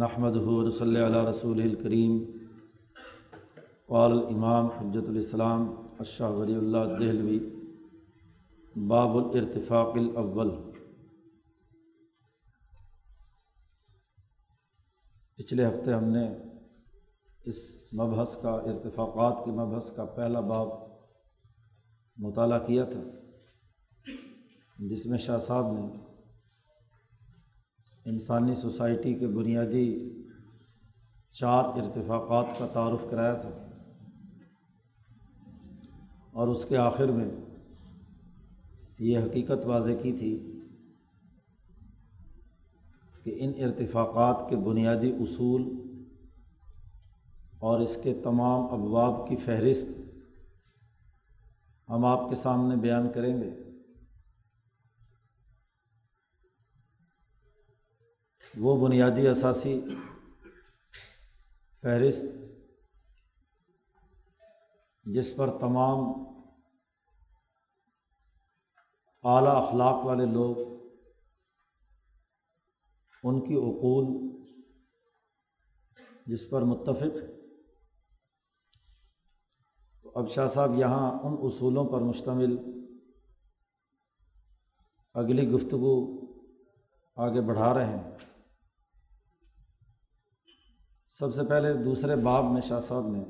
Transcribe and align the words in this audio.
نحمد 0.00 0.36
صلی 0.76 1.00
علیہ 1.04 1.22
رسول 1.28 1.60
الکریم 1.62 2.12
قال 3.86 4.12
امام 4.12 4.66
حجت 4.76 5.08
الاسلام 5.08 5.64
اشہ 6.00 6.30
ولی 6.34 6.54
اللہ 6.54 6.94
دہلوی، 7.00 7.38
باب 8.88 9.16
الارتفاق 9.16 9.96
الاول. 9.96 10.50
پچھلے 15.38 15.66
ہفتے 15.66 15.92
ہم 15.92 16.08
نے 16.10 16.26
اس 17.44 17.60
مبحث 18.00 18.36
کا، 18.42 18.52
ارتفاقات 18.72 19.44
کی 19.44 19.50
مبحث 19.58 19.90
کا 19.96 20.04
پہلا 20.16 20.40
باب 20.54 20.68
مطالعہ 22.16 22.66
کیا 22.66 22.84
تھا، 22.84 23.02
جس 24.88 25.06
میں 25.06 25.18
شاہ 25.26 25.38
صاحب 25.46 25.72
نے 25.72 25.86
انسانی 28.04 28.54
سوسائٹی 28.54 29.14
کے 29.14 29.26
بنیادی 29.26 30.12
چار 31.32 31.64
ارتفاقات 31.64 32.46
کا 32.58 32.66
تعارف 32.72 33.10
کرایا 33.10 33.34
تھا۔ 33.34 33.68
اور 36.32 36.48
اس 36.48 36.64
کے 36.68 36.76
آخر 36.76 37.06
میں 37.06 37.30
یہ 38.98 39.18
حقیقت 39.18 39.66
واضح 39.66 39.90
کی 40.02 40.12
تھی 40.12 40.60
کہ 43.22 43.36
ان 43.40 43.52
ارتفاقات 43.58 44.50
کے 44.50 44.56
بنیادی 44.56 45.12
اصول 45.12 45.62
اور 47.58 47.80
اس 47.80 47.98
کے 48.02 48.14
تمام 48.14 48.64
ابواب 48.64 49.28
کی 49.28 49.36
فہرست 49.36 49.88
ہم 51.88 52.04
آپ 52.04 52.30
کے 52.30 52.36
سامنے 52.36 52.76
بیان 52.76 53.08
کریں 53.14 53.42
گے۔ 53.42 53.61
وہ 58.58 58.88
بنیادی 58.88 59.28
اثاثی 59.28 59.80
فہرست 61.82 62.24
جس 65.04 65.36
پر 65.36 65.58
تمام 65.58 65.98
اعلیٰ 69.24 69.54
اخلاق 69.54 70.04
والے 70.04 70.26
لوگ 70.26 70.56
ان 73.22 73.40
کی 73.40 73.54
اقول 73.54 74.06
جس 76.26 76.50
پر 76.50 76.62
متفق 76.62 77.16
تو 80.02 80.12
اب 80.14 80.28
شاہ 80.28 80.46
صاحب 80.46 80.76
یہاں 80.76 81.18
ان 81.18 81.36
اصولوں 81.42 81.84
پر 81.84 82.00
مشتمل 82.00 82.56
اگلی 85.14 85.48
گفتگو 85.48 86.20
آگے 87.16 87.40
بڑھا 87.40 87.74
رہے 87.74 87.86
ہیں۔ 87.86 88.10
سب 91.18 91.34
سے 91.34 91.42
پہلے 91.48 91.72
دوسرے 91.74 92.16
باب 92.16 92.44
میں 92.44 92.60
شاہ 92.60 92.80
صاحب 92.80 93.06
نے 93.06 93.22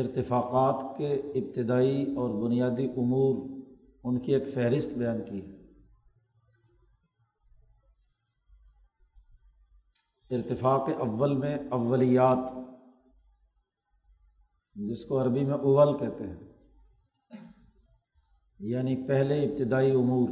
ارتفاقات 0.00 0.98
کے 0.98 1.14
ابتدائی 1.14 2.14
اور 2.16 2.30
بنیادی 2.42 2.84
امور 2.84 3.60
ان 4.04 4.18
کی 4.18 4.34
ایک 4.34 4.54
فہرست 4.54 4.90
بیان 4.98 5.24
کی 5.24 5.40
ہے۔ 5.40 5.60
ارتفاق 10.36 10.88
اول 10.98 11.36
میں 11.36 11.58
اولیات، 11.70 12.38
جس 14.74 15.04
کو 15.04 15.22
عربی 15.22 15.44
میں 15.44 15.54
اول 15.54 15.98
کہتے 15.98 16.24
ہیں 16.26 16.40
یعنی 18.58 18.96
پہلے 19.08 19.42
ابتدائی 19.44 19.90
امور، 19.90 20.28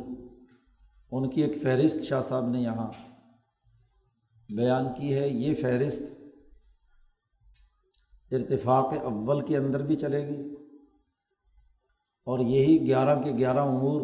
ان 1.11 1.31
کی 1.31 1.43
ایک 1.43 1.63
فہرست 1.63 2.05
شاہ 2.05 2.23
صاحب 2.23 2.49
نے 2.49 2.61
یہاں 2.61 2.91
بیان 4.57 4.95
کی 4.95 5.15
ہے، 5.15 5.29
یہ 5.29 5.55
فہرست 5.55 6.03
ارتفاق 8.31 8.87
اول 9.03 9.47
کے 9.47 9.57
اندر 9.57 9.87
بھی 9.87 9.97
چلے 9.97 10.29
گی۔ 10.29 10.55
اور 12.25 12.39
یہی 12.39 12.87
گیارہ 12.87 13.23
کے 13.23 13.33
گیارہ 13.33 13.59
امور 13.59 14.01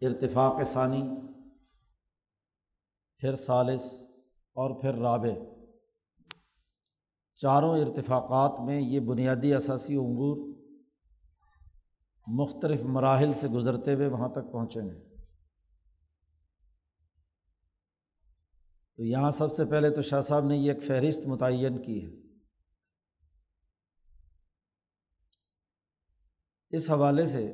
ارتفاق 0.00 0.62
ثانی، 0.62 1.02
پھر 3.18 3.36
ثالث 3.36 3.84
اور 4.54 4.80
پھر 4.80 4.94
رابع۔ 4.94 5.30
چاروں 7.34 7.78
ارتفاقات 7.78 8.60
میں 8.60 8.80
یہ 8.80 9.00
بنیادی 9.00 9.54
اثاثی 9.54 9.96
امور 9.96 10.54
مختلف 12.26 12.80
مراحل 12.80 13.32
سے 13.32 13.48
گزرتے 13.48 13.94
ہوئے 13.94 14.06
وہاں 14.06 14.28
تک 14.28 14.52
پہنچیں 14.52 14.82
گے 14.82 15.13
تو 18.96 19.04
یہاں 19.04 19.30
سب 19.30 19.54
سے 19.54 19.64
پہلے 19.64 19.90
تو 19.90 20.02
شاہ 20.02 20.20
صاحب 20.20 20.44
نے 20.44 20.56
یہ 20.56 20.72
ایک 20.72 20.82
فہرست 20.82 21.26
متعین 21.26 21.82
کی 21.82 22.04
ہے۔ 22.04 22.10
اس 26.70 26.90
حوالے 26.90 27.26
سے 27.26 27.52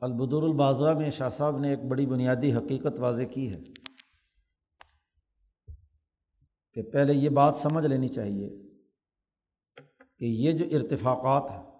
البدر 0.00 0.42
الباضا 0.42 0.92
میں 0.92 1.10
شاہ 1.10 1.28
صاحب 1.28 1.58
نے 1.58 1.70
ایک 1.70 1.78
بڑی 1.90 2.06
بنیادی 2.06 2.52
حقیقت 2.52 2.98
واضح 2.98 3.22
کی 3.22 3.52
ہے 3.52 3.60
کہ 6.72 6.82
پہلے 6.82 7.12
یہ 7.14 7.28
بات 7.28 7.56
سمجھ 7.56 7.86
لینی 7.86 8.08
چاہیے 8.08 8.48
کہ 10.18 10.24
یہ 10.24 10.52
جو 10.52 10.64
ارتفاقات 10.76 11.50
ہیں، 11.50 11.72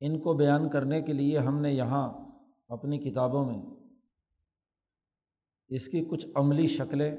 ان 0.00 0.20
کو 0.20 0.34
بیان 0.34 0.68
کرنے 0.68 1.02
کے 1.02 1.12
لیے 1.12 1.38
ہم 1.38 1.60
نے 1.60 1.72
یہاں 1.72 2.08
اپنی 2.68 2.98
کتابوں 2.98 3.44
میں 3.44 3.79
اس 5.70 5.88
کی 5.88 6.04
کچھ 6.10 6.26
عملی 6.34 6.66
شکلیں 6.66 7.16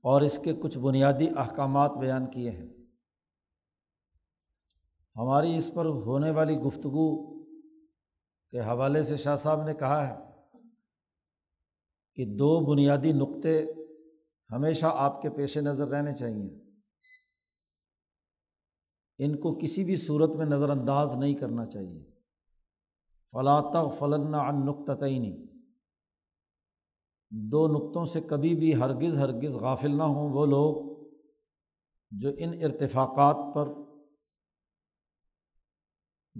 اور 0.00 0.22
اس 0.22 0.40
کے 0.44 0.52
کچھ 0.52 0.78
بنیادی 0.78 1.26
احکامات 1.36 1.90
بیان 1.90 2.30
کیے 2.30 2.50
ہیں۔ 2.50 2.68
ہماری 5.16 5.56
اس 5.56 5.70
پر 5.74 5.86
ہونے 5.86 6.30
والی 6.30 6.56
گفتگو 6.56 7.38
کے 8.50 8.60
حوالے 8.60 9.02
سے 9.02 9.16
شاہ 9.16 9.36
صاحب 9.36 9.64
نے 9.64 9.74
کہا 9.74 10.08
ہے 10.08 10.14
کہ 12.14 12.24
دو 12.24 12.60
بنیادی 12.60 13.12
نقطے 13.12 13.64
ہمیشہ 14.50 14.86
آپ 14.92 15.22
کے 15.22 15.30
پیش 15.30 15.56
نظر 15.56 15.88
رہنے 15.88 16.14
چاہئیں 16.14 16.48
ان 19.18 19.36
کو 19.36 19.58
کسی 19.62 19.84
بھی 19.84 19.96
صورت 19.96 20.30
میں 20.30 20.46
نظر 20.46 20.70
انداز 20.70 21.12
نہیں 21.12 21.34
کرنا 21.34 21.66
چاہیے۔ 21.66 22.04
فلاطہ 23.32 23.94
فلن 23.98 24.34
ان 24.34 24.66
نقطعینی 24.66 25.47
دو 27.30 27.68
نقطوں 27.68 28.04
سے 28.04 28.20
کبھی 28.20 28.54
بھی 28.54 28.74
ہرگز 28.74 29.18
ہرگز 29.18 29.54
غافل 29.54 29.96
نہ 29.96 30.02
ہوں 30.02 30.30
وہ 30.30 30.46
لوگ 30.46 30.98
جو 32.10 32.28
ان 32.38 32.62
ارتفاقات 32.62 33.54
پر 33.54 33.68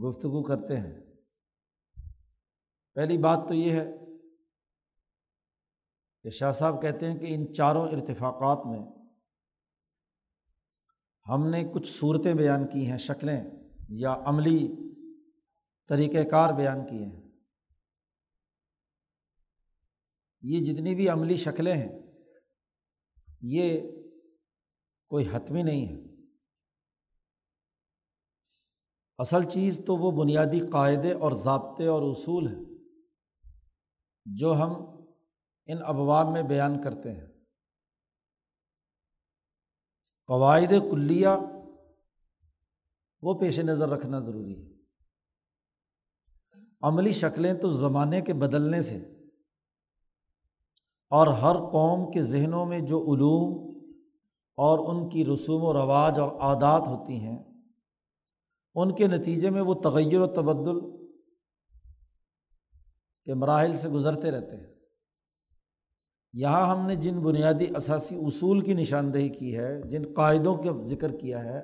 گفتگو 0.00 0.43
کرتے 0.43 0.76
ہیں۔ 0.76 1.00
پہلی 2.94 3.19
بات 3.19 3.38
تو 3.49 3.54
یہ 3.54 3.72
ہے 3.72 3.87
کہ 6.22 6.31
شاہ 6.31 6.53
صاحب 6.53 6.82
کہتے 6.82 7.10
ہیں 7.10 7.19
کہ 7.19 7.26
ان 7.28 7.55
چاروں 7.55 7.88
ارتفاقات 7.88 8.66
میں 8.66 8.81
ہم 11.28 11.47
نے 11.47 11.65
کچھ 11.75 11.99
صورتیں 12.00 12.34
بیان 12.34 12.66
کی 12.66 12.91
ہیں، 12.91 12.99
شکلیں 12.99 13.44
یا 13.88 14.16
عملی 14.25 14.69
طریقۂ 15.88 16.31
کار 16.31 16.55
بیان 16.55 16.87
کیے 16.87 17.05
ہیں۔ 17.05 17.27
یہ 20.43 20.60
جتنی 20.60 20.94
بھی 20.94 21.09
عملی 21.09 21.37
شکلیں 21.37 21.75
ہیں، 21.75 21.88
یہ 23.41 23.81
کوئی 25.09 25.28
حتمی 25.32 25.62
نہیں 25.62 25.88
ہے۔ 25.88 26.25
اصل 29.19 29.44
چیز 29.44 29.81
تو 29.87 29.97
وہ 29.97 30.25
بنیادی 30.25 30.60
قاعدے 30.72 31.12
اور 31.12 31.32
ضابطے 31.32 31.87
اور 31.87 32.03
اصول 32.03 32.49
ہیں 32.49 32.65
جو 34.25 34.54
ہم 34.54 34.70
ان 35.67 35.79
ابواب 35.82 36.26
میں 36.32 36.43
بیان 36.43 36.82
کرتے 36.82 37.12
ہیں۔ 37.12 37.26
قواعد 40.26 40.73
کلیہ، 40.91 41.29
وہ 43.23 43.41
پیش 43.41 43.58
نظر 43.58 43.88
رکھنا 43.88 44.20
ضروری 44.20 44.62
ہے۔ 44.62 44.79
عملی 46.82 47.12
شکلیں 47.12 47.55
تو 47.55 47.70
زمانے 47.70 48.20
کے 48.20 48.32
بدلنے 48.32 48.82
سے 48.82 49.18
اور 51.10 51.26
ہر 51.26 51.56
قوم 51.72 52.10
کے 52.10 52.22
ذہنوں 52.22 52.66
میں 52.66 52.81
جو 52.81 53.00
علوم 53.02 53.78
اور 54.56 54.78
ان 54.78 55.08
کی 55.08 55.25
رسوم 55.25 55.62
و 55.62 55.72
رواج 55.72 56.19
اور 56.19 56.40
عادات 56.40 56.82
ہوتی 56.87 57.20
ہیں، 57.20 57.38
ان 58.75 58.94
کے 58.94 59.06
نتیجے 59.06 59.50
میں 59.50 59.60
وہ 59.60 59.75
تغیر 59.75 60.20
و 60.20 60.26
تبدل 60.26 60.81
کے 63.25 63.34
مراحل 63.34 63.76
سے 63.76 63.88
گزرتے 63.88 64.31
رہتے 64.31 64.56
ہیں۔ 64.56 64.75
یہاں 66.32 66.76
ہم 66.76 66.87
نے 66.87 66.94
جن 66.94 67.20
بنیادی 67.20 67.64
اثاثی 67.75 68.16
اصول 68.16 68.60
کی 68.60 68.75
نشاندہی 68.75 69.28
کی 69.28 69.58
ہے، 69.58 69.82
جن 69.82 70.02
قاعدوں 70.16 70.56
کا 70.56 70.84
ذکر 70.84 71.16
کیا 71.16 71.44
ہے، 71.44 71.62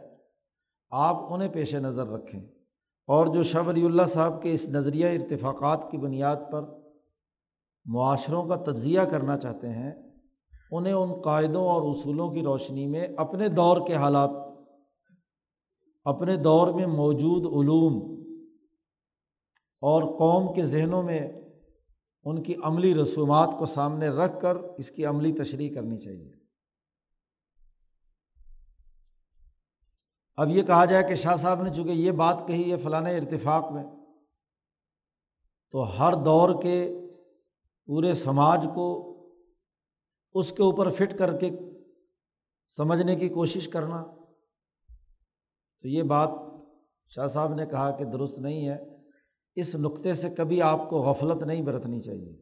آپ 0.90 1.32
انہیں 1.32 1.48
پیش 1.48 1.74
نظر 1.74 2.06
رکھیں۔ 2.06 2.40
اور 3.06 3.26
جو 3.26 3.42
شاہ 3.42 3.62
ولی 3.62 3.84
اللہ 3.84 4.02
صاحب 4.06 4.42
کے 4.42 4.52
اس 4.52 4.68
نظریہ 4.68 5.06
ارتفاقات 5.06 5.90
کی 5.90 5.98
بنیاد 5.98 6.36
پر 6.52 6.83
معاشروں 7.86 8.44
کا 8.44 8.56
تجزیہ 8.56 9.00
کرنا 9.00 9.38
چاہتے 9.38 9.68
ہیں، 9.68 9.92
انہیں 10.70 10.92
ان 10.92 11.20
قاعدوں 11.20 11.68
اور 11.68 11.82
اصولوں 11.90 12.30
کی 12.30 12.42
روشنی 12.42 12.86
میں 12.86 13.06
اپنے 13.16 13.48
دور 13.48 13.86
کے 13.86 13.94
حالات، 13.94 14.30
اپنے 16.04 16.36
دور 16.36 16.72
میں 16.74 16.86
موجود 16.86 17.46
علوم 17.46 18.14
اور 19.82 20.02
قوم 20.02 20.52
کے 20.54 20.64
ذہنوں 20.64 21.02
میں 21.02 21.20
ان 22.24 22.42
کی 22.42 22.54
عملی 22.62 22.94
رسومات 22.94 23.48
کو 23.58 23.66
سامنے 23.66 24.08
رکھ 24.08 24.40
کر 24.42 24.56
اس 24.56 24.90
کی 24.90 25.06
عملی 25.06 25.32
تشریح 25.32 25.74
کرنی 25.74 25.98
چاہیے۔ 25.98 26.32
اب 30.36 30.50
یہ 30.50 30.62
کہا 30.62 30.84
جائے 30.84 31.04
کہ 31.04 31.14
شاہ 31.14 31.36
صاحب 31.36 31.62
نے 31.62 31.70
چونکہ 31.74 31.90
یہ 31.90 32.10
بات 32.10 32.46
کہی 32.46 32.70
ہے 32.72 32.76
فلاں 32.76 33.00
ارتفاق 33.00 33.72
میں، 33.72 33.84
تو 35.72 35.82
ہر 35.98 36.14
دور 36.24 36.62
کے 36.62 37.00
پورے 37.86 38.14
سماج 38.14 38.66
کو 38.74 39.10
اس 40.32 40.52
کے 40.52 40.62
اوپر 40.62 40.90
فٹ 40.90 41.18
کر 41.18 41.38
کے 41.38 41.50
سمجھنے 42.76 43.16
کی 43.16 43.28
کوشش 43.28 43.68
کرنا۔ 43.68 44.02
تو 45.82 45.88
یہ 45.88 46.02
بات 46.02 46.28
شاہ 47.08 47.26
صاحب 47.26 47.54
نے 47.54 47.66
کہا 47.66 47.90
کہ 47.90 48.04
درست 48.04 48.38
نہیں 48.38 48.68
ہے۔ 48.68 48.96
اس 49.54 49.74
نقطے 49.74 50.14
سے 50.14 50.28
کبھی 50.30 50.62
آپ 50.62 50.90
کو 50.90 51.02
غفلت 51.02 51.42
نہیں 51.42 51.62
برتنی 51.62 52.00
چاہیے۔ 52.00 52.36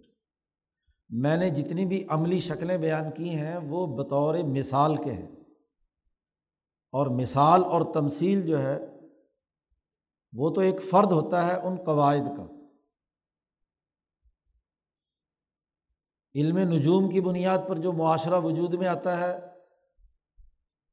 میں 1.09 1.37
نے 1.37 1.51
جتنی 1.51 1.87
بھی 1.87 2.07
عملی 2.09 2.41
شکلیں 2.41 2.79
بیان 2.79 3.05
کی 3.11 3.31
ہیں، 3.31 3.57
وہ 3.57 3.87
بطور 3.87 4.35
مثال 4.35 4.97
کے 4.97 5.13
ہیں۔ 5.13 5.31
اور 6.93 7.07
مثال 7.07 7.65
اور 7.65 7.95
تمثیل 7.95 8.47
جو 8.47 8.63
ہے، 8.63 8.79
وہ 10.33 10.51
تو 10.51 10.61
ایک 10.61 10.83
فرد 10.91 11.13
ہوتا 11.13 11.47
ہے 11.47 11.67
ان 11.67 11.77
قواعد 11.77 12.37
کا۔ 12.37 12.52
علم 16.35 16.59
نجوم 16.59 17.11
کی 17.11 17.21
بنیاد 17.21 17.59
پر 17.69 17.79
جو 17.79 17.93
معاشرہ 17.93 18.41
وجود 18.41 18.75
میں 18.75 18.87
آتا 18.87 19.19
ہے، 19.19 19.39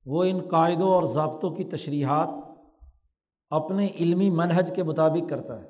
وہ 0.06 0.24
ان 0.24 0.50
قاعدوں 0.52 0.90
اور 0.90 1.14
ضابطوں 1.14 1.56
کی 1.56 1.64
تشریحات 1.64 2.30
اپنے 3.50 3.88
علمی 3.88 4.30
منہج 4.30 4.72
کے 4.76 4.84
مطابق 4.84 5.30
کرتا 5.30 5.62
ہے۔ 5.62 5.68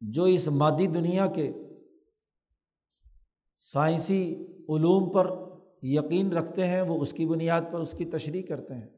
جو 0.00 0.24
اس 0.24 0.48
مادی 0.48 0.86
دنیا 0.86 1.26
کے 1.26 1.52
سائنسی 3.56 4.34
علوم 4.68 5.12
پر 5.12 5.30
یقین 5.82 6.32
رکھتے 6.32 6.66
ہیں، 6.66 6.82
وہ 6.82 7.02
اس 7.02 7.12
کی 7.12 7.26
بنیاد 7.26 7.62
پر 7.72 7.80
اس 7.80 7.94
کی 7.98 8.04
تشریح 8.04 8.42
کرتے 8.46 8.74
ہیں۔ 8.74 8.88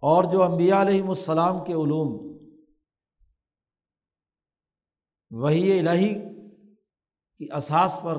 اور 0.00 0.24
جو 0.24 0.42
امبیا 0.42 0.82
علیہم 0.82 1.08
السلام 1.08 1.64
کے 1.64 1.72
علوم 1.72 2.38
وہی 5.30 5.78
الہی 5.78 6.37
کی 7.38 7.48
اساس 7.56 7.98
پر 8.02 8.16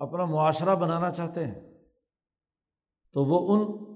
اپنا 0.00 0.24
معاشرہ 0.24 0.74
بنانا 0.74 1.10
چاہتے 1.10 1.46
ہیں، 1.46 1.60
تو 3.12 3.24
وہ 3.24 3.38
ان 3.48 3.88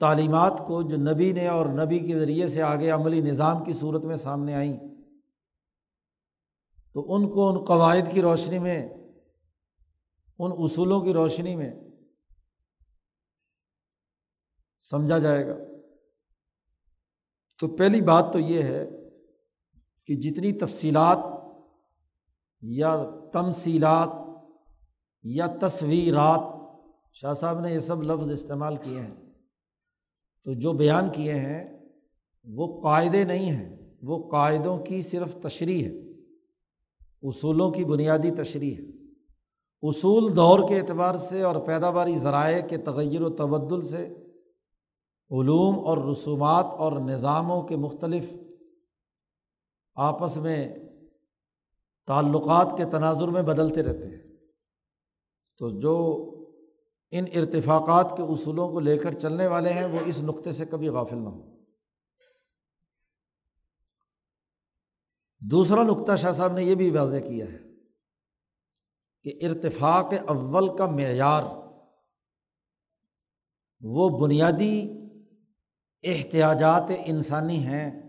تعلیمات 0.00 0.62
کو 0.66 0.82
جو 0.82 0.96
نبی 0.96 1.32
نے 1.32 1.48
اور 1.48 1.66
نبی 1.66 1.98
کے 1.98 2.18
ذریعے 2.18 2.48
سے 2.48 2.62
آگے 2.62 2.90
عملی 2.90 3.20
نظام 3.20 3.64
کی 3.64 3.72
صورت 3.72 4.04
میں 4.04 4.16
سامنے 4.16 4.54
آئیں، 4.54 4.78
تو 6.92 7.14
ان 7.14 7.30
کو 7.30 7.48
ان 7.48 7.64
قواعد 7.64 8.12
کی 8.12 8.22
روشنی 8.22 8.58
میں، 8.58 8.88
ان 10.38 10.52
اصولوں 10.58 11.00
کی 11.00 11.12
روشنی 11.12 11.56
میں 11.56 11.72
سمجھا 14.80 15.18
جائے 15.18 15.46
گا۔ 15.46 15.54
تو 17.58 17.76
پہلی 17.76 18.00
بات 18.00 18.32
تو 18.32 18.38
یہ 18.38 18.62
ہے 18.62 18.86
کہ 20.06 20.14
جتنی 20.14 20.52
تفصیلات 20.58 21.18
یا 22.66 23.04
تمصیلات 23.32 24.08
یا 25.22 25.46
تصویرات۔ 25.60 26.40
شاہ 27.12 27.34
صاحب 27.34 27.60
نے 27.60 27.74
یہ 27.74 27.78
سب 27.78 28.02
لفظ 28.02 28.30
استعمال 28.30 28.76
کیے 28.76 29.00
ہیں۔ 29.00 29.14
تو 30.44 30.52
جو 30.52 30.72
بیان 30.72 31.10
کیے 31.12 31.34
ہیں، 31.34 31.78
وہ 32.44 32.82
قاعدے 32.82 33.24
نہیں 33.24 33.50
ہیں، 33.50 33.76
وہ 34.02 34.30
قاعدوں 34.30 34.78
کی 34.78 35.02
صرف 35.02 35.36
تشریح 35.42 35.84
ہے۔ 35.84 36.10
اصولوں 37.22 37.70
کی 37.70 37.84
بنیادی 37.84 38.30
تشریح 38.30 38.74
ہے۔ 38.74 38.82
اصول 39.82 40.36
دور 40.36 40.68
کے 40.68 40.80
اعتبار 40.80 41.14
سے 41.14 41.42
اور 41.42 41.56
پیداواری 41.66 42.16
ذرائع 42.16 42.66
کے 42.66 42.76
تغیر 42.76 43.22
و 43.22 43.30
تبدل 43.30 43.88
سے، 43.88 44.06
علوم 45.30 45.86
اور 45.86 45.98
رسومات 45.98 46.64
اور 46.64 46.92
نظاموں 46.92 47.62
کے 47.62 47.76
مختلف 47.76 48.34
آپس 49.94 50.36
میں 50.36 50.74
تعلقات 52.06 52.74
کے 52.76 52.84
تناظر 52.84 53.28
میں 53.28 53.42
بدلتے 53.42 53.82
رہتے 53.82 54.06
ہیں۔ 54.06 54.22
تو 55.58 55.80
جو 55.80 56.20
ان 57.10 57.24
ارتفاقات 57.34 58.14
کے 58.16 58.22
اصولوں 58.22 58.68
کو 58.68 58.80
لے 58.80 58.98
کر 58.98 59.12
چلنے 59.12 59.46
والے 59.46 59.72
ہیں، 59.72 59.84
وہ 59.84 59.98
اس 60.06 60.18
نقطے 60.18 60.52
سے 60.52 60.64
کبھی 60.64 60.88
غافل 60.88 61.18
نہ 61.18 61.28
ہوں۔ 61.28 61.54
دوسرا 65.40 65.82
نقطہ 65.82 66.16
شاہ 66.16 66.32
صاحب 66.32 66.52
نے 66.52 66.64
یہ 66.64 66.74
بھی 66.74 66.90
واضح 66.90 67.16
کیا 67.16 67.46
ہے 67.46 67.58
کہ 69.22 69.46
ارتفاق 69.46 70.12
اول 70.28 70.76
کا 70.76 70.86
معیار 70.86 71.42
وہ 73.80 74.18
بنیادی 74.18 74.90
احتیاجات 76.02 76.82
انسانی 77.04 77.66
ہیں 77.66 78.03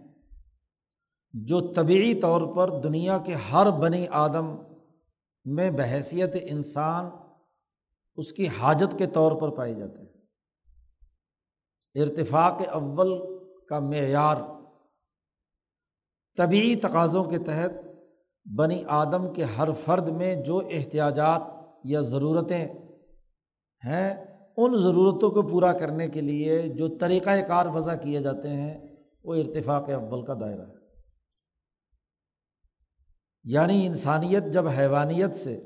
جو 1.43 1.73
طبعی 1.73 2.15
طور 2.15 2.55
پر 2.55 2.69
دنیا 2.79 3.17
کے 3.17 3.33
ہر 3.33 3.71
بنی 3.71 4.07
آدم 4.09 4.55
میں 5.45 5.71
بحیثیت 5.71 6.35
انسان 6.41 7.09
اس 8.15 8.31
کی 8.31 8.47
حاجت 8.47 8.97
کے 8.97 9.05
طور 9.05 9.31
پر 9.31 9.49
پائے 9.49 9.73
جاتے 9.73 9.99
ہیں۔ 9.99 10.07
ارتفاق 12.01 12.61
اول 12.71 13.19
کا 13.69 13.79
معیار 13.79 14.35
طبعی 16.37 16.75
تقاضوں 16.75 17.23
کے 17.23 17.37
تحت 17.37 17.71
بنی 18.55 18.83
آدم 18.87 19.33
کے 19.33 19.43
ہر 19.43 19.71
فرد 19.71 20.07
میں 20.07 20.35
جو 20.35 20.61
احتیاجات 20.71 21.41
یا 21.83 22.01
ضرورتیں 22.01 22.67
ہیں، 23.85 24.25
ان 24.57 24.77
ضرورتوں 24.77 25.31
کو 25.31 25.41
پورا 25.41 25.73
کرنے 25.73 26.07
کے 26.07 26.21
لیے 26.21 26.67
جو 26.67 26.87
طریقۂ 26.87 27.47
کار 27.47 27.65
وضع 27.65 27.95
کیے 27.95 28.19
جاتے 28.19 28.49
ہیں، 28.49 28.95
وہ 29.23 29.35
ارتفاق 29.35 29.89
اول 29.89 30.25
کا 30.25 30.33
دائرہ 30.33 30.61
ہے۔ 30.61 30.74
یعنی 33.45 33.87
انسانیت 33.87 34.43
جب 34.53 34.67
حیوانیت 34.67 35.35
سے 35.35 35.59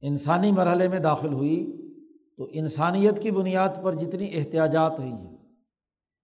انسانی 0.00 0.52
مرحلے 0.52 0.88
میں 0.88 0.98
داخل 0.98 1.32
ہوئی 1.32 1.88
تو 2.36 2.48
انسانیت 2.52 3.22
کی 3.22 3.30
بنیاد 3.30 3.68
پر 3.82 3.94
جتنی 3.94 4.28
احتیاجات 4.32 4.98
ہوئی 4.98 5.12
ہیں، 5.12 5.36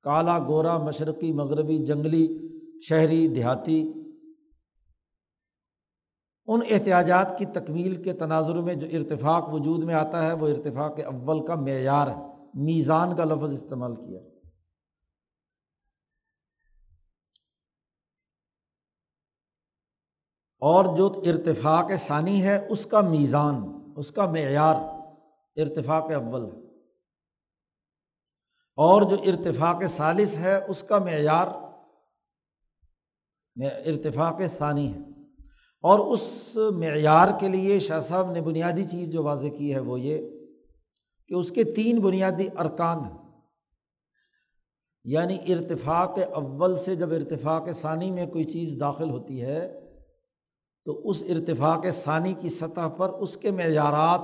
کالا، 0.03 0.39
گورا، 0.39 0.79
مشرقی، 0.79 1.33
مغربی، 1.33 1.79
جنگلی، 1.79 2.51
شہری، 2.89 3.29
دیہاتی، 3.29 3.93
ان 6.47 6.61
احتیاجات 6.71 7.39
کی 7.39 7.47
تکمیل 7.47 8.03
کے 8.03 8.13
تناظر 8.13 8.55
میں 8.55 8.75
جو 8.75 8.87
ارتفاق 8.93 9.55
وجود 9.55 9.85
میں 9.85 9.95
آتا 9.95 10.27
ہے، 10.27 10.33
وہ 10.33 10.49
ارتفاق 10.49 11.01
اول 11.07 11.47
کا 11.47 11.55
معیار 11.55 12.07
ہے، 12.07 12.23
میزان 12.55 13.17
کا 13.17 13.25
لفظ 13.25 13.53
استعمال 13.53 13.95
کیا۔ 13.95 14.21
اور 20.65 20.97
جو 20.97 21.23
ارتفاق 21.27 21.91
ثانی 22.07 22.43
ہے، 22.43 22.67
اس 22.71 22.87
کا 22.87 23.01
میزان، 23.01 23.79
اس 23.97 24.11
کا 24.11 24.31
معیار 24.31 24.75
ارتفاق 25.57 26.05
اول 26.05 26.45
ہے۔ 26.45 26.61
اور 28.77 29.03
جو 29.03 29.17
ارتفاق 29.27 29.83
ثالث 29.97 30.39
ہے، 30.39 30.65
اس 30.69 30.83
کا 30.83 30.99
معیار 30.99 31.47
ارتفاق 33.87 34.41
ثانی 34.59 34.95
ہے۔ 34.95 34.99
اور 35.83 35.99
اس 35.99 36.59
معیار 36.77 37.29
کے 37.41 37.49
لیے 37.49 37.79
شاہ 37.79 38.01
صاحب 38.01 38.31
نے 38.31 38.41
بنیادی 38.41 38.85
چیز 38.85 39.09
جو 39.09 39.23
واضح 39.23 39.47
کی 39.59 39.75
ہے 39.75 39.81
وہ 39.81 40.01
یہ 40.01 40.29
کہ 41.29 41.35
اس 41.35 41.51
کے 41.51 41.65
تین 41.65 42.01
بنیادی 42.01 42.49
ارکان 42.59 42.99
ہیں۔ 42.99 43.41
یعنی 45.05 45.39
ارتفاق 45.49 46.19
اول 46.35 46.77
سے 46.77 46.95
جب 46.95 47.11
ارتفاق 47.11 47.69
ثانی 47.81 48.11
میں 48.11 48.27
کوئی 48.27 48.45
چیز 48.45 48.81
داخل 48.81 49.11
ہوتی 49.11 49.43
ہے 49.43 49.81
تو 50.85 51.09
اس 51.09 51.23
ارتفاق 51.29 51.87
ثانی 51.93 52.35
کی 52.35 52.49
سطح 52.49 52.89
پر 52.89 53.09
اس 53.09 53.37
کے 53.37 53.51
معیارات 53.51 54.21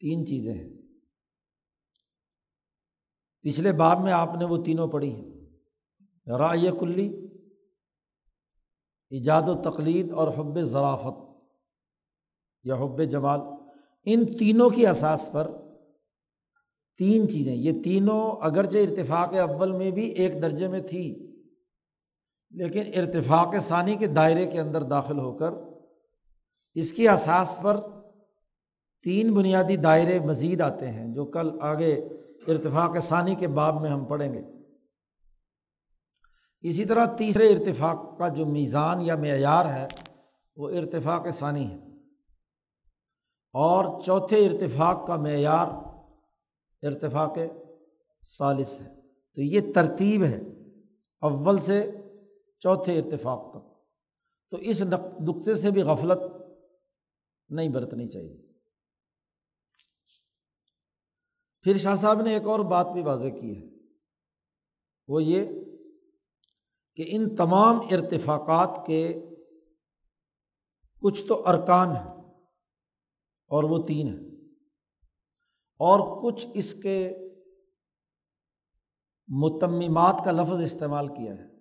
تین 0.00 0.26
چیزیں 0.26 0.54
ہیں۔ 0.54 0.70
پچھلے 3.40 3.72
باب 3.72 4.00
میں 4.00 4.12
آپ 4.12 4.30
نے 4.38 4.44
وہ 4.44 4.64
تینوں 4.64 4.88
پڑھی 4.88 5.14
ہیں۔ 5.14 5.30
رائے 6.38 6.70
کلی، 6.80 7.28
ایجاد 9.10 9.42
و 9.46 9.70
تقلید 9.70 10.12
اور 10.12 10.28
حب 10.28 10.60
ذرافت 10.60 11.44
یا 12.64 12.74
حب 12.74 13.02
جمال۔ 13.02 13.40
ان 14.04 14.38
تینوں 14.38 14.70
کی 14.70 14.86
اساس 14.86 15.28
پر 15.32 15.50
تین 16.98 17.28
چیزیں۔ 17.28 17.56
یہ 17.56 17.82
تینوں 17.82 18.36
اگرچہ 18.40 18.78
ارتفاق 18.78 19.34
اول 19.34 19.72
میں 19.72 19.90
بھی 19.90 20.04
ایک 20.04 20.42
درجے 20.42 20.68
میں 20.68 20.80
تھی 20.80 21.31
لیکن 22.52 23.00
ارتفاق 23.00 23.54
ثانی 23.68 23.96
کے 23.96 24.06
دائرے 24.06 24.46
کے 24.46 24.60
اندر 24.60 24.82
داخل 24.82 25.18
ہو 25.18 25.36
کر 25.36 25.50
اس 26.74 26.92
کی 26.92 27.08
اساس 27.08 27.58
پر 27.62 27.80
تین 29.04 29.34
بنیادی 29.34 29.76
دائرے 29.76 30.20
مزید 30.20 30.60
آتے 30.60 30.88
ہیں 30.88 31.14
جو 31.14 31.24
کل 31.24 31.50
آگے 31.60 31.94
ارتفاق 32.48 32.96
ثانی 33.02 33.34
کے 33.34 33.48
باب 33.48 33.80
میں 33.80 33.90
ہم 33.90 34.04
پڑھیں 34.04 34.32
گے۔ 34.32 34.42
اسی 36.60 36.84
طرح 36.84 37.06
تیسرے 37.06 37.48
ارتفاق 37.48 38.18
کا 38.18 38.28
جو 38.28 38.46
میزان 38.46 39.00
یا 39.00 39.16
معیار 39.16 39.66
ہے، 39.66 39.86
وہ 40.56 40.70
ارتفاق 40.70 41.26
ثانی 41.38 41.70
ہے۔ 41.70 41.76
اور 43.52 44.02
چوتھے 44.02 44.46
ارتفاق 44.46 45.06
کا 45.06 45.16
معیار 45.16 45.66
ارتفاق 46.82 47.38
ثالث 48.38 48.80
ہے۔ 48.80 48.88
تو 49.34 49.42
یہ 49.42 49.60
ترتیب 49.74 50.24
ہے۔ 50.24 50.40
اول 51.20 51.58
سے 51.58 51.90
چوتھے 52.62 52.98
اتفاق 52.98 53.50
تک 53.50 53.84
تو 54.50 54.56
اس 54.56 54.80
نقطے 54.80 55.54
سے 55.54 55.70
بھی 55.70 55.82
غفلت 55.82 56.18
نہیں 57.48 57.68
برتنی 57.68 58.08
چاہیے۔ 58.08 58.52
پھر 61.62 61.78
شاہ 61.78 61.94
صاحب 61.94 62.22
نے 62.22 62.34
ایک 62.34 62.42
اور 62.42 62.60
بات 62.60 62.86
بھی 62.92 63.02
واضح 63.02 63.28
کی 63.40 63.62
ہے۔ 63.62 63.86
وہ 65.08 65.22
یہ 65.22 65.46
کہ 66.94 67.04
ان 67.06 67.36
تمام 67.36 67.80
ارتفاقات 67.90 68.86
کے 68.86 69.14
کچھ 71.00 71.26
تو 71.26 71.48
ارکان 71.48 71.88
ہیں 71.88 72.14
اور 73.46 73.62
وہ 73.64 73.86
تین 73.86 74.08
ہیں۔ 74.08 74.54
اور 75.78 76.22
کچھ 76.22 76.46
اس 76.54 76.74
کے 76.82 77.16
متمات 79.28 80.24
کا 80.24 80.30
لفظ 80.30 80.62
استعمال 80.62 81.08
کیا 81.08 81.34
ہے۔ 81.34 81.51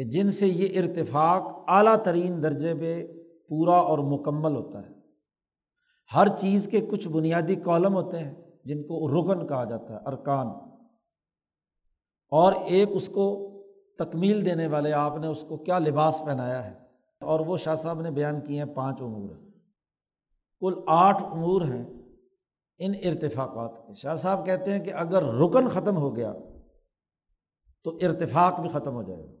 کہ 0.00 0.04
جن 0.04 0.30
سے 0.30 0.46
یہ 0.46 0.82
ارتفاق 0.82 1.64
اعلیٰ 1.68 1.96
ترین 1.96 2.42
درجے 2.42 2.74
پہ 2.74 3.06
پورا 3.48 3.74
اور 3.74 3.98
مکمل 3.98 4.56
ہوتا 4.56 4.82
ہے۔ 4.82 4.94
ہر 6.14 6.26
چیز 6.40 6.68
کے 6.70 6.80
کچھ 6.80 7.08
بنیادی 7.08 7.54
کالم 7.54 7.94
ہوتے 7.94 8.18
ہیں 8.18 8.34
جن 8.64 8.82
کو 8.82 9.08
رکن 9.08 9.46
کہا 9.46 9.64
جاتا 9.64 9.94
ہے، 9.94 9.98
ارکان۔ 10.06 10.46
اور 12.30 12.52
ایک 12.66 12.88
اس 12.92 13.08
کو 13.08 13.50
تکمیل 13.98 14.44
دینے 14.44 14.66
والے، 14.66 14.92
آپ 14.92 15.16
نے 15.16 15.26
اس 15.26 15.44
کو 15.48 15.56
کیا 15.56 15.78
لباس 15.78 16.18
پہنایا 16.18 16.64
ہے؟ 16.64 16.74
اور 17.20 17.40
وہ 17.40 17.56
شاہ 17.56 17.74
صاحب 17.74 18.00
نے 18.00 18.10
بیان 18.10 18.40
کیے 18.40 18.62
ہیں 18.62 18.74
پانچ 18.74 19.02
امور۔ 19.02 19.30
کل 20.60 20.74
آٹھ 20.86 21.22
امور 21.22 21.62
ہیں 21.62 21.84
ان 22.78 22.92
ارتفاقات 23.04 23.86
کے۔ 23.86 23.94
شاہ 23.94 24.16
صاحب 24.16 24.46
کہتے 24.46 24.72
ہیں 24.72 24.84
کہ 24.84 24.92
اگر 24.92 25.22
رکن 25.22 25.68
ختم 25.68 25.96
ہو 25.96 26.16
گیا 26.16 26.32
تو 27.84 27.90
ارتفاق 27.90 28.60
بھی 28.60 28.68
ختم 28.68 28.94
ہو 28.94 29.02
جائے 29.02 29.26
گا۔ 29.26 29.39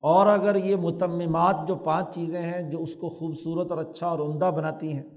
اور 0.00 0.26
اگر 0.26 0.54
یہ 0.54 0.76
متمات 0.76 1.56
جو 1.68 1.76
پانچ 1.76 2.14
چیزیں 2.14 2.42
ہیں 2.42 2.70
جو 2.70 2.82
اس 2.82 2.94
کو 2.94 3.08
خوبصورت 3.08 3.70
اور 3.70 3.78
اچھا 3.78 4.06
اور 4.06 4.18
عمدہ 4.18 4.50
بناتی 4.56 4.92
ہیں، 4.92 5.10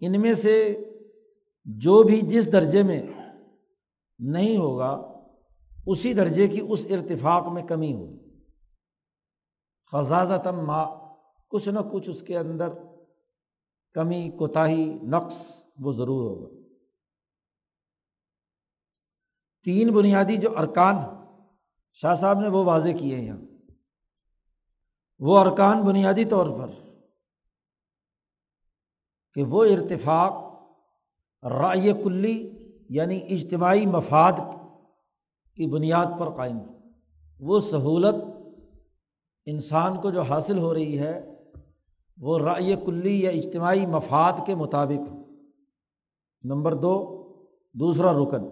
ان 0.00 0.20
میں 0.20 0.34
سے 0.34 0.84
جو 1.64 2.02
بھی 2.02 2.20
جس 2.20 2.52
درجے 2.52 2.82
میں 2.82 3.02
نہیں 4.18 4.56
ہوگا، 4.56 5.20
اسی 5.86 6.14
درجے 6.14 6.48
کی 6.48 6.60
اس 6.68 6.86
ارتفاق 6.90 7.52
میں 7.52 7.62
کمی 7.62 7.94
ہوگی۔ 7.94 8.18
خزازہ 9.92 10.40
تم 10.44 10.66
ماں 10.66 10.86
کچھ 11.50 11.68
نہ 11.68 11.80
کچھ 11.92 12.08
اس 12.08 12.22
کے 12.22 12.38
اندر 12.38 12.68
کمی، 13.92 14.30
کوتاہی، 14.38 14.84
نقص 15.02 15.64
وہ 15.78 15.92
ضرور 15.92 16.30
ہوگا۔ 16.30 16.68
تین 19.64 19.90
بنیادی 19.90 20.36
جو 20.36 20.58
ارکان 20.58 20.96
شاہ 21.92 22.14
صاحب 22.14 22.40
نے 22.40 22.48
وہ 22.48 22.64
واضح 22.64 22.88
کیے 22.98 23.16
ہیں۔ 23.16 23.26
یہاں 23.26 23.51
وہ 25.18 25.38
ارکان 25.38 25.82
بنیادی 25.82 26.24
طور 26.24 26.46
پر 26.50 26.70
کہ 29.34 29.42
وہ 29.42 29.64
ارتفاق 29.64 30.32
رائے 31.46 31.92
کلی 32.04 32.58
یعنی 32.88 33.20
اجتماعی 33.28 33.86
مفاد 33.86 34.32
کی 35.54 35.66
بنیاد 35.66 36.06
پر 36.20 36.30
قائم 36.30 36.58
وہ 37.40 37.60
سہولت 37.60 38.14
انسان 39.46 40.00
کو 40.00 40.10
جو 40.10 40.22
حاصل 40.22 40.58
ہو 40.58 40.74
رہی 40.74 40.98
ہے، 40.98 41.34
وہ 42.16 42.38
رائے 42.38 42.76
کلی 42.86 43.22
یا 43.22 43.30
اجتماعی 43.30 43.86
مفاد 43.86 44.32
کے 44.46 44.54
مطابق 44.54 45.12
نمبر 46.44 46.74
دو، 46.74 46.94
دوسرا 47.72 48.12
رکن۔ 48.12 48.44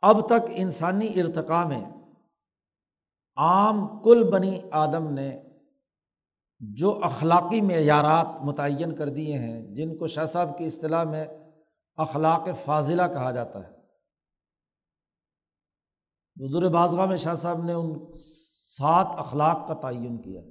اب 0.00 0.26
تک 0.26 0.50
انسانی 0.54 1.20
ارتقاء 1.20 1.64
میں 1.64 1.84
عام 3.36 4.02
کل 4.02 4.30
بنی 4.30 4.60
آدم 4.70 5.12
نے 5.12 5.42
جو 6.60 7.00
اخلاقی 7.02 7.60
معیارات 7.60 8.26
متعین 8.44 8.94
کر 8.94 9.08
دیے 9.08 9.38
ہیں، 9.38 9.74
جن 9.74 9.96
کو 9.96 10.06
شاہ 10.06 10.26
صاحب 10.26 10.58
کی 10.58 10.66
اصطلاح 10.66 11.04
میں 11.04 11.26
اخلاق 11.96 12.48
فاضلہ 12.64 13.02
کہا 13.14 13.30
جاتا 13.30 13.58
ہے۔ 13.58 13.82
بدر 16.34 16.68
بازگاہ 16.68 17.06
میں 17.06 17.16
شاہ 17.16 17.34
صاحب 17.34 17.64
نے 17.64 17.72
ان 17.72 17.94
سات 18.78 19.06
اخلاق 19.18 19.68
کا 19.68 19.74
تعین 19.74 20.22
کیا۔ 20.22 20.42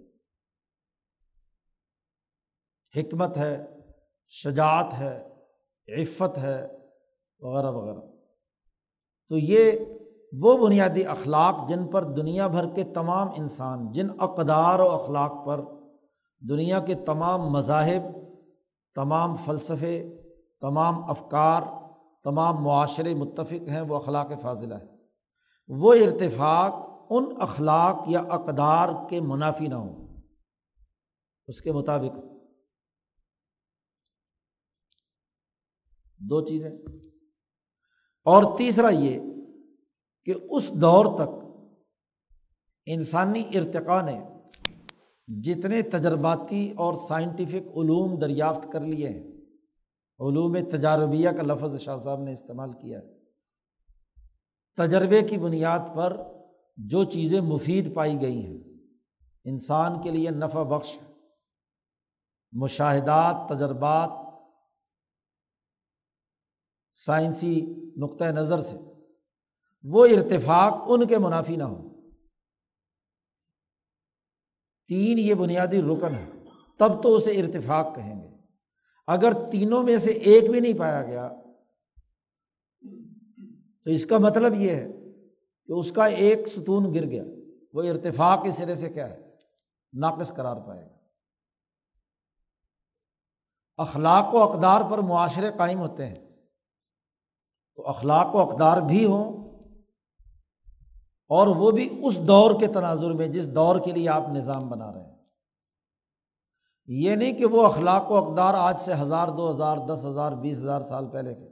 حکمت 2.96 3.38
ہے، 3.38 3.68
شجاعت 4.28 4.94
ہے، 4.94 5.28
عفت 5.88 6.38
ہے، 6.38 6.68
وغیرہ 7.40 7.72
وغیرہ۔ 7.72 8.00
تو 9.30 9.38
یہ 9.38 9.72
وہ 10.32 10.68
بنیادی 10.68 11.06
اخلاق 11.06 11.70
جن 11.70 11.88
پر 11.88 12.04
دنیا 12.04 12.48
بھر 12.48 12.76
کے 12.76 12.84
تمام 12.84 13.28
انسان، 13.36 13.92
جن 13.92 14.08
اقدار 14.20 14.80
و 14.80 14.90
اخلاق 14.90 15.46
پر 15.46 15.62
دنیا 16.50 16.80
کے 16.80 16.96
تمام 16.96 17.42
مذاہب، 17.42 18.02
تمام 18.96 19.36
فلسفے، 19.36 20.22
تمام 20.62 21.10
افکار، 21.10 21.62
تمام 22.24 22.64
معاشرے 22.64 23.14
متفق 23.14 23.70
ہیں، 23.70 23.82
وہ 23.82 23.96
اخلاق 23.96 24.32
فاضلہ 24.42 24.74
ہے 24.74 24.86
وہ 25.68 25.94
ارتفاق 25.94 26.74
ان 27.10 27.26
اخلاق 27.40 28.04
یا 28.08 28.20
اقدار 28.20 28.90
کے 29.10 29.22
منافی 29.22 29.68
نہ 29.68 29.76
ہوں، 29.76 30.22
اس 31.48 31.62
کے 31.62 31.72
مطابق۔ 31.72 32.16
دو 36.18 36.46
چیزیں۔ 36.46 36.72
اور 38.26 38.58
تیسرا 38.58 38.90
یہ 38.90 39.31
کہ 40.28 40.34
اس 40.50 40.72
دور 40.74 41.06
تک 41.18 41.40
انسانی 42.88 43.44
ارتقاء 43.54 44.02
نے 44.02 44.20
جتنے 45.28 45.82
تجرباتی 45.82 46.74
اور 46.78 46.94
سائنٹیفک 47.08 47.78
علوم 47.78 48.20
دریافت 48.20 48.72
کر 48.72 48.82
لیے 48.82 49.10
ہیں، 49.10 49.24
علوم 50.20 50.58
تجاربیہ 50.72 51.30
کا 51.30 51.44
لفظ 51.44 51.82
شاہ 51.82 51.98
صاحب 52.04 52.22
نے 52.22 52.34
استعمال 52.34 52.72
کیا 52.72 53.00
ہے، 53.00 53.08
تجربے 54.78 55.22
کی 55.22 55.38
بنیاد 55.38 55.96
پر 55.96 56.18
جو 56.78 57.04
چیزیں 57.04 57.40
مفید 57.42 57.94
پائی 57.96 58.22
گئی 58.22 58.46
ہیں، 58.46 58.58
انسان 59.46 60.02
کے 60.04 60.12
لیے 60.12 60.30
نفع 60.30 60.64
بخش، 60.64 60.98
مشاہدات، 62.54 63.50
تجربات، 63.50 64.10
سائنسی 66.98 67.60
نقطۂ 67.98 68.24
نظر 68.24 68.62
سے 68.62 68.78
وہ 69.84 70.06
ارتفاق 70.06 70.84
ان 70.88 71.08
کے 71.08 71.18
منافی 71.18 71.56
نہ 71.56 71.64
ہو۔ 71.64 72.02
تین 74.88 75.20
یہ 75.20 75.34
بنیادی 75.34 75.82
رکن 75.82 76.16
ہے 76.16 76.30
تب 76.78 77.04
تو 77.04 77.16
اسے 77.16 77.32
ارتفاق 77.32 77.96
کہیں 77.96 78.22
گے۔ 78.22 78.28
اگر 79.08 79.34
تینوں 79.52 79.84
میں 79.84 79.98
سے 79.98 80.12
ایک 80.12 80.52
بھی 80.52 80.60
نہیں 80.60 80.80
پایا 80.80 81.04
گیا، 81.04 81.30
تو 83.84 83.90
اس 83.90 84.06
کا 84.06 84.18
مطلب 84.18 84.54
یہ 84.56 84.72
ہے 84.72 84.92
کہ 85.66 85.72
اس 85.72 85.92
کا 85.92 86.06
ایک 86.06 86.48
ستون 86.48 86.96
گر 86.96 87.06
گیا۔ 87.06 87.24
وہ 87.74 87.84
ارتفاق 87.84 88.44
کے 88.44 88.52
سرے 88.52 88.76
سے 88.76 88.90
کیا 88.90 89.10
ہے؟ 89.10 89.36
ناقص 89.94 90.28
قرار 90.28 90.56
پائے 90.68 90.86
گا۔ 90.86 90.96
اخلاق 93.78 94.36
و 94.36 94.38
اقدار 94.38 94.82
پر 94.92 94.98
معاشرے 94.98 95.52
قائم 95.58 95.80
ہوتے 95.80 96.06
ہیں۔ 96.06 96.32
تو 97.76 97.88
اخلاق 97.88 98.36
و 98.36 98.40
اقدار 98.40 98.82
بھی 98.82 99.06
ہوں 99.06 99.41
اور 101.32 101.48
وہ 101.48 101.72
بھی 101.72 102.00
اس 102.04 102.28
دور 102.28 102.60
کے 102.60 102.68
تناظر 102.68 103.12
میں 103.12 103.28
جس 103.28 103.56
دور 103.56 103.80
کے 103.80 103.92
لیے 103.92 104.10
آپ 104.10 104.30
نظام 104.30 104.70
بنا 104.70 104.94
رہے 104.94 105.04
ہیں۔ 105.04 105.16
یہ 106.88 107.16
نہیں 107.16 107.34
کہ 107.34 107.46
وہ 107.46 107.66
اخلاق 107.66 108.12
و 108.12 108.18
اقدار 108.18 108.54
آج 108.54 108.76
سے 108.86 108.94
ہزار، 108.94 109.28
دو 109.28 109.52
ہزار، 109.52 109.78
دس 109.78 110.06
ہزار، 110.06 110.32
بیس 110.32 110.58
ہزار 110.58 110.82
سال 110.82 111.06
پہلے 111.06 111.36
کے۔ 111.36 111.48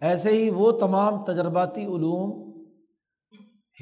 ایسے 0.00 0.30
ہی 0.30 0.50
وہ 0.50 0.70
تمام 0.70 1.24
تجرباتی 1.24 1.84
علوم، 1.84 2.52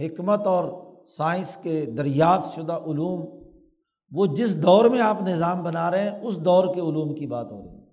حکمت 0.01 0.47
اور 0.47 0.95
سائنس 1.07 1.59
کے 1.62 1.87
دریافت 1.87 2.55
شدہ 2.55 2.73
علوم، 2.73 3.43
وہ 4.11 4.27
جس 4.27 4.62
دور 4.62 4.85
میں 4.85 5.01
آپ 5.01 5.23
نظام 5.23 5.62
بنا 5.62 5.91
رہے 5.91 6.11
ہیں، 6.11 6.21
اس 6.23 6.45
دور 6.45 6.75
کے 6.75 6.81
علوم 6.81 7.15
کی 7.15 7.27
بات 7.27 7.53
ہو 7.53 7.62
رہی 7.62 7.79
ہے۔ 7.79 7.85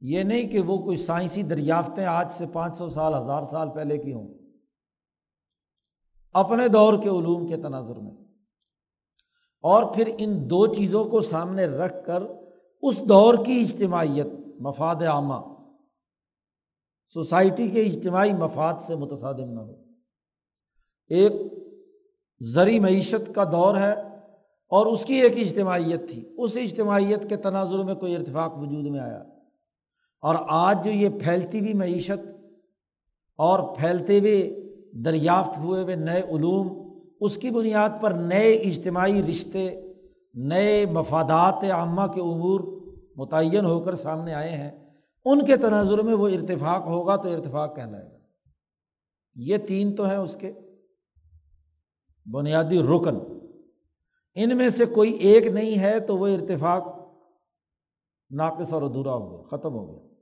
یہ 0.00 0.22
نہیں 0.22 0.48
کہ 0.48 0.60
وہ 0.60 0.78
کوئی 0.78 0.96
سائنسی 0.96 1.42
دریافتیں 1.42 2.06
آج 2.06 2.32
سے 2.32 2.46
پانچ 2.52 2.76
سو 2.76 2.88
سال، 2.88 3.14
ہزار 3.14 3.42
سال 3.50 3.70
پہلے 3.70 3.98
کی 3.98 4.12
ہوں۔ 4.12 4.39
اپنے 6.32 6.68
دور 6.68 6.92
کے 7.02 7.08
علوم 7.08 7.46
کے 7.46 7.56
تناظر 7.56 7.94
میں۔ 7.94 8.12
اور 9.60 9.94
پھر 9.94 10.14
ان 10.18 10.50
دو 10.50 10.66
چیزوں 10.66 11.04
کو 11.04 11.20
سامنے 11.20 11.66
رکھ 11.66 12.06
کر 12.06 12.22
اس 12.82 13.00
دور 13.08 13.34
کی 13.44 13.60
اجتماعیت، 13.60 14.26
مفاد 14.60 14.96
عامہ، 14.96 15.34
سوسائٹی 17.14 17.68
کے 17.68 17.80
اجتماعی 17.80 18.32
مفاد 18.32 18.74
سے 18.86 18.94
متصادم 18.96 19.52
نہ 19.52 19.60
ہو۔ 19.60 19.74
ایک 21.08 21.32
زرعی 22.40 22.78
معیشت 22.78 23.34
کا 23.34 23.44
دور 23.44 23.76
ہے 23.76 23.92
اور 24.68 24.86
اس 24.86 25.04
کی 25.04 25.14
ایک 25.14 25.32
اجتماعیت 25.36 26.10
تھی۔ 26.10 26.34
اس 26.38 26.56
اجتماعیت 26.56 27.28
کے 27.28 27.36
تناظر 27.36 27.78
میں 27.78 27.94
کوئی 27.94 28.16
ارتفاق 28.16 28.58
وجود 28.58 28.86
میں 28.86 29.00
آیا۔ 29.00 29.24
اور 30.20 30.34
آج 30.48 30.84
جو 30.84 30.90
یہ 30.90 31.08
پھیلتی 31.08 31.60
ہوئی 31.60 31.74
معیشت 31.74 32.26
اور 33.36 33.76
پھیلتے 33.76 34.18
ہوئے 34.18 34.69
دریافت 34.92 35.58
ہوئے 35.58 35.82
ہوئے 35.82 35.96
نئے 35.96 36.20
علوم، 36.20 36.90
اس 37.20 37.36
کی 37.36 37.50
بنیاد 37.50 37.88
پر 38.00 38.10
نئے 38.10 38.54
اجتماعی 38.54 39.22
رشتے، 39.22 39.92
نئے 40.34 40.86
مفادات 40.86 41.64
عامہ 41.64 42.12
کے 42.14 42.20
امور 42.20 42.60
متعین 43.16 43.64
ہو 43.64 43.80
کر 43.80 43.94
سامنے 43.94 44.34
آئے 44.34 44.50
ہیں۔ 44.50 44.70
ان 45.24 45.44
کے 45.46 45.56
تناظر 45.56 45.98
میں 45.98 46.14
وہ 46.14 46.28
ارتفاق 46.28 46.86
ہوگا 46.86 47.16
تو 47.16 47.28
ارتفاق 47.28 47.76
کہلائے 47.76 48.04
گا۔ 48.04 48.18
یہ 49.34 49.56
تین 49.56 49.96
تو 49.96 50.08
ہیں 50.08 50.16
اس 50.16 50.36
کے۔ 50.40 50.52
بنیادی 52.32 52.82
رکن۔ 52.82 53.18
ان 54.34 54.56
میں 54.56 54.68
سے 54.68 54.84
کوئی 54.84 55.12
ایک 55.12 55.46
نہیں 55.46 55.78
ہے 55.78 56.00
تو 56.00 56.18
وہ 56.18 56.28
ارتفاق 56.28 56.96
ناقص 58.30 58.72
اور 58.72 58.82
ادھورا 58.82 59.12
ہو 59.12 59.30
گیا، 59.30 59.56
ختم 59.56 59.72
ہو 59.72 59.92
گیا۔ 59.92 60.14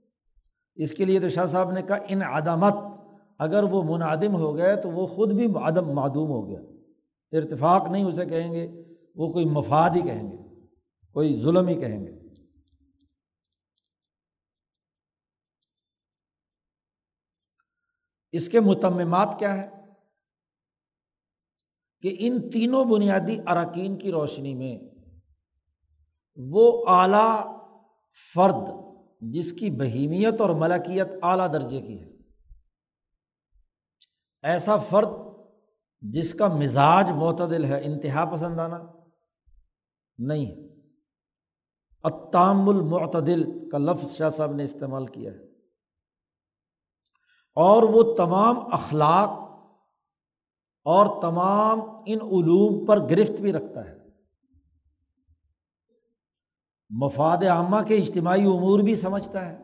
اس 0.74 0.92
کے 0.92 1.04
لیے 1.04 1.20
تو 1.20 1.28
شاہ 1.28 1.46
صاحب 1.46 1.70
نے 1.70 1.82
کہا، 1.82 1.98
ان 2.08 2.22
عدمت 2.22 2.74
اگر 3.38 3.62
وہ 3.62 3.82
منعدم 3.82 4.34
ہو 4.34 4.56
گئے 4.56 4.76
تو 4.76 4.90
وہ 4.90 5.06
خود 5.06 5.32
بھی 5.32 5.46
عدم 5.62 5.92
معدوم 5.94 6.30
ہو 6.30 6.48
گیا۔ 6.48 6.60
ارتفاق 7.32 7.90
نہیں 7.90 8.04
اسے 8.04 8.26
کہیں 8.26 8.52
گے، 8.52 8.84
وہ 9.14 9.32
کوئی 9.32 9.44
مفاد 9.44 9.90
ہی 9.90 10.00
کہیں 10.00 10.32
گے، 10.32 10.36
کوئی 11.12 11.40
ظلم 11.42 11.68
ہی 11.68 11.74
کہیں 11.74 12.06
گے۔ 12.06 12.18
اس 18.32 18.48
کے 18.48 18.60
متمات 18.60 19.28
کیا 19.38 19.56
ہے 19.56 19.70
کہ 22.00 22.16
ان 22.18 22.50
تینوں 22.50 22.84
بنیادی 22.84 23.38
اراکین 23.46 23.98
کی 23.98 24.12
روشنی 24.12 24.54
میں 24.54 24.78
وہ 26.36 26.84
اعلیٰ 26.88 27.58
فرد 28.34 28.68
جس 29.20 29.52
کی 29.52 29.70
بہیمیت 29.70 30.40
اور 30.40 30.50
ملکیت 30.50 31.08
اعلیٰ 31.22 31.52
درجے 31.52 31.80
کی 31.80 32.00
ہے۔ 32.00 32.17
ایسا 34.42 34.78
فرد 34.78 35.08
جس 36.00 36.34
کا 36.34 36.48
مزاج 36.48 37.10
معتدل 37.10 37.64
ہے، 37.64 37.80
انتہا 37.84 38.30
پسندانہ 38.34 38.74
نہیں۔ 40.18 40.46
ہے 40.46 40.68
اتام 42.02 42.68
المعتدل 42.68 43.68
کا 43.68 43.78
لفظ 43.78 44.16
شاہ 44.16 44.30
صاحب 44.30 44.52
نے 44.52 44.64
استعمال 44.64 45.06
کیا 45.06 45.32
ہے۔ 45.32 45.44
اور 47.54 47.82
وہ 47.82 48.14
تمام 48.16 48.74
اخلاق 48.74 49.28
اور 50.84 51.22
تمام 51.22 51.80
ان 52.06 52.18
علوم 52.20 52.86
پر 52.86 53.10
گرفت 53.10 53.40
بھی 53.40 53.52
رکھتا 53.52 53.84
ہے۔ 53.84 53.94
مفاد 56.90 57.44
عامہ 57.44 57.76
کے 57.88 57.96
اجتماعی 57.96 58.42
امور 58.42 58.80
بھی 58.80 58.94
سمجھتا 58.94 59.48
ہے۔ 59.48 59.62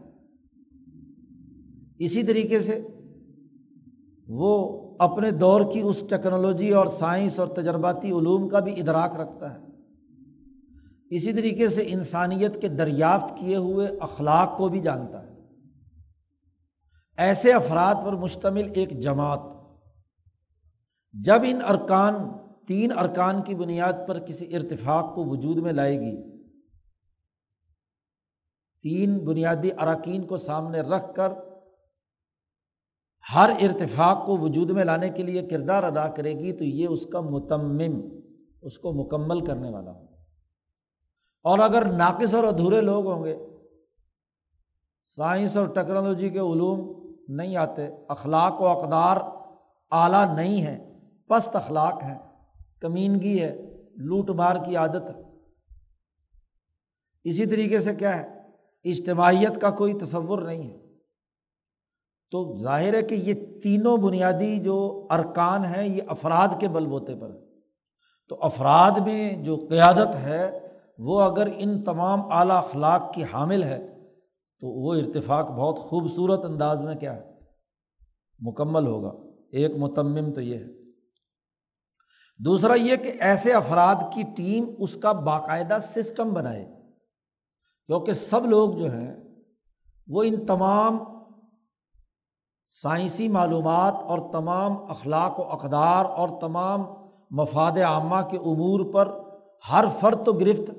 اسی 1.98 2.22
طریقے 2.22 2.60
سے 2.60 2.93
وہ 4.28 4.80
اپنے 4.98 5.30
دور 5.30 5.60
کی 5.72 5.80
اس 5.80 6.00
ٹیکنالوجی 6.10 6.70
اور 6.70 6.86
سائنس 6.86 7.38
اور 7.38 7.48
تجرباتی 7.48 8.10
علوم 8.10 8.48
کا 8.48 8.58
بھی 8.58 8.80
ادراک 8.80 9.20
رکھتا 9.20 9.54
ہے۔ 9.54 9.58
اسی 11.10 11.32
طریقے 11.32 11.68
سے 11.68 11.84
انسانیت 11.86 12.60
کے 12.60 12.68
دریافت 12.68 13.38
کیے 13.38 13.56
ہوئے 13.56 13.88
اخلاق 14.00 14.58
کو 14.58 14.68
بھی 14.68 14.80
جانتا 14.80 15.22
ہے۔ 15.22 15.34
ایسے 17.16 17.52
افراد 17.52 17.94
پر 18.04 18.12
مشتمل 18.12 18.70
ایک 18.74 19.00
جماعت، 19.00 19.40
جب 21.12 21.42
ان 21.44 21.58
ارکان، 21.68 22.14
تین 22.66 22.98
ارکان 22.98 23.42
کی 23.42 23.54
بنیاد 23.54 23.92
پر 24.08 24.18
کسی 24.18 24.56
ارتفاق 24.56 25.14
کو 25.14 25.24
وجود 25.24 25.56
میں 25.56 25.72
لائے 25.72 26.00
گی، 26.00 26.40
تین 28.82 29.18
بنیادی 29.18 29.70
اراکین 29.78 30.22
کو 30.22 30.36
سامنے 30.36 30.80
رکھ 30.80 31.14
کر 31.14 31.28
ہر 33.34 33.50
ارتفاق 33.60 34.26
کو 34.26 34.38
وجود 34.38 34.70
میں 34.70 34.84
لانے 34.84 35.08
کے 35.08 35.22
لیے 35.22 35.42
کردار 35.42 35.82
ادا 35.82 36.08
کرے 36.08 36.32
گی 36.32 36.52
تو 36.52 36.64
یہ 36.64 36.86
اس 36.86 37.06
کا 37.06 37.20
متمم، 37.20 38.00
اس 38.62 38.78
کو 38.78 38.92
مکمل 38.92 39.44
کرنے 39.44 39.70
والا 39.70 39.90
ہو 39.90 40.04
اور 41.42 41.58
اگر 41.58 41.84
ناقص 41.84 42.34
اور 42.34 42.44
ادھورے 42.44 42.80
لوگ 42.80 43.06
ہوں 43.06 43.24
گے، 43.24 43.36
سائنس 45.16 45.56
اور 45.56 45.66
ٹیکنالوجی 45.66 46.28
کے 46.28 46.38
علوم 46.38 47.10
نہیں 47.28 47.56
آتے، 47.56 47.88
اخلاق 48.08 48.60
و 48.60 48.66
اقدار 48.66 49.16
اعلیٰ 49.90 50.36
نہیں 50.36 50.62
ہے 50.62 51.00
پست 51.28 51.56
اخلاق 51.56 52.02
ہیں، 52.02 52.18
کمینگی 52.80 53.42
ہے، 53.42 53.56
لوٹ 53.96 54.30
مار 54.30 54.56
کی 54.64 54.76
عادت 54.76 55.10
ہے۔ 55.16 55.22
اسی 57.24 57.46
طریقے 57.46 57.80
سے 57.80 57.94
کیا 57.94 58.20
ہے؟ 58.20 58.40
اجتماعیت 58.84 59.60
کا 59.60 59.70
کوئی 59.70 59.94
تصور 59.94 60.42
نہیں 60.42 60.70
ہے۔ 60.70 60.83
تو 62.30 62.56
ظاہر 62.62 62.94
ہے 62.94 63.02
کہ 63.02 63.14
یہ 63.14 63.60
تینوں 63.62 63.96
بنیادی 63.96 64.58
جو 64.58 65.06
ارکان 65.10 65.64
ہیں، 65.64 65.88
یہ 65.88 66.02
افراد 66.08 66.48
کے 66.60 66.68
بل 66.68 66.86
بوتے 66.86 67.14
پر 67.14 67.30
تو 68.28 68.38
افراد 68.40 68.90
میں 68.90 69.44
جو 69.44 69.66
قیادت 69.68 70.14
ہے، 70.14 70.68
وہ 70.98 71.22
اگر 71.22 71.48
ان 71.56 71.82
تمام 71.82 72.20
اعلیٰ 72.30 72.56
اخلاق 72.56 73.14
کی 73.14 73.24
حامل 73.32 73.62
ہے، 73.62 74.10
تو 74.60 74.68
وہ 74.68 74.94
ارتفاق 74.94 75.50
بہت 75.50 75.78
خوبصورت 75.78 76.44
انداز 76.44 76.80
میں 76.80 76.94
کیا 76.94 77.16
ہے؟ 77.16 77.30
مکمل 78.38 78.86
ہوگا۔ 78.86 79.12
ایک 79.52 79.76
متمم 79.76 80.32
تو 80.32 80.40
یہ 80.40 80.58
ہے۔ 80.58 80.84
دوسرا 82.44 82.74
یہ 82.74 82.96
کہ 82.96 83.12
ایسے 83.20 83.52
افراد 83.52 83.94
کی 84.14 84.22
ٹیم 84.36 84.64
اس 84.78 84.94
کا 84.94 85.12
باقاعدہ 85.12 85.78
سسٹم 85.82 86.32
بنائے۔ 86.32 86.64
کیونکہ 87.86 88.12
سب 88.12 88.46
لوگ 88.46 88.70
جو 88.70 88.92
ہیں، 88.92 89.14
وہ 90.08 90.22
ان 90.22 90.46
تمام 90.46 90.98
سائنسی 92.68 93.28
معلومات 93.28 93.94
اور 93.94 94.18
تمام 94.32 94.90
اخلاق 94.90 95.40
و 95.40 95.42
اقدار 95.42 96.04
اور 96.04 96.28
تمام 96.40 96.84
مفاد 97.30 97.72
عامہ 97.72 98.28
کے 98.30 98.36
امور 98.36 98.94
پر 98.94 99.18
ہر 99.70 99.84
فرد 100.00 100.26
تو 100.26 100.32
گرفت 100.32 100.70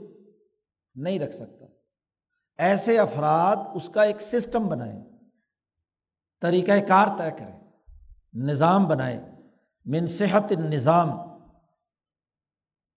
نہیں 0.96 1.20
رکھ 1.20 1.36
سکتا۔ 1.36 1.66
ایسے 2.58 3.00
افراد 3.00 3.56
اس 3.74 3.90
کا 3.90 4.04
ایک 4.04 4.22
سسٹم 4.22 4.68
بنائیں 4.68 5.04
طریقۂ 6.42 6.88
کار 6.88 7.08
طے 7.18 7.32
کریں، 7.38 7.60
نظام 8.34 8.88
بنائیں۔ 8.88 9.20
من 9.86 10.06
صحت 10.06 10.52
نظام 10.52 11.10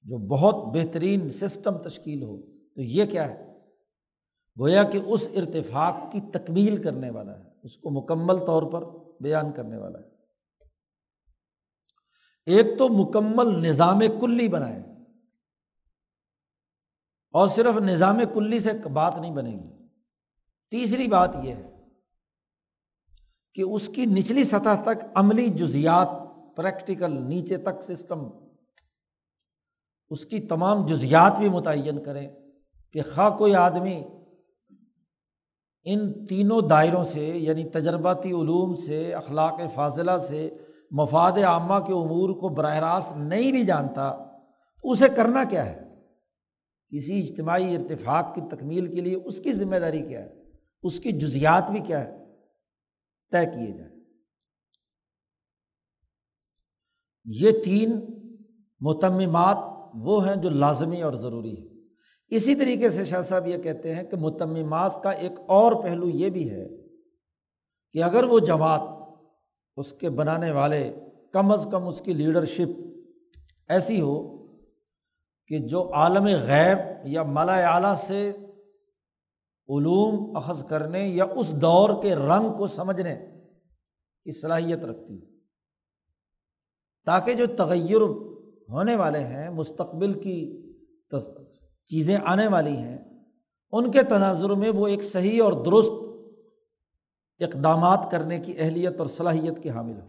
جو 0.03 0.19
بہت 0.19 0.55
بہترین 0.55 1.31
سسٹم 1.31 1.79
تشکیل 1.79 2.23
ہو، 2.23 2.41
تو 2.75 2.83
یہ 2.83 3.05
کیا 3.07 3.29
ہے؟ 3.29 3.59
گویا 4.61 4.83
کہ 4.83 4.99
اس 5.07 5.29
ارتفاق 5.37 6.13
کی 6.13 6.21
تکمیل 6.21 6.83
کرنے 6.83 7.11
والا 7.11 7.39
ہے۔ 7.39 7.48
اس 7.63 7.77
کو 7.77 7.91
مکمل 7.91 8.47
طور 8.47 8.63
پر 8.63 8.85
بیان 9.23 9.53
کرنے 9.53 9.77
والا 9.77 9.99
ہے۔ 9.99 10.05
ایک 12.47 12.79
تو 12.79 12.89
مکمل 12.89 13.69
نظام 13.69 14.01
کلی 14.21 14.49
بنائے 14.49 14.81
اور 17.31 17.49
صرف 17.49 17.81
نظام 17.81 18.21
کلی 18.35 18.61
سے 18.61 18.73
بات 18.89 19.15
نہیں 19.21 19.35
بنے 19.35 19.51
گی۔ 19.51 19.89
تیسری 20.71 21.09
بات 21.09 21.31
یہ 21.43 21.55
ہے 21.55 21.71
کہ 23.55 23.63
اس 23.63 23.89
کی 23.89 24.07
نچلی 24.07 24.45
سطح 24.45 24.83
تک 24.83 25.05
عملی 25.15 25.49
جزیات 25.49 26.09
پریکٹیکل 26.57 27.23
نیچے 27.23 27.57
تک 27.57 27.83
سسٹم، 27.83 28.29
اس 30.11 30.25
کی 30.25 30.41
تمام 30.41 30.87
جزیات 30.87 31.39
بھی 31.39 31.49
متعین 31.49 32.03
کریں 32.03 32.29
کہ 32.93 33.03
خواہ 33.15 33.31
کوئی 33.31 33.55
آدمی 33.55 34.05
ان 35.85 36.27
تینوں 36.27 36.63
دائروں 36.63 37.05
سے 37.05 37.27
یعنی 37.27 37.65
تجرباتی 37.65 38.29
علوم 38.29 38.75
سے، 38.75 39.15
اخلاق 39.15 39.61
فاضلہ 39.75 40.11
سے، 40.29 40.51
مفاد 40.91 41.33
عامہ 41.33 41.87
کے 41.87 41.93
امور 41.93 42.31
کو 42.31 42.49
براہ 42.49 42.79
راست 42.79 43.17
نہیں 43.17 43.53
بھی 43.53 43.65
جانتا، 43.65 44.13
تو 44.83 44.91
اسے 44.91 45.09
کرنا 45.17 45.45
کیا 45.45 45.67
ہے؟ 45.67 45.89
کسی 46.97 47.21
اجتماعی 47.21 47.77
ارتفاق 47.77 48.35
کی 48.35 48.41
تکمیل 48.41 48.95
کے 48.95 49.01
لیے 49.01 49.15
اس 49.15 49.41
کی 49.41 49.53
ذمہ 49.53 49.77
داری 49.77 50.03
کیا 50.03 50.21
ہے؟ 50.21 50.35
اس 50.83 51.01
کی 51.01 51.13
جزیات 51.13 51.71
بھی 51.71 51.81
کیا 51.81 52.05
ہے؟ 52.05 52.25
طے 53.31 53.47
کیے 53.47 53.79
جائیں۔ 53.79 53.99
یہ 57.25 57.51
تین 57.65 58.01
متمات 58.81 59.57
وہ 59.95 60.29
ہیں 60.29 60.37
جو 60.37 60.51
لازمی 60.51 61.03
اور 61.03 61.13
ضروری 61.13 61.63
ہے 61.63 61.78
اسی 62.31 62.55
طریقے 62.55 62.89
سے 62.89 63.05
شاہ 63.05 63.23
صاحب 63.23 63.47
یہ 63.47 63.59
کہتے 63.59 63.95
ہیں 63.95 64.03
کہ 64.03 64.17
متمات 64.17 65.03
کا 65.03 65.11
ایک 65.11 65.33
اور 65.47 65.73
پہلو 65.83 66.09
یہ 66.09 66.31
بھی 66.31 66.51
ہے 66.51 66.69
کہ 67.93 68.03
اگر 68.03 68.25
وہ 68.25 68.39
جماعت 68.39 68.81
اس 69.77 69.93
کے 69.93 70.11
بنانے 70.11 70.51
والے 70.51 70.95
کم 71.33 71.53
از 71.53 71.67
کم 71.73 71.89
اس 71.89 72.01
کی 72.01 72.13
لیڈرشپ 72.13 72.71
ایسی 73.69 74.01
ہو 74.01 74.39
کہ 75.47 75.59
جو 75.59 75.93
عالم 75.95 76.25
غیب 76.25 76.79
یا 77.05 77.23
ملا 77.23 77.75
اعلیٰ 77.75 77.95
سے 77.97 78.33
علوم 79.69 80.37
اخذ 80.37 80.65
کرنے 80.65 81.09
یا 81.09 81.25
اس 81.25 81.53
دور 81.53 82.03
کے 82.03 82.15
رنگ 82.15 82.53
کو 82.59 82.67
سمجھنے 82.67 83.17
کی 84.25 84.41
صلاحیت 84.41 84.79
رکھتی 84.79 85.21
ہو، 85.21 85.27
تاکہ 87.05 87.35
جو 87.35 87.47
تغیر 87.47 88.01
ہونے 88.69 88.95
والے 88.97 89.19
ہیں، 89.19 89.51
مستقبل 89.51 90.21
کی 90.21 90.39
چیزیں 91.91 92.17
آنے 92.27 92.47
والی 92.47 92.77
ہیں، 92.77 92.99
ان 93.73 93.91
کے 93.91 94.03
تناظر 94.03 94.51
میں 94.51 94.71
وہ 94.71 94.87
ایک 94.87 95.05
صحیح 95.05 95.43
اور 95.43 95.53
درست 95.53 96.09
اقدامات 97.43 98.13
کرنے 98.13 98.39
کی 98.39 98.55
اہلیت 98.59 98.99
اور 98.99 99.07
صلاحیت 99.07 99.63
کی 99.63 99.71
حامل 99.71 100.01
ہو 100.01 100.07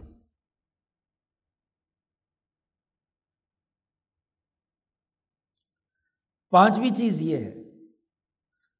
پانچویں 6.52 6.96
چیز 6.98 7.22
یہ 7.22 7.38
ہے 7.38 7.52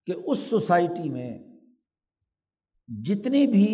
کہ 0.06 0.14
اس 0.26 0.40
سوسائٹی 0.40 1.10
میں 1.10 1.40
جتنی 3.06 3.48
بھی 3.48 3.68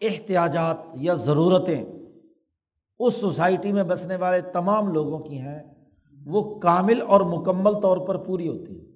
احتیاجات 0.00 0.76
یا 0.94 1.14
ضرورتیں 1.14 1.84
اس 2.98 3.14
سوسائٹی 3.14 3.72
میں 3.72 3.84
بسنے 3.84 4.16
والے 4.16 4.40
تمام 4.52 4.92
لوگوں 4.92 5.18
کی 5.18 5.38
ہیں 5.38 5.77
وہ 6.26 6.58
کامل 6.60 7.02
اور 7.02 7.20
مکمل 7.20 7.80
طور 7.80 7.98
پر 7.98 8.16
پوری 8.16 8.48
ہوتی 8.48 8.80
ہے۔ 8.80 8.88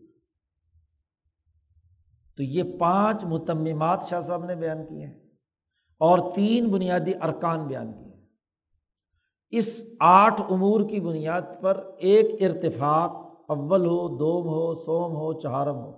تو 2.37 2.43
یہ 2.43 2.63
پانچ 2.79 3.25
متمات 3.25 4.05
شاہ 4.09 4.21
صاحب 4.21 4.45
نے 4.45 4.55
بیان 4.55 4.87
کیے 4.89 5.07
ہیں 5.07 5.19
اور 5.99 6.19
تین 6.35 6.69
بنیادی 6.69 7.13
ارکان 7.23 7.67
بیان 7.67 7.93
کیے 7.93 8.15
ہیں۔ 8.15 8.27
اس 9.51 9.85
آٹھ 10.01 10.43
امور 10.51 10.81
کی 10.89 11.01
بنیاد 11.01 11.43
پر 11.61 11.91
ایک 11.99 12.43
ارتفاق 12.43 13.11
اول 13.49 13.87
ہو، 13.87 14.09
دوم 14.09 14.49
ہو، 14.49 14.75
سوم 14.75 15.17
ہو، 15.17 15.33
چہارم 15.33 15.77
ہو۔ 15.77 15.93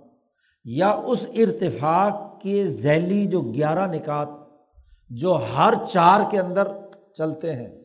یا 0.65 0.89
اس 0.89 1.27
ارتفاق 1.35 2.41
کے 2.41 2.67
ذیلی 2.67 3.25
جو 3.25 3.41
گیارہ 3.41 3.87
نکات 3.91 4.29
جو 5.09 5.39
ہر 5.57 5.73
چار 5.91 6.21
کے 6.31 6.39
اندر 6.39 6.67
چلتے 7.13 7.55
ہیں۔ 7.55 7.84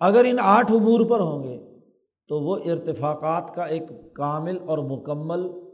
اگر 0.00 0.24
ان 0.24 0.36
آٹھ 0.40 0.72
امور 0.72 1.10
پر 1.10 1.20
ہوں 1.20 1.42
گے 1.42 1.80
تو 2.28 2.40
وہ 2.40 2.56
ارتفاقات 2.56 3.54
کا 3.54 3.64
ایک 3.64 3.82
کامل 4.14 4.58
اور 4.68 4.78
مکمل 4.78 5.68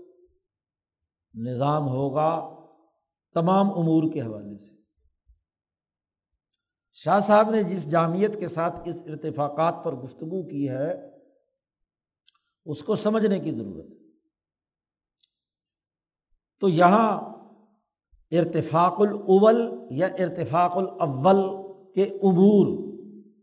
نظام 1.35 1.89
ہوگا 1.89 2.55
تمام 3.35 3.71
امور 3.71 4.13
کے 4.13 4.21
حوالے 4.21 4.59
سے۔ 4.59 4.75
شاہ 6.93 7.21
صاحب 7.21 7.51
نے 7.51 7.63
جس 7.63 7.91
جامعت 7.91 8.41
کے 8.41 8.49
ساتھ 8.49 8.89
اس 8.89 8.97
ارتفاقات 9.07 9.75
پر 9.85 9.93
گفتگو 9.93 10.49
کی 10.49 10.69
ہے، 10.69 11.11
اس 12.67 12.83
کو 12.83 12.97
سمجھنے 12.97 13.39
کی 13.39 13.51
ضرورت 13.51 13.87
ہے۔ 13.91 14.05
تو 16.61 16.69
یہاں 16.69 17.21
ارتفاق 18.31 19.01
الاول 19.01 19.87
یا 19.91 20.07
ارتفاق 20.07 20.77
الاول 20.77 21.65
کے 21.95 22.05
عبور 22.05 22.84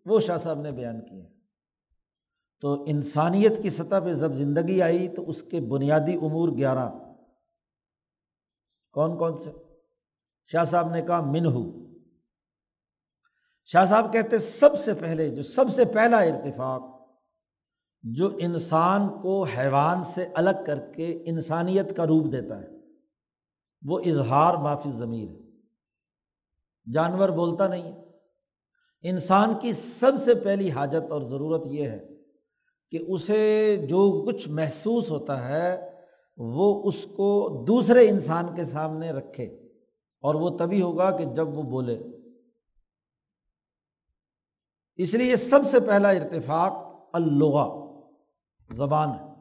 وہ 0.05 0.19
شاہ 0.19 0.37
صاحب 0.37 0.61
نے 0.61 0.71
بیان 0.71 1.05
کیے 1.05 1.29
تو 2.61 2.83
انسانیت 2.87 3.63
کی 3.63 3.69
سطح 3.69 3.99
پہ 4.03 4.13
جب 4.13 4.33
زندگی 4.33 4.81
آئی 4.81 5.07
تو 5.07 5.29
اس 5.29 5.43
کے 5.43 5.59
بنیادی 5.59 6.15
امور 6.15 6.49
گیارہ۔ 6.49 6.89
کون 8.91 9.17
کون 9.17 9.37
سے؟ 9.37 9.51
شاہ 10.47 10.65
صاحب 10.65 10.91
نے 10.91 11.01
کہا، 11.01 11.21
منہو۔ 11.21 11.71
شاہ 13.65 13.85
صاحب 13.85 14.13
کہتے، 14.13 14.39
سب 14.39 14.79
سے 14.79 14.93
پہلے، 14.93 15.35
جو 15.35 15.43
سب 15.43 15.65
سے 15.75 15.85
پہلا 15.85 16.17
ارتفاق، 16.17 16.81
جو 18.03 18.37
انسان 18.39 19.21
کو 19.21 19.43
حیوان 19.43 20.03
سے 20.03 20.27
الگ 20.35 20.63
کر 20.65 20.91
کے 20.95 21.23
انسانیت 21.25 21.97
کا 21.97 22.07
روپ 22.07 22.31
دیتا 22.31 22.61
ہے، 22.61 22.67
وہ 23.85 23.99
اظہار 23.99 24.55
معافی 24.55 24.91
ضمیر 24.91 25.29
ہے۔ 25.29 25.51
جانور 26.91 27.29
بولتا 27.29 27.67
نہیں 27.67 27.83
ہے۔ 27.83 28.10
انسان 29.01 29.53
کی 29.61 29.71
سب 29.71 30.11
سے 30.25 30.33
پہلی 30.35 30.71
حاجت 30.71 31.11
اور 31.11 31.21
ضرورت 31.21 31.61
یہ 31.65 31.89
ہے 31.89 32.07
کہ 32.91 32.99
اسے 33.07 33.77
جو 33.77 34.25
کچھ 34.25 34.49
محسوس 34.49 35.09
ہوتا 35.09 35.49
ہے، 35.49 35.91
وہ 36.37 36.87
اس 36.87 37.05
کو 37.05 37.63
دوسرے 37.67 38.09
انسان 38.09 38.55
کے 38.55 38.65
سامنے 38.65 39.11
رکھے۔ 39.11 39.45
اور 40.21 40.35
وہ 40.35 40.57
تبھی 40.57 40.81
ہوگا 40.81 41.17
کہ 41.17 41.25
جب 41.25 41.57
وہ 41.57 41.63
بولے۔ 41.63 42.03
اس 44.95 45.13
لیے 45.13 45.35
سب 45.35 45.59
سے 45.71 45.79
پہلا 45.79 46.09
ارتفاق 46.09 46.73
اللغا 47.13 47.91
زبان 48.75 49.09
ہے۔ 49.09 49.31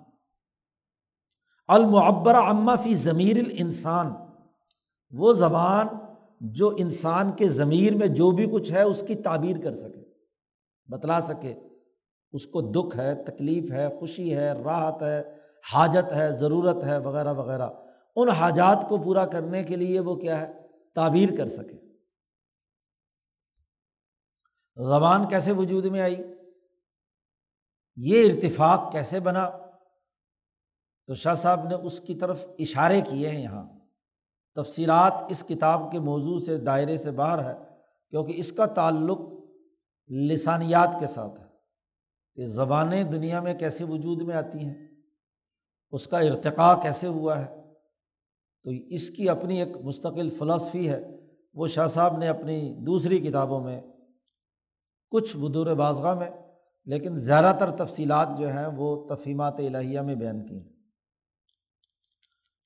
المعبر 1.68 2.34
عما 2.34 2.76
فی 2.76 2.94
ضمیر 2.94 3.36
الانسان، 3.36 4.12
وہ 5.10 5.32
زبان 5.32 5.86
جو 6.40 6.74
انسان 6.78 7.32
کے 7.32 7.48
ضمیر 7.48 7.94
میں 7.94 8.06
جو 8.06 8.30
بھی 8.30 8.50
کچھ 8.52 8.72
ہے، 8.72 8.82
اس 8.82 9.04
کی 9.06 9.14
تعبیر 9.14 9.56
کر 9.64 9.74
سکے، 9.74 10.04
بتلا 10.90 11.20
سکے۔ 11.20 11.54
اس 12.32 12.46
کو 12.46 12.60
دکھ 12.60 12.96
ہے، 12.96 13.14
تکلیف 13.14 13.72
ہے، 13.72 13.88
خوشی 13.98 14.36
ہے، 14.36 14.52
راحت 14.52 15.02
ہے، 15.02 15.36
حاجت 15.72 16.12
ہے، 16.12 16.36
ضرورت 16.36 16.84
ہے، 16.84 16.98
وغیرہ 16.98 17.34
وغیرہ۔ 17.34 17.70
ان 18.16 18.28
حاجات 18.28 18.78
کو 18.88 18.98
پورا 18.98 19.26
کرنے 19.26 19.64
کے 19.64 19.76
لیے 19.76 20.00
وہ 20.00 20.16
کیا 20.16 20.40
ہے؟ 20.40 20.52
تعبیر 20.94 21.28
کر 21.36 21.48
سکے۔ 21.48 21.76
زبان 24.76 25.28
کیسے 25.28 25.52
وجود 25.52 25.84
میں 25.84 26.00
آئی؟ 26.00 26.16
یہ 27.96 28.32
ارتفاق 28.32 28.92
کیسے 28.92 29.20
بنا؟ 29.20 29.50
تو 31.06 31.14
شاہ 31.14 31.34
صاحب 31.34 31.68
نے 31.68 31.74
اس 31.74 32.00
کی 32.00 32.14
طرف 32.14 32.46
اشارے 32.58 33.00
کیے 33.00 33.28
ہیں 33.28 33.42
یہاں۔ 33.42 33.79
تفصیلات 34.54 35.12
اس 35.28 35.44
کتاب 35.48 35.92
کے 35.92 35.98
موضوع 35.98 36.38
سے 36.38 36.56
دائرے 36.56 36.96
سے 36.96 37.10
باہر 37.10 37.44
ہے، 37.44 37.58
کیونکہ 38.10 38.32
اس 38.36 38.52
کا 38.52 38.66
تعلق 38.66 39.20
لسانیات 40.08 40.88
کے 41.00 41.06
ساتھ 41.06 41.40
ہے۔ 41.40 41.50
کہ 42.34 42.46
زبانیں 42.46 43.04
دنیا 43.04 43.40
میں 43.40 43.54
کیسے 43.54 43.84
وجود 43.84 44.22
میں 44.22 44.36
آتی 44.36 44.58
ہیں؟ 44.58 44.88
اس 45.90 46.06
کا 46.06 46.18
ارتقاء 46.18 46.74
کیسے 46.82 47.06
ہوا 47.06 47.38
ہے؟ 47.38 47.62
تو 48.64 48.70
اس 48.70 49.10
کی 49.10 49.28
اپنی 49.28 49.62
ایک 49.62 49.76
مستقل 49.76 50.30
فلاسفی 50.30 50.88
ہے۔ 50.88 51.08
وہ 51.54 51.66
شاہ 51.66 51.86
صاحب 51.86 52.16
نے 52.16 52.28
اپنی 52.28 52.74
دوسری 52.86 53.18
کتابوں 53.18 53.60
میں 53.60 53.80
کچھ 55.10 55.36
بدور 55.36 55.66
بازگاہ 55.66 56.14
میں، 56.14 56.30
لیکن 56.84 57.18
زیادہ 57.18 57.56
تر 57.60 57.70
تفصیلات 57.70 58.28
جو 58.38 58.48
ہیں 58.48 58.66
وہ 58.66 59.08
تفہیمات 59.08 59.54
الہیہ 59.58 60.00
میں 60.00 60.14
بیان 60.14 60.46
کی 60.46 60.60
ہیں۔ 60.60 60.79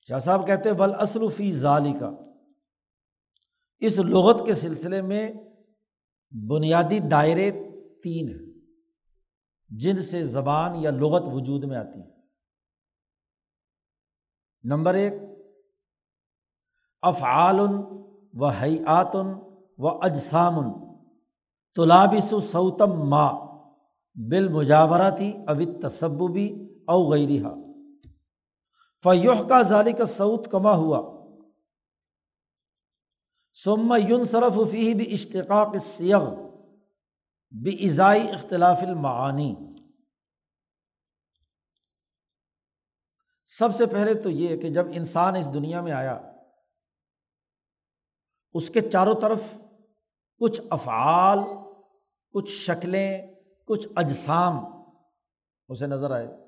شاہ 0.09 0.19
صاحب 0.19 0.45
کہتے 0.47 0.73
بل 0.73 0.93
اسلوفی 1.01 1.51
ظالی 1.51 1.93
کا 1.99 2.09
اس 3.81 3.97
لغت 3.99 4.45
کے 4.45 4.53
سلسلے 4.55 5.01
میں 5.01 5.27
بنیادی 6.33 6.99
دائرے 7.11 7.49
تین 8.03 8.27
ہیں، 8.29 8.45
جن 9.69 10.01
سے 10.01 10.23
زبان 10.23 10.75
یا 10.83 10.91
لغت 10.91 11.23
وجود 11.33 11.63
میں 11.63 11.77
آتی 11.77 11.99
ہے 11.99 12.13
نمبر 14.63 14.93
ایک، 14.93 15.13
افعال 17.03 17.59
و 17.59 18.45
حیاتن 18.61 19.27
و 19.79 19.87
اجسام، 20.01 20.55
تلابس 21.77 22.33
سوتم 22.51 23.09
ماں 23.09 23.31
بال 24.15 24.47
مجاورہ 24.47 25.09
تھی 25.17 25.31
اوت 25.47 25.81
تصبی 25.81 26.47
او 26.87 26.99
غیرہ 27.11 27.53
فیوح 29.05 29.47
کا 29.47 29.61
ظالی 29.61 29.93
کا 29.93 30.05
سعود 30.05 30.47
کما 30.47 30.71
ہوا 30.71 31.15
سما 33.63 33.97
یون 33.97 34.25
صرف 34.25 34.71
فی 34.71 34.93
بھی 34.93 35.13
اشتقاق 35.13 35.75
سیغ 35.77 36.29
بھی 37.63 37.89
ازائی 37.89 38.31
اختلاف 38.31 38.77
المعانی 38.81 39.55
سب 43.47 43.75
سے 43.77 43.85
پہلے 43.85 44.13
تو 44.13 44.29
یہ 44.29 44.57
کہ 44.57 44.69
جب 44.69 44.85
انسان 44.93 45.35
اس 45.35 45.53
دنیا 45.53 45.81
میں 45.81 45.91
آیا، 45.91 46.31
اس 48.53 48.69
کے 48.69 48.81
چاروں 48.81 49.13
طرف 49.21 49.43
کچھ 50.37 50.61
افعال، 50.69 51.39
کچھ 52.31 52.51
شکلیں، 52.51 53.35
کچھ 53.65 53.87
اجسام، 53.95 54.53
اسے 55.69 55.87
نظر 55.87 56.11
آئے۔ 56.11 56.44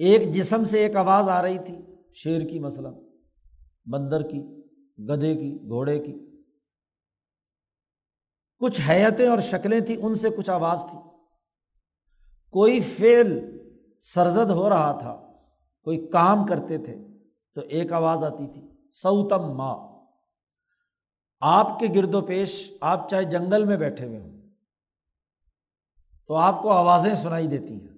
ایک 0.00 0.32
جسم 0.32 0.64
سے 0.64 0.78
ایک 0.78 0.96
آواز 0.96 1.28
آ 1.28 1.42
رہی 1.42 1.58
تھی، 1.58 1.78
شیر 2.14 2.48
کی 2.48 2.58
مثلاً، 2.58 2.94
بندر 3.86 4.22
کی، 4.22 4.42
گدھے 5.08 5.34
کی، 5.36 5.58
گھوڑے 5.68 5.98
کی۔ 5.98 6.14
کچھ 8.58 8.80
حیتیں 8.88 9.28
اور 9.28 9.38
شکلیں 9.38 9.80
تھیں، 9.80 9.96
ان 9.96 10.14
سے 10.14 10.30
کچھ 10.30 10.50
آواز 10.50 10.80
تھی۔ 10.90 10.98
کوئی 12.50 12.80
فیل 12.80 13.58
سرزد 14.00 14.50
ہو 14.50 14.68
رہا 14.70 14.92
تھا، 14.92 15.32
کوئی 15.84 16.06
کام 16.06 16.46
کرتے 16.46 16.78
تھے، 16.78 16.96
تو 17.54 17.60
ایک 17.60 17.92
آواز 17.92 18.24
آتی 18.24 18.46
تھی، 18.46 18.62
سوتم 18.92 19.56
ماں۔ 19.56 19.76
آپ 21.40 21.78
کے 21.78 21.86
گرد 21.94 22.14
و 22.14 22.20
پیش، 22.20 22.72
آپ 22.80 23.08
چاہے 23.08 23.24
جنگل 23.24 23.64
میں 23.64 23.76
بیٹھے 23.76 24.06
ہوئے 24.06 24.18
ہوں، 24.18 24.40
تو 26.26 26.34
آپ 26.34 26.62
کو 26.62 26.70
آوازیں 26.70 27.14
سنائی 27.14 27.46
دیتی 27.46 27.74
ہیں۔ 27.74 27.89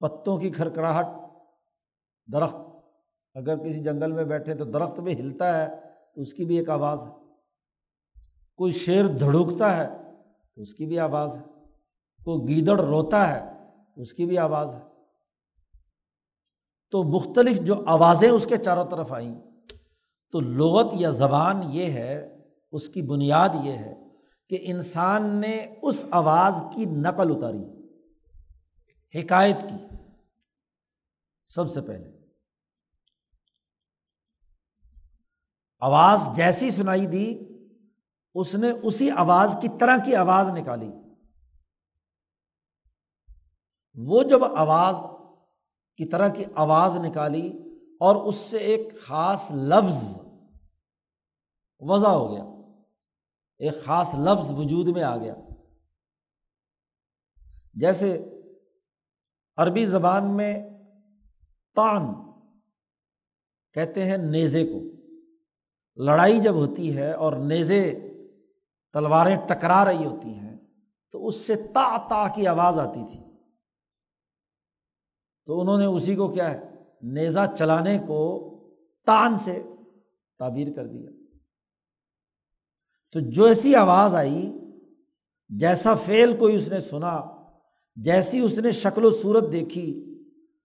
پتوں 0.00 0.38
کی 0.38 0.50
کھڑکڑاہٹ 0.50 1.06
درخت۔ 2.32 2.56
اگر 3.34 3.56
کسی 3.56 3.80
جنگل 3.80 4.12
میں 4.12 4.24
بیٹھے 4.24 4.54
تو 4.54 4.64
درخت 4.64 5.00
بھی 5.00 5.20
ہلتا 5.20 5.62
ہے 5.62 5.68
تو 6.14 6.20
اس 6.20 6.34
کی 6.34 6.44
بھی 6.44 6.58
ایک 6.58 6.70
آواز 6.70 6.98
ہے۔ 7.02 7.10
کوئی 8.56 8.72
شیر 8.72 9.06
دھڑکتا 9.06 9.76
ہے 9.76 9.88
تو 10.54 10.62
اس 10.62 10.74
کی 10.74 10.86
بھی 10.86 10.98
آواز 10.98 11.38
ہے۔ 11.38 11.42
کوئی 12.24 12.54
گیدڑ 12.54 12.80
روتا 12.80 13.28
ہے 13.28 13.40
اس 13.96 14.12
کی 14.12 14.26
بھی 14.26 14.38
آواز 14.38 14.74
ہے۔ 14.74 14.80
تو 16.90 17.02
مختلف 17.02 17.60
جو 17.60 17.84
آوازیں 17.86 18.30
اس 18.30 18.46
کے 18.46 18.56
چاروں 18.56 18.84
طرف 18.84 19.12
آئیں، 19.12 19.40
تو 20.32 20.40
لغت 20.40 20.86
یا 20.92 21.10
زبان 21.10 21.60
یہ 21.64 21.90
ہے، 21.90 22.38
اس 22.72 22.88
کی 22.88 23.02
بنیاد 23.02 23.48
یہ 23.64 23.72
ہے 23.72 23.94
کہ 24.48 24.58
انسان 24.60 25.26
نے 25.26 25.66
اس 25.82 26.04
آواز 26.10 26.74
کی 26.74 26.84
نقل 26.84 27.36
اتاری، 27.36 27.64
حکایت 29.18 29.56
کی۔ 29.60 29.89
سب 31.54 31.72
سے 31.72 31.80
پہلے۔ 31.80 32.10
آواز 35.80 36.20
جیسی 36.34 36.70
سنائی 36.70 37.06
دی، 37.06 37.38
اس 38.34 38.54
نے 38.54 38.70
اسی 38.70 39.10
آواز 39.10 39.56
کی 39.62 39.68
طرح 39.80 39.96
کی 40.04 40.14
آواز 40.14 40.48
نکالی۔ 40.48 40.90
وہ 43.94 44.22
جب 44.22 44.44
آواز 44.44 44.94
کی 45.96 46.04
طرح 46.08 46.28
کی 46.28 46.44
آواز 46.54 46.96
نکالی 46.96 47.52
اور 48.00 48.16
اس 48.16 48.36
سے 48.36 48.56
ایک 48.56 49.02
خاص 49.02 49.50
لفظ 49.50 50.18
وضع 51.80 52.08
ہو 52.08 52.32
گیا، 52.32 52.44
ایک 53.58 53.84
خاص 53.84 54.08
لفظ 54.14 54.52
وجود 54.52 54.88
میں 54.88 55.02
آ 55.02 55.16
گیا۔ 55.16 55.34
جیسے 57.74 58.24
عربی 59.56 59.86
زبان 59.86 60.36
میں 60.36 60.79
تان 61.74 62.14
کہتے 63.72 64.04
ہیں 64.04 64.16
نیزے 64.16 64.64
کو۔ 64.64 65.00
لڑائی 65.96 66.40
جب 66.40 66.54
ہوتی 66.54 66.96
ہے 66.96 67.12
اور 67.12 67.32
نیزے 67.32 68.10
تلواریں 68.92 69.36
ٹکرا 69.48 69.84
رہی 69.84 70.04
ہوتی 70.04 70.34
ہیں، 70.34 70.56
تو 71.12 71.26
اس 71.26 71.36
سے 71.36 71.56
تا 71.56 72.08
تا 72.08 72.28
کی 72.34 72.46
آواز 72.46 72.78
آتی 72.78 73.00
تھی۔ 73.10 73.20
تو 75.46 75.60
انہوں 75.60 75.78
نے 75.78 75.84
اسی 75.84 76.16
کو 76.16 76.28
کیا 76.28 76.50
ہے 76.50 76.60
نیزا 77.02 77.46
چلانے 77.58 77.98
کو 78.06 78.50
تان 79.06 79.38
سے 79.38 79.62
تعبیر 80.38 80.72
کر 80.76 80.86
دیا۔ 80.86 81.10
تو 83.12 83.20
جو 83.20 83.44
ایسی 83.44 83.74
آواز 83.74 84.14
آئی، 84.14 84.52
جیسا 85.48 85.94
فیل 85.94 86.36
کوئی 86.36 86.54
اس 86.54 86.68
نے 86.68 86.80
سنا، 86.80 87.20
جیسی 87.96 88.40
اس 88.40 88.58
نے 88.58 88.70
شکل 88.70 89.04
و 89.04 89.10
صورت 89.10 89.52
دیکھی 89.52 90.09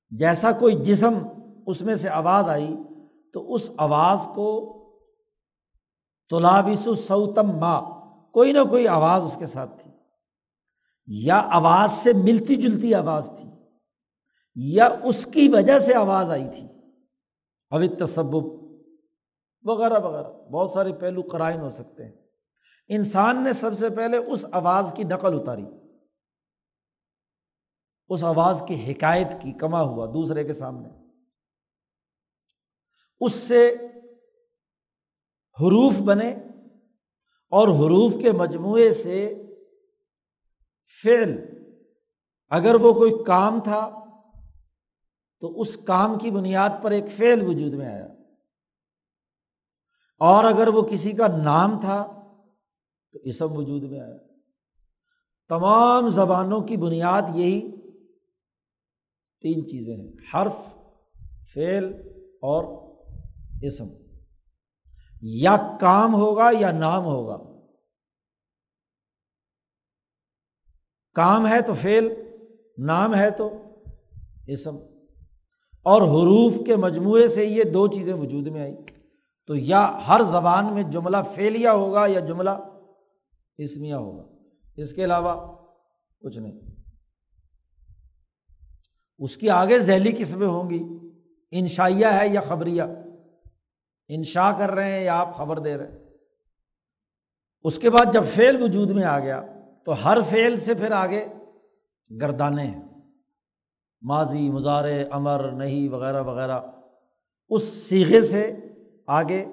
جیسا 0.09 0.51
کوئی 0.51 0.75
جسم 0.75 1.13
اس 1.67 1.81
میں 1.81 1.95
سے 1.95 2.09
آواز 2.09 2.49
آئی 2.49 2.77
تو 3.33 3.53
اس 3.53 3.71
آواز 3.77 4.27
کو 4.35 4.71
تلابس 6.29 6.87
سوتم 7.07 7.57
ماں 7.57 7.81
کوئی 8.31 8.51
نہ 8.51 8.59
کوئی 8.69 8.87
آواز 8.87 9.23
اس 9.23 9.35
کے 9.39 9.47
ساتھ 9.47 9.83
تھی۔ 9.83 9.91
یا 11.07 11.47
آواز 11.51 11.91
سے 11.91 12.13
ملتی 12.13 12.55
جلتی 12.55 12.93
آواز 12.93 13.29
تھی، 13.39 13.49
یا 14.55 14.89
اس 15.03 15.25
کی 15.25 15.49
وجہ 15.49 15.79
سے 15.79 15.95
آواز 15.95 16.29
آئی 16.29 16.49
تھی۔ 16.55 16.67
ابھی 17.69 17.87
تصبب 17.87 18.45
وغیرہ 19.63 19.99
وغیرہ، 19.99 20.49
بہت 20.49 20.71
سارے 20.71 20.93
پہلو 20.93 21.21
قرائن 21.21 21.59
ہو 21.59 21.69
سکتے 21.69 22.05
ہیں۔ 22.05 22.11
انسان 22.87 23.43
نے 23.43 23.53
سب 23.53 23.71
سے 23.79 23.89
پہلے 23.89 24.17
اس 24.17 24.45
آواز 24.51 24.85
کی 24.95 25.03
نقل 25.03 25.39
اتاری۔ 25.39 25.65
اس 28.07 28.23
آواز 28.23 28.63
کی 28.67 28.91
حکایت 28.91 29.27
کی 29.41 29.51
کما 29.51 29.81
ہوا 29.81 30.05
دوسرے 30.05 30.43
کے 30.43 30.53
سامنے۔ 30.53 30.89
اس 33.19 33.33
سے 33.33 33.75
حروف 35.61 35.93
بنے 35.93 36.35
اور 37.49 37.67
حروف 37.67 38.13
کے 38.21 38.31
مجموعے 38.31 38.91
سے 38.91 39.45
فعل، 41.03 41.45
اگر 42.49 42.75
وہ 42.75 42.93
کوئی 42.93 43.23
کام 43.27 43.59
تھا 43.63 44.03
تو 45.39 45.61
اس 45.61 45.77
کام 45.77 46.17
کی 46.17 46.31
بنیاد 46.31 46.69
پر 46.81 46.91
ایک 46.91 47.05
فعل 47.17 47.41
وجود 47.47 47.73
میں 47.73 47.87
آیا۔ 47.87 48.07
اور 50.19 50.43
اگر 50.43 50.67
وہ 50.67 50.81
کسی 50.81 51.11
کا 51.11 51.27
نام 51.27 51.79
تھا 51.79 52.05
تو 53.11 53.19
اسم 53.23 53.51
وجود 53.51 53.83
میں 53.83 53.99
آیا۔ 53.99 54.17
تمام 55.49 56.07
زبانوں 56.07 56.61
کی 56.61 56.77
بنیاد 56.77 57.21
یہی 57.33 57.84
تین 59.45 59.67
چیزیں 59.67 59.95
ہیں، 59.95 60.11
حرف، 60.33 60.55
فعل 61.53 61.93
اور 62.41 62.63
اسم۔ 63.61 63.87
یا 65.21 65.77
کام 65.79 66.13
ہوگا 66.13 66.49
یا 66.59 66.71
نام 66.71 67.05
ہوگا۔ 67.05 67.37
کام 71.13 71.47
ہے 71.47 71.61
تو 71.61 71.73
فیل 71.73 72.13
نام 72.77 73.15
ہے 73.15 73.31
تو 73.31 73.49
اسم۔ 74.47 74.75
اور 75.83 76.01
حروف 76.01 76.53
کے 76.65 76.75
مجموعے 76.75 77.27
سے 77.27 77.45
یہ 77.45 77.63
دو 77.63 77.87
چیزیں 77.87 78.13
وجود 78.13 78.47
میں 78.47 78.61
آئی 78.61 78.75
تو 79.45 79.55
یا 79.55 79.99
ہر 80.07 80.21
زبان 80.31 80.73
میں 80.73 80.83
جملہ 80.83 81.17
فیلیا 81.35 81.73
ہوگا 81.73 82.07
یا 82.07 82.19
جملہ 82.19 82.49
اسمیا 83.57 83.97
ہوگا۔ 83.97 84.23
اس 84.77 84.93
کے 84.93 85.03
علاوہ 85.03 85.57
کچھ 86.19 86.37
نہیں۔ 86.37 86.74
اس 89.17 89.37
کی 89.37 89.49
آگے 89.49 89.79
ذیلی 89.79 90.11
قسمیں 90.17 90.47
ہوں 90.47 90.69
گی؟ 90.69 90.83
انشائیہ 91.51 92.05
ہے 92.05 92.27
یا 92.27 92.41
خبریہ؟ 92.41 92.83
انشا 94.07 94.51
کر 94.51 94.71
رہے 94.71 94.91
ہیں 94.91 95.03
یا 95.03 95.19
آپ 95.19 95.37
خبر 95.37 95.59
دے 95.59 95.77
رہے 95.77 95.87
ہیں؟ 95.87 95.97
اس 97.63 97.79
کے 97.79 97.89
بعد 97.89 98.13
جب 98.13 98.23
فیل 98.33 98.61
وجود 98.61 98.89
میں 98.89 99.03
آ 99.03 99.19
گیا، 99.19 99.43
تو 99.85 100.05
ہر 100.05 100.17
فیل 100.29 100.59
سے 100.59 100.73
پھر 100.73 100.91
آگے 100.91 101.27
گردانے 102.21 102.63
ہیں۔ 102.63 102.83
ماضی 104.01 104.49
مزار 104.49 104.83
امر 105.11 105.51
نہیں 105.51 105.89
وغیرہ 105.89 106.23
وغیرہ۔ 106.23 106.59
اس 107.49 107.63
سیغے 107.63 108.21
سے 108.21 108.55
آگے 109.07 109.45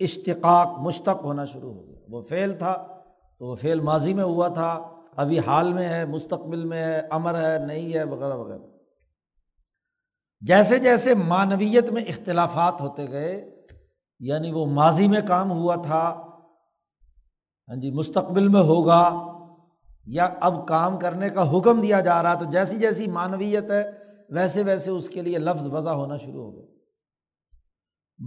اشتقاق، 0.00 0.78
مشتق 0.78 1.24
ہونا 1.24 1.44
شروع 1.44 1.74
ہو 1.74 1.88
گیا۔ 1.88 1.98
وہ 2.08 2.22
فیل 2.22 2.58
تھا 2.58 3.00
تو 3.38 3.46
وہ 3.46 3.56
فیل 3.56 3.80
ماضی 3.80 4.14
میں 4.14 4.24
ہوا 4.24 4.48
تھا، 4.48 5.00
ابھی 5.16 5.38
حال 5.38 5.72
میں 5.72 5.88
ہے، 5.88 6.04
مستقبل 6.04 6.64
میں 6.64 6.84
ہے، 6.84 7.00
امر 7.10 7.34
ہے 7.34 7.66
نہیں 7.66 7.94
ہے، 7.94 8.04
وغیرہ 8.04 8.34
وغیرہ۔ 8.34 8.71
جیسے 10.46 10.78
جیسے 10.78 11.14
معنویت 11.14 11.84
میں 11.84 12.02
اختلافات 12.02 12.80
ہوتے 12.80 13.10
گئے 13.10 13.62
یعنی 14.20 14.52
وہ 14.52 14.66
ماضی 14.66 15.08
میں 15.08 15.20
کام 15.28 15.50
ہوا 15.50 15.76
تھا 15.76 16.28
ہاں 17.68 17.76
جی 17.76 17.90
مستقبل 17.90 18.48
میں 18.48 18.60
ہوگا 18.60 19.28
یا 20.06 20.28
اب 20.40 20.68
کام 20.68 20.98
کرنے 20.98 21.28
کا 21.30 21.58
حکم 21.58 21.80
دیا 21.80 22.00
جا 22.00 22.22
رہا، 22.22 22.34
تو 22.34 22.44
جیسی 22.44 22.78
جیسی 22.78 23.06
معنویت 23.06 23.70
ہے، 23.70 23.90
ویسے 24.28 24.62
ویسے 24.62 24.90
اس 24.90 25.08
کے 25.08 25.22
لیے 25.22 25.38
لفظ 25.38 25.66
وضع 25.66 25.90
ہونا 25.90 26.16
شروع 26.16 26.44
ہو 26.44 26.56
گئے۔ 26.56 26.66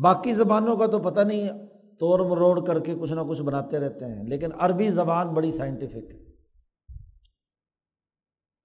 باقی 0.02 0.34
زبانوں 0.34 0.78
کا 0.78 0.86
تو 0.86 1.00
پتہ 1.00 1.20
نہیں 1.20 1.50
توڑ 2.00 2.22
مروڑ 2.22 2.66
کر 2.66 2.80
کے 2.80 2.96
کچھ 3.02 3.14
نہ 3.14 3.22
کچھ 3.30 3.42
بناتے 3.42 3.80
رہتے 3.80 4.06
ہیں، 4.06 4.24
لیکن 4.24 4.50
عربی 4.60 4.90
زبان 4.90 5.28
بڑی 5.28 5.52
سائنٹیفک 5.52 6.12
ہے۔ 6.12 6.34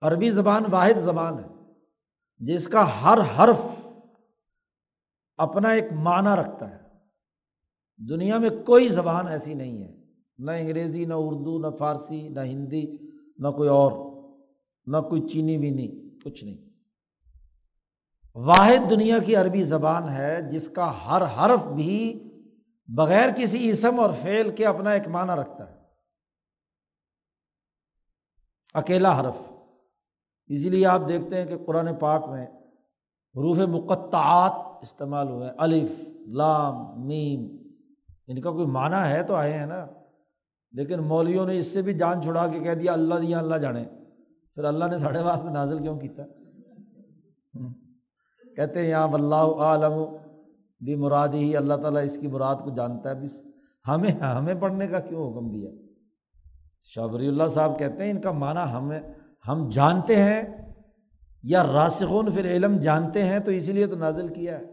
عربی 0.01 0.31
زبان 0.31 0.63
واحد 0.71 1.01
زبان 1.01 1.39
ہے۔ 1.39 1.60
جس 2.41 2.69
کا 2.69 3.03
ہر 3.03 3.19
حرف 3.19 3.89
اپنا 5.37 5.71
ایک 5.71 5.93
معنی 5.93 6.41
رکھتا 6.41 6.71
ہے۔ 6.71 6.79
دنیا 8.09 8.39
میں 8.39 8.51
کوئی 8.67 8.89
زبان 8.89 9.29
ایسی 9.29 9.55
نہیں 9.55 9.83
ہے۔ 9.83 9.97
نہ 10.39 10.51
انگریزی، 10.51 11.05
نہ 11.05 11.15
اردو، 11.17 11.59
نہ 11.59 11.77
فارسی، 11.77 12.29
نہ 12.29 12.41
ہندی، 12.41 12.97
نہ 13.39 13.49
کوئی 13.49 13.69
اور، 13.69 13.93
نہ 14.87 14.97
کوئی 14.97 15.29
چینی 15.29 15.57
وینی 15.57 16.19
کچھ 16.19 16.45
نہیں۔ 16.45 16.57
واحد 18.35 18.91
دنیا 18.91 19.19
کی 19.19 19.37
عربی 19.37 19.63
زبان 19.63 20.09
ہے 20.09 20.43
جس 20.43 20.69
کا 20.69 21.07
ہر 21.07 21.23
حرف 21.23 21.65
بھی 21.65 22.25
بغیر 22.89 23.29
کسی 23.37 23.71
اسم 23.71 24.01
اور 24.01 24.11
فعل 24.23 24.57
کے 24.57 24.67
اپنا 24.67 24.91
ایک 24.91 25.09
معنی 25.09 25.41
رکھتا 25.41 25.71
ہے۔ 25.71 25.77
اکیلا 28.75 29.21
حرف۔ 29.21 29.50
اسی 30.51 30.71
لیے 30.71 30.87
آپ 30.87 31.01
دیکھتے 31.09 31.37
ہیں 31.37 31.47
کہ 31.47 31.57
قرآن 31.67 31.89
پاک 32.01 32.29
میں 32.29 32.47
حروف 33.37 33.57
مقطعات 33.57 34.53
استعمال 34.83 35.29
ہوئے 35.29 35.51
الف، 35.59 35.91
لام، 36.27 37.07
میم۔ 37.07 37.57
ان 38.27 38.41
کا 38.41 38.51
کوئی 38.51 38.67
معنی 38.67 39.09
ہے 39.09 39.23
تو 39.23 39.35
آئے 39.35 39.53
ہیں 39.53 39.67
نا۔ 39.67 39.87
لیکن 40.73 41.01
مولویوں 41.01 41.47
نے 41.47 41.59
اس 41.59 41.67
سے 41.67 41.83
بھی 41.83 41.95
جان 41.95 42.23
چھڑا 42.23 42.47
کے 42.47 42.61
کہہ 42.61 42.75
دیا، 42.75 42.93
اللہ 42.93 43.15
دیا، 43.15 43.39
اللہ 43.39 43.55
جانے۔ 43.55 43.85
پھر 44.55 44.65
اللہ 44.65 44.85
نے 44.85 44.99
ساڑھے 44.99 45.21
واسطے 45.21 45.51
نازل 45.51 45.83
کیوں 45.83 45.99
کیتا؟ 45.99 46.23
کہتے 48.57 48.81
ہیں 48.81 48.89
یہاں 48.89 49.09
اللہ 49.13 49.35
عالم 49.35 50.17
بھی 50.85 50.95
مراد 50.95 51.29
ہی 51.29 51.57
اللہ 51.57 51.75
تعالیٰ 51.75 52.05
اس 52.05 52.19
کی 52.21 52.27
مراد 52.27 52.57
کو 52.65 52.71
جانتا 52.71 53.11
ہے۔ 53.11 53.15
بس 53.15 53.43
ہمیں 53.89 54.11
ہمیں 54.11 54.55
پڑھنے 54.55 54.87
کا 54.87 55.01
کیوں 55.01 55.33
حکم 55.33 55.53
دیا؟ 55.53 55.71
شابری 56.83 57.29
اللہ 57.29 57.49
صاحب 57.49 57.79
کہتے 57.79 58.05
ہیں، 58.05 58.11
ان 58.11 58.21
کا 58.21 58.33
معنی 58.33 58.73
ہمیں 58.73 59.01
ہم 59.49 59.69
جانتے 59.69 60.17
ہیں 60.17 60.43
یا 61.43 61.63
راسخون 61.65 62.33
فی 62.33 62.41
علم 62.41 62.77
جانتے 62.77 63.25
ہیں 63.25 63.39
تو 63.39 63.51
اسی 63.51 63.73
لیے 63.73 63.87
تو 63.87 63.97
نازل 63.97 64.29
کیا 64.29 64.59
ہے۔ 64.59 64.65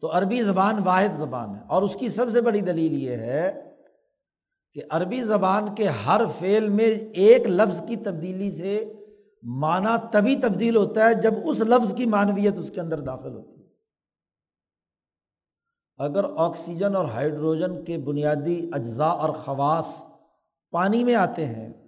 تو 0.00 0.18
عربی 0.18 0.42
زبان 0.42 0.74
واحد 0.84 1.18
زبان 1.18 1.54
ہے 1.54 1.60
اور 1.68 1.82
اس 1.82 1.96
کی 2.00 2.08
سب 2.08 2.26
سے 2.32 2.40
بڑی 2.40 2.60
دلیل 2.60 2.92
یہ 2.92 3.10
ہے 3.10 3.70
کہ 4.72 4.82
عربی 4.90 5.22
زبان 5.22 5.74
کے 5.74 5.88
ہر 5.88 6.20
فعل 6.38 6.68
میں 6.68 6.86
ایک 7.14 7.48
لفظ 7.48 7.82
کی 7.88 7.96
تبدیلی 7.96 8.50
سے 8.50 8.94
معنی 9.42 10.06
تبھی 10.12 10.36
تبدیل 10.36 10.76
ہوتا 10.76 11.08
ہے 11.08 11.14
جب 11.14 11.34
اس 11.44 11.60
لفظ 11.60 11.94
کی 11.94 12.06
معنویت 12.06 12.54
اس 12.58 12.70
کے 12.70 12.80
اندر 12.80 13.00
داخل 13.00 13.32
ہوتی 13.34 13.62
ہے۔ 13.62 13.66
اگر 15.96 16.24
آکسیجن 16.36 16.96
اور 16.96 17.04
ہائیڈروجن 17.04 17.84
کے 17.84 17.98
بنیادی 17.98 18.70
اجزاء 18.72 19.12
اور 19.12 19.30
خواص 19.30 19.86
پانی 20.70 21.04
میں 21.04 21.14
آتے 21.14 21.46
ہیں 21.46 21.83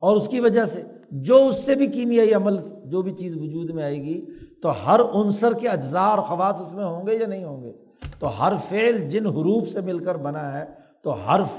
اور 0.00 0.16
اس 0.16 0.28
کی 0.28 0.40
وجہ 0.40 0.66
سے 0.66 0.82
جو 1.10 1.46
اس 1.46 1.64
سے 1.64 1.74
بھی 1.74 1.86
کیمیائی 1.86 2.34
عمل، 2.34 2.56
جو 2.84 3.02
بھی 3.02 3.14
چیز 3.14 3.36
وجود 3.36 3.70
میں 3.70 3.84
آئے 3.84 4.02
گی، 4.02 4.26
تو 4.62 4.86
ہر 4.86 5.00
عنصر 5.00 5.52
کے 5.52 5.68
اجزاء 5.68 6.08
اور 6.10 6.18
خواص 6.18 6.60
اس 6.60 6.72
میں 6.72 6.84
ہوں 6.84 7.06
گے 7.06 7.14
یا 7.14 7.26
نہیں 7.26 7.44
ہوں 7.44 7.62
گے؟ 7.62 7.72
تو 8.18 8.26
ہر 8.26 8.52
فعل 8.68 9.10
جن 9.10 9.26
حروف 9.26 9.68
سے 9.68 9.80
مل 9.80 10.04
کر 10.04 10.16
بنا 10.16 10.52
ہے، 10.52 10.64
تو 11.02 11.10
حرف 11.10 11.52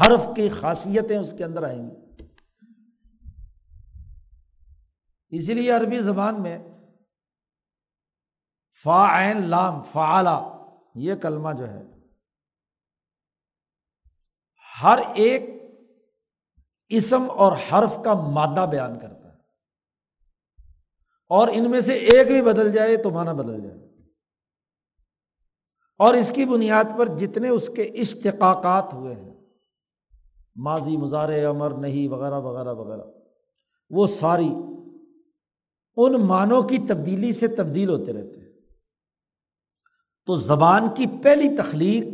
حرف 0.00 0.28
کی 0.36 0.48
خاصیتیں 0.48 1.18
اس 1.18 1.34
کے 1.38 1.44
اندر 1.44 1.62
آئیں 1.62 1.90
گی۔ 1.90 1.94
اسی 5.30 5.54
لیے 5.54 5.70
عربی 5.70 6.00
زبان 6.00 6.42
میں 6.42 6.58
فا 8.84 9.06
عین 9.10 9.50
لام، 9.50 9.82
فعلا، 9.82 10.58
یہ 10.94 11.14
کلمہ 11.14 11.48
جو 11.58 11.68
ہے، 11.68 11.82
ہر 14.82 14.98
ایک 15.14 15.57
اسم 16.88 17.30
اور 17.30 17.52
حرف 17.52 17.98
کا 18.04 18.14
مادہ 18.14 18.66
بیان 18.70 18.98
کرتا 18.98 19.28
ہے۔ 19.28 19.36
اور 21.28 21.48
ان 21.52 21.70
میں 21.70 21.80
سے 21.80 21.92
ایک 21.92 22.26
بھی 22.26 22.42
بدل 22.42 22.72
جائے 22.72 22.96
تو 22.96 23.10
مانا 23.10 23.32
بدل 23.32 23.60
جائے۔ 23.60 23.88
اور 25.98 26.14
اس 26.14 26.32
کی 26.34 26.44
بنیاد 26.44 26.84
پر 26.98 27.06
جتنے 27.06 27.48
اس 27.48 27.70
کے 27.76 27.82
اشتقاقات 27.82 28.94
ہوئے 28.94 29.14
ہیں، 29.14 29.34
ماضی 30.56 30.96
مزار 30.96 31.44
امر 31.44 31.70
نہیں، 31.70 32.08
وغیرہ 32.08 32.40
وغیرہ 32.40 32.74
وغیرہ، 32.74 33.02
وہ 33.90 34.06
ساری 34.06 34.48
ان 35.96 36.12
معنوں 36.12 36.62
کی 36.62 36.78
تبدیلی 36.78 37.32
سے 37.32 37.48
تبدیل 37.48 37.88
ہوتے 37.88 38.12
رہتے 38.12 38.40
ہیں۔ 38.40 38.48
تو 40.26 40.36
زبان 40.36 40.88
کی 40.96 41.04
پہلی 41.22 41.56
تخلیق 41.56 42.04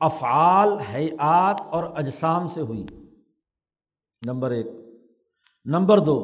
افعال 0.00 0.72
حیات 0.72 1.60
اور 1.60 1.84
اجسام 1.84 2.48
سے 2.48 2.60
ہوئی۔ 2.60 2.86
نمبر 4.26 4.50
ایک۔ 4.50 4.66
نمبر 5.64 5.98
دو، 5.98 6.18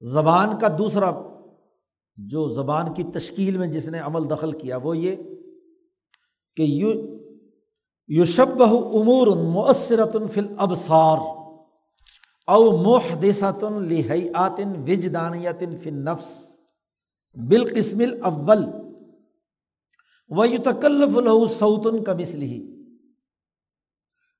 زبان 0.00 0.58
کا 0.58 0.68
دوسرا، 0.78 1.10
جو 2.16 2.48
زبان 2.48 2.94
کی 2.94 3.02
تشکیل 3.14 3.56
میں 3.56 3.66
جس 3.66 3.88
نے 3.88 3.98
عمل 3.98 4.30
دخل 4.30 4.52
کیا، 4.52 4.76
وہ 4.76 4.96
یہ 4.96 5.16
کہ 6.56 6.62
یو 6.62 6.92
یوشب 8.08 8.62
امور 8.62 9.26
مؤثرت 9.26 10.16
فل 10.30 10.46
ابسار 10.58 11.18
او 12.48 12.76
محدثت 12.76 13.64
لحیات 13.64 14.60
وجدانیت 14.88 15.62
فل 15.82 15.94
نفس 15.94 16.56
بالقسم 17.48 18.00
الاول 18.00 18.64
وہ 20.28 20.48
یو 20.48 20.58
تکلف 20.64 21.16
الح 21.16 21.46
سعودن 21.58 22.04
کا 22.04 22.14
مسلی 22.14 22.84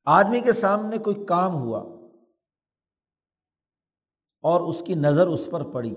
آدمی 0.05 0.41
کے 0.41 0.53
سامنے 0.53 0.99
کوئی 0.99 1.25
کام 1.25 1.55
ہوا 1.55 1.92
اور 4.43 4.61
اس 4.61 4.83
کی 4.87 4.95
نظر 4.95 5.27
اس 5.27 5.49
پر 5.51 5.63
پڑی۔ 5.63 5.95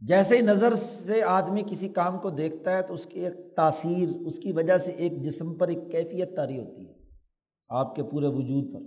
جیسے 0.00 0.36
ہی 0.36 0.40
نظر 0.40 0.74
سے 0.74 1.22
آدمی 1.22 1.62
کسی 1.70 1.88
کام 1.88 2.18
کو 2.18 2.30
دیکھتا 2.30 2.76
ہے 2.76 2.82
تو 2.82 2.94
اس 2.94 3.06
کی 3.06 3.20
ایک 3.20 3.56
تاثیر، 3.56 4.08
اس 4.26 4.38
کی 4.38 4.52
وجہ 4.52 4.78
سے 4.78 4.92
ایک 4.92 5.22
جسم 5.22 5.54
پر 5.54 5.68
ایک 5.68 5.78
کیفیت 5.92 6.36
تاری 6.36 6.58
ہوتی 6.58 6.88
ہے 6.88 6.94
آپ 7.68 7.94
کے 7.94 8.02
پورے 8.02 8.26
وجود 8.26 8.74
پر۔ 8.74 8.80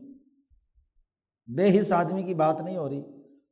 بے 1.55 1.79
حص 1.79 1.91
آدمی 1.91 2.23
کی 2.23 2.33
بات 2.33 2.61
نہیں 2.61 2.77
ہو 2.77 2.89
رہی۔ 2.89 3.03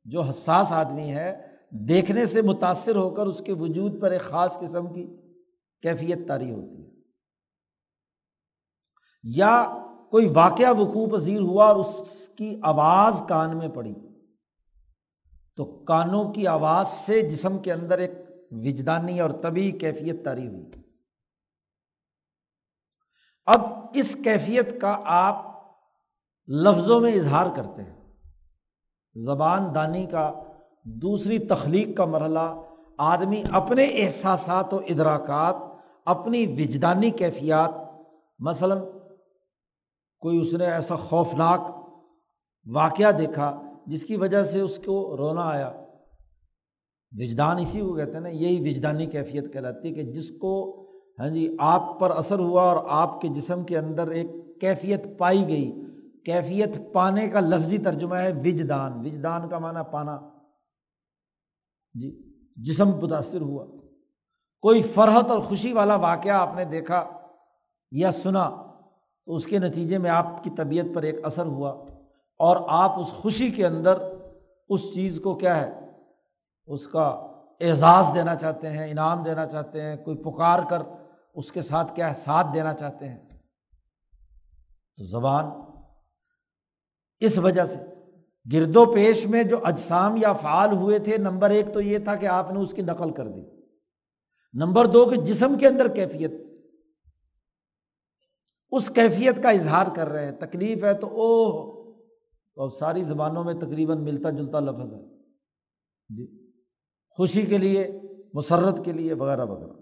جو 0.04 0.22
حساس 0.22 0.72
آدمی 0.72 1.12
ہے، 1.12 1.46
دیکھنے 1.70 2.26
سے 2.26 2.42
متاثر 2.42 2.96
ہو 2.96 3.10
کر 3.10 3.26
اس 3.26 3.42
کے 3.46 3.52
وجود 3.52 4.00
پر 4.00 4.10
ایک 4.10 4.20
خاص 4.20 4.58
قسم 4.58 4.92
کی 4.92 5.06
کیفیت 5.82 6.18
تاری 6.28 6.50
ہوتی 6.50 6.82
ہے۔ 6.82 6.90
یا 9.22 9.78
کوئی 10.10 10.28
واقعہ 10.34 10.78
وقوع 10.78 11.06
پذیر 11.06 11.40
ہوا 11.40 11.66
اور 11.66 11.76
اس 11.76 12.28
کی 12.36 12.56
آواز 12.62 13.22
کان 13.28 13.58
میں 13.58 13.68
پڑی۔ 13.68 13.94
تو 15.56 15.64
کانوں 15.64 16.32
کی 16.32 16.46
آواز 16.46 16.88
سے 16.88 17.22
جسم 17.22 17.58
کے 17.58 17.72
اندر 17.72 17.98
ایک 17.98 18.10
وجدانی 18.50 19.20
اور 19.20 19.30
طبی 19.30 19.70
کیفیت 19.70 20.24
تاری 20.24 20.46
ہوئی۔ 20.46 20.70
اب 23.46 23.60
اس 23.94 24.16
کیفیت 24.24 24.80
کا 24.80 25.00
آپ 25.04 25.52
لفظوں 26.48 27.00
میں 27.00 27.12
اظہار 27.12 27.46
کرتے 27.56 27.82
ہیں۔ 27.82 28.12
زبان 29.14 29.74
دانی 29.74 30.06
کا 30.06 30.42
دوسری 30.84 31.38
تخلیق 31.38 31.96
کا 31.96 32.04
مرحلہ، 32.04 32.62
آدمی 32.98 33.42
اپنے 33.52 33.84
احساسات 33.84 34.74
و 34.74 34.76
ادراکات، 34.76 35.54
اپنی 36.04 36.46
وجدانی 36.46 37.10
کیفیات، 37.10 37.70
مثلاً 38.38 38.78
کوئی 40.20 40.40
اس 40.40 40.52
نے 40.52 40.66
ایسا 40.66 40.96
خوفناک 40.96 41.60
واقعہ 42.72 43.12
دیکھا 43.12 43.62
جس 43.86 44.04
کی 44.04 44.16
وجہ 44.16 44.44
سے 44.44 44.60
اس 44.60 44.80
کو 44.84 45.16
رونا 45.16 45.48
آیا۔ 45.48 45.72
وجدان 47.12 47.58
اسی 47.58 47.80
کو 47.80 47.94
کہتے 47.94 48.12
ہیں 48.12 48.20
نا، 48.20 48.28
یہی 48.28 48.70
وجدانی 48.70 49.06
کیفیت 49.06 49.52
کہلاتی 49.52 49.88
ہے 49.88 49.94
کہ 49.94 50.02
جس 50.02 50.30
کو 50.30 50.78
ہاں 51.18 51.28
جی 51.28 51.56
آپ 51.58 52.00
پر 52.00 52.10
اثر 52.10 52.38
ہوا 52.38 52.62
اور 52.62 52.84
آپ 52.88 53.20
کے 53.20 53.28
جسم 53.28 53.64
کے 53.64 53.78
اندر 53.78 54.08
ایک 54.08 54.60
کیفیت 54.60 55.18
پائی 55.18 55.48
گئی۔ 55.48 55.82
کیفیت 56.26 56.92
پانے 56.92 57.28
کا 57.28 57.40
لفظی 57.40 57.78
ترجمہ 57.78 58.14
ہے 58.14 58.32
وجدان۔ 58.32 58.92
وجدان 58.92 59.48
کا 59.48 59.58
معنی 59.58 59.80
پانا۔ 59.92 60.20
جی 61.94 62.34
جسم 62.56 62.88
متاثر 62.88 63.40
ہوا۔ 63.40 63.66
کوئی 64.60 64.82
فرحت 64.82 65.24
اور 65.24 65.40
خوشی 65.40 65.72
والا 65.72 65.96
واقعہ 65.96 66.32
آپ 66.32 66.54
نے 66.56 66.64
دیکھا 66.64 67.04
یا 67.90 68.12
سنا 68.12 68.50
تو 69.26 69.34
اس 69.34 69.46
کے 69.46 69.58
نتیجے 69.58 69.98
میں 69.98 70.10
آپ 70.10 70.44
کی 70.44 70.50
طبیعت 70.56 70.94
پر 70.94 71.02
ایک 71.02 71.26
اثر 71.26 71.46
ہوا۔ 71.46 71.84
اور 72.42 72.56
آپ 72.68 73.00
اس 73.00 73.06
خوشی 73.06 73.50
کے 73.50 73.66
اندر 73.66 73.98
اس 74.68 74.94
چیز 74.94 75.20
کو 75.24 75.34
کیا 75.34 75.56
ہے؟ 75.56 75.80
اس 76.66 76.86
کا 76.86 77.08
اعزاز 77.60 78.04
دینا 78.14 78.36
چاہتے 78.36 78.70
ہیں، 78.70 78.90
انعام 78.90 79.22
دینا 79.22 79.46
چاہتے 79.46 79.82
ہیں، 79.82 79.96
کوئی 79.96 80.16
پکار 80.16 80.58
کر 80.70 80.78
اس 81.34 81.52
کے 81.52 81.62
ساتھ 81.62 81.96
کیا 81.96 82.08
ہے؟ 82.08 82.14
ساتھ 82.14 82.46
دینا 82.54 82.74
چاہتے 82.74 83.08
ہیں۔ 83.08 83.28
تو 84.96 85.04
زبان 85.04 85.44
اس 87.20 87.38
وجہ 87.38 87.64
سے، 87.64 87.80
گرد 88.52 88.76
و 88.76 88.92
پیش 88.92 89.26
میں 89.26 89.42
جو 89.42 89.66
اجسام 89.66 90.16
یا 90.16 90.32
فعال 90.32 90.72
ہوئے 90.72 90.98
تھے، 90.98 91.16
نمبر 91.16 91.50
ایک 91.50 91.66
تو 91.74 91.80
یہ 91.80 91.98
تھا 91.98 92.16
کہ 92.16 92.26
آپ 92.26 92.52
نے 92.52 92.58
اس 92.58 92.72
کی 92.72 92.82
نقل 92.82 93.10
کر 93.10 93.28
دی۔ 93.28 93.40
نمبر 94.54 94.86
دو 94.86 95.04
کہ 95.04 95.16
جسم 95.16 95.58
کے 95.58 95.66
اندر 95.66 95.88
کیفیت۔ 95.88 96.30
اس 98.70 98.90
کیفیت 98.94 99.42
کا 99.42 99.50
اظہار 99.50 99.86
کر 99.96 100.08
رہے 100.08 100.24
ہیں۔ 100.24 100.32
تکلیف 100.32 100.84
ہے 100.84 100.94
تو 100.94 101.06
او 101.06 101.81
تو 102.54 102.62
اب 102.62 102.70
ساری 102.74 103.02
زبانوں 103.02 103.44
میں 103.44 103.54
تقریباً 103.54 103.98
ملتا 103.98 104.30
جلتا 104.30 104.60
لفظ 104.60 104.94
ہے۔ 104.94 105.18
جی۔ 106.08 106.50
خوشی 107.10 107.42
کے 107.42 107.58
لیے، 107.58 108.00
مسرت 108.34 108.84
کے 108.84 108.92
لیے، 108.92 109.12
وغیرہ 109.12 109.44
وغیرہ۔ 109.44 109.72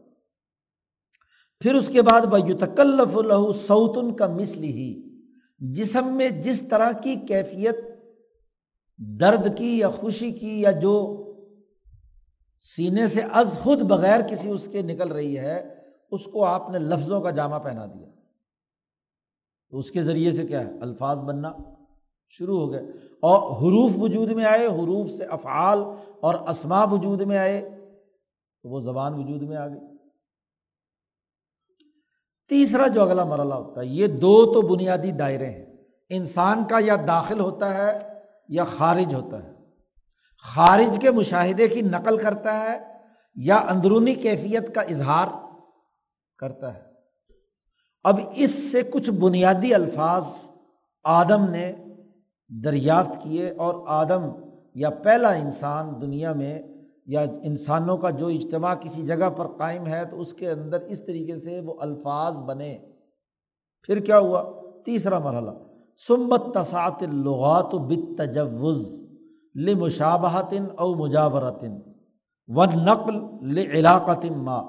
پھر 1.61 1.75
اس 1.75 1.89
کے 1.89 2.03
بعد 2.03 2.21
یتکلف 2.49 3.17
الح 3.17 3.53
سعودن 3.67 4.15
کا 4.15 4.27
مثل 4.27 4.63
ہی 4.63 5.21
جسم 5.59 6.17
میں 6.17 6.29
جس 6.29 6.63
طرح 6.71 6.93
کی 6.93 7.15
کیفیت، 7.15 7.77
درد 8.99 9.59
کی 9.59 9.79
یا 9.79 9.91
خوشی 9.91 10.33
کی 10.33 10.61
یا 10.61 10.71
جو 10.71 11.27
سینے 12.77 13.07
سے 13.07 13.21
از 13.33 13.59
خود 13.63 13.83
بغیر 13.83 14.21
کسی 14.21 14.51
اس 14.51 14.69
کے 14.73 14.83
نکل 14.83 15.13
رہی 15.13 15.39
ہے، 15.39 15.75
اس 16.11 16.25
کو 16.25 16.45
آپ 16.45 16.71
نے 16.71 16.79
لفظوں 16.79 17.21
کا 17.21 17.31
جامع 17.31 17.59
پہنا 17.59 17.87
دیا۔ 17.87 18.09
تو 19.71 19.79
اس 19.79 19.91
کے 19.91 20.03
ذریعے 20.03 20.33
سے 20.33 20.47
کیا 20.47 20.65
ہے؟ 20.65 20.79
الفاظ 20.81 21.21
بننا۔ 21.21 21.53
شروع 22.31 22.61
ہو 22.61 22.73
گئے۔ 22.73 22.83
اور 23.21 23.39
حروف 23.39 23.93
وجود 23.99 24.31
میں 24.31 24.45
آئے، 24.45 24.67
حروف 24.67 25.11
سے 25.11 25.25
افعال 25.25 25.79
اور 26.21 26.35
اسما 26.35 26.85
وجود 26.85 27.21
میں 27.21 27.39
آئے 27.39 27.71
تو 28.63 28.69
وہ 28.69 28.81
زبان 28.81 29.15
وجود 29.15 29.43
میں 29.43 29.57
آ 29.57 29.69
گئی۔ 29.69 29.99
تیسرا 32.49 32.87
جو 32.87 33.03
اگلا 33.03 33.25
مرحلہ 33.25 33.55
ہوتا 33.55 33.81
ہے، 33.81 33.87
یہ 33.87 34.07
دو 34.07 34.55
تو 34.55 34.63
بنیادی 34.63 35.11
دائرے 35.11 35.47
ہیں۔ 35.47 35.67
انسان 36.09 36.65
کا 36.65 36.79
یا 36.81 36.97
داخل 37.07 37.41
ہوتا 37.41 37.75
ہے 37.75 38.09
یا 38.49 38.65
خارج 38.65 39.15
ہوتا 39.15 39.45
ہے۔ 39.45 39.53
خارج 40.43 40.99
کے 41.01 41.11
مشاہدے 41.11 41.69
کی 41.69 41.83
نقل 41.83 42.19
کرتا 42.19 42.59
ہے 42.59 42.79
یا 43.35 43.57
اندرونی 43.57 44.15
کیفیت 44.15 44.75
کا 44.75 44.81
اظہار 44.81 45.27
کرتا 46.39 46.75
ہے۔ 46.75 46.83
اب 48.05 48.21
اس 48.35 48.73
سے 48.73 48.83
کچھ 48.83 49.11
بنیادی 49.11 49.75
الفاظ 49.75 50.25
آدم 51.05 51.51
نے 51.51 51.73
دریافت 52.51 53.23
کیے 53.23 53.51
اور 53.51 53.75
آدم 53.87 54.23
یا 54.75 54.91
پہلا 54.91 55.29
انسان 55.29 56.01
دنیا 56.01 56.33
میں 56.33 56.63
یا 57.07 57.21
انسانوں 57.43 57.97
کا 57.97 58.11
جو 58.11 58.27
اجتماع 58.27 58.75
کسی 58.75 59.03
جگہ 59.03 59.31
پر 59.31 59.47
قائم 59.47 59.87
ہے 59.87 60.05
تو 60.05 60.21
اس 60.21 60.33
کے 60.35 60.51
اندر 60.51 60.81
اس 60.81 61.07
طریقے 61.07 61.41
سے 61.41 61.61
وہ 61.61 61.75
الفاظ 61.81 62.39
بنے۔ 62.39 62.79
پھر 63.83 64.01
کیا 64.01 64.19
ہوا؟ 64.19 64.53
تیسرا 64.85 65.19
مرحلہ۔ 65.19 65.51
سمت 66.09 66.43
تسات 66.55 67.03
الغات 67.03 67.75
بت 67.75 68.19
تجوز 68.19 69.05
لمشابہتن 69.55 70.67
او 70.79 70.95
مجاورتن 70.95 71.79
و 72.49 72.65
نقل 72.65 73.59
علاقتم 73.59 74.43
ماں 74.43 74.63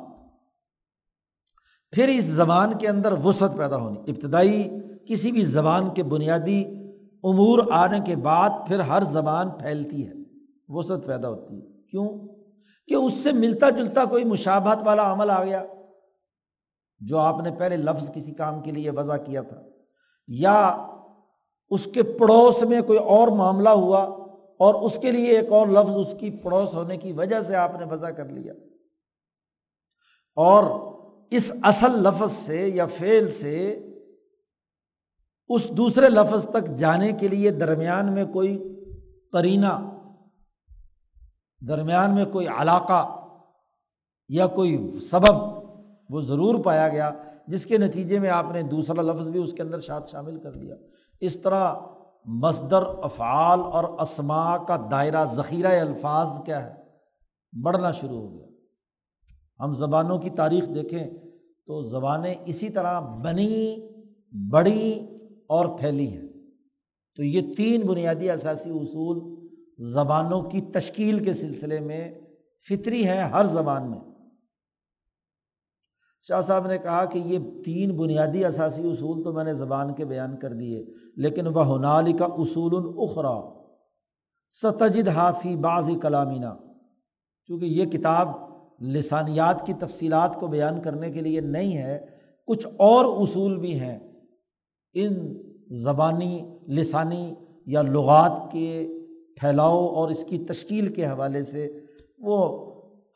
پھر 1.92 2.08
اس 2.08 2.24
زبان 2.24 2.78
کے 2.78 2.88
اندر 2.88 3.14
وسعت 3.24 3.58
پیدا 3.58 3.78
ہونی۔ 3.78 4.00
ابتدائی 4.08 4.70
کسی 5.08 5.32
بھی 5.32 5.42
زبان 5.42 5.94
کے 5.94 6.04
بنیادی 6.04 6.81
امور 7.24 7.60
آنے 7.72 8.00
کے 8.06 8.16
بعد 8.16 8.50
پھر 8.68 8.80
ہر 8.80 9.04
زبان 9.04 9.50
پھیلتی 9.50 10.08
ہے، 10.08 10.14
وسعت 10.68 11.06
پیدا 11.06 11.30
ہوتی 11.30 11.56
ہے۔ 11.56 11.82
کیوں؟ 11.82 12.10
کہ 12.88 12.94
اس 12.94 13.14
سے 13.14 13.32
ملتا 13.32 13.70
جلتا 13.70 14.06
کوئی 14.06 14.24
مشابہت 14.24 14.78
والا 14.86 15.14
عمل 15.14 15.30
آ 15.30 15.44
گیا، 15.44 15.66
جو 17.00 17.18
آپ 17.18 17.36
نے 17.44 17.52
پہلے 17.52 17.78
لفظ 17.78 18.12
کسی 18.12 18.32
کام 18.32 18.62
کے 18.62 18.72
لیے 18.72 18.90
وضع 18.90 19.18
کیا 19.18 19.42
تھا۔ 19.42 19.62
یا 20.28 20.88
اس 21.70 21.86
کے 21.86 22.04
پڑوس 22.04 22.64
میں 22.64 22.82
کوئی 22.82 23.00
اور 23.00 23.28
معاملہ 23.28 23.70
ہوا 23.70 24.04
اور 24.60 24.76
اس 24.76 25.00
کے 25.02 25.12
لیے 25.12 25.40
ایک 25.40 25.52
اور 25.52 25.68
لفظ 25.68 25.96
اس 25.96 26.16
کی 26.20 26.30
پڑوس 26.30 26.74
ہونے 26.74 26.98
کی 26.98 27.12
وجہ 27.12 27.42
سے 27.42 27.56
آپ 27.56 27.72
نے 27.80 27.86
وضع 27.86 28.10
کر 28.10 28.26
لیا۔ 28.26 28.54
اور 30.36 30.64
اس 31.32 31.52
اصل 31.64 31.92
لفظ 31.92 32.32
سے 32.32 32.68
یا 32.68 32.86
فعل 32.86 33.32
سے 33.32 33.88
اس 35.56 35.70
دوسرے 35.78 36.10
لفظ 36.10 36.46
تک 36.48 36.78
جانے 36.78 37.12
کے 37.12 37.28
لیے 37.28 37.52
درمیان 37.52 38.14
میں 38.14 38.26
کوئی 38.26 38.76
کرینہ 39.32 39.90
درمیان 41.68 42.16
میں 42.16 42.26
کوئی 42.26 42.48
علاقہ 42.48 43.18
یا 44.30 44.48
کوئی 44.48 45.00
سبب 45.00 45.36
وہ 46.10 46.22
ضرور 46.22 46.64
پایا 46.64 46.90
گیا، 46.90 47.12
جس 47.48 47.66
کے 47.66 47.78
نتیجے 47.78 48.20
میں 48.20 48.30
آپ 48.30 48.46
نے 48.52 48.62
دوسرا 48.62 49.02
لفظ 49.02 49.28
بھی 49.28 49.44
اس 49.44 49.54
کے 49.54 49.62
اندر 49.62 49.80
شاد 49.80 50.02
شامل 50.12 50.40
کر 50.40 50.52
دیا 50.52 50.76
اس 51.22 51.38
طرح 51.42 51.74
مصدر 52.26 52.84
افعال 53.04 53.60
اور 53.60 53.84
اسما 53.84 54.58
کا 54.58 54.88
دائرہ 54.92 55.26
ذخیرہ 55.26 55.80
الفاظ 55.82 56.28
کیا 56.46 56.64
ہے؟ 56.66 56.74
بڑھنا 57.64 57.92
شروع 57.92 58.20
ہو 58.20 58.34
گیا۔ 58.34 58.46
ہم 59.64 59.74
زبانوں 59.74 60.20
کی 60.20 60.30
تاریخ 60.30 60.68
دیکھیں 60.76 61.08
تو 61.68 61.82
زبانیں 61.84 62.36
اسی 62.46 62.70
طرح 62.70 63.00
بنی، 63.00 63.76
بڑی 64.52 65.11
اور 65.52 65.80
پھیلی 65.80 66.08
ہیں۔ 66.08 66.28
تو 67.16 67.24
یہ 67.24 67.56
تین 67.56 67.82
بنیادی 67.82 68.30
اثاثی 68.30 68.70
اصول 68.70 69.50
زبانوں 69.92 70.42
کی 70.42 70.62
تشکیل 70.62 71.24
کے 71.24 71.34
سلسلے 71.34 71.80
میں 71.80 72.22
فطری 72.70 73.08
ہیں 73.08 73.22
ہر 73.22 73.44
زبان 73.44 73.92
میں۔ 73.92 74.00
شاہ 76.28 76.42
صاحب 76.42 76.68
نے 76.68 76.78
کہا 76.78 77.06
کہ 77.06 77.18
یہ 77.18 77.40
تین 77.66 77.98
بنیادی 77.98 78.46
اثاثی 78.46 78.90
اصول 78.90 79.24
تو 79.24 79.34
میں 79.34 79.44
نے 79.44 79.54
زبان 79.54 79.94
کے 79.94 80.06
بیان 80.06 80.38
کر 80.38 80.54
دیے، 80.54 80.86
لیکن 81.16 81.48
وہ 81.48 81.76
ہنالی 81.76 82.14
کا 82.14 82.26
اصول 82.26 82.76
الخرا 82.76 83.40
ستجد 84.52 85.08
حافی 85.08 85.56
بعضی 85.56 85.96
کلامینہ 86.02 86.54
چونکہ 87.48 87.66
یہ 87.66 87.86
کتاب 87.86 88.30
لسانیات 88.82 89.66
کی 89.66 89.74
تفصیلات 89.74 90.40
کو 90.40 90.48
بیان 90.48 90.82
کرنے 90.82 91.12
کے 91.12 91.22
لیے 91.22 91.42
نہیں 91.42 91.78
ہے، 91.78 92.06
کچھ 92.48 92.68
اور 92.78 93.06
اصول 93.06 93.58
بھی 93.58 93.80
ہیں۔ 93.80 94.11
ان 94.94 95.38
زبانی، 95.78 96.58
لسانی 96.68 97.36
یا 97.66 97.82
لغات 97.82 98.52
کے 98.52 98.88
پھیلاؤ 99.40 99.88
اور 99.88 100.10
اس 100.10 100.26
کی 100.30 100.46
تشکیل 100.46 100.94
کے 100.94 101.06
حوالے 101.06 101.44
سے 101.44 101.80
وہ 102.20 102.40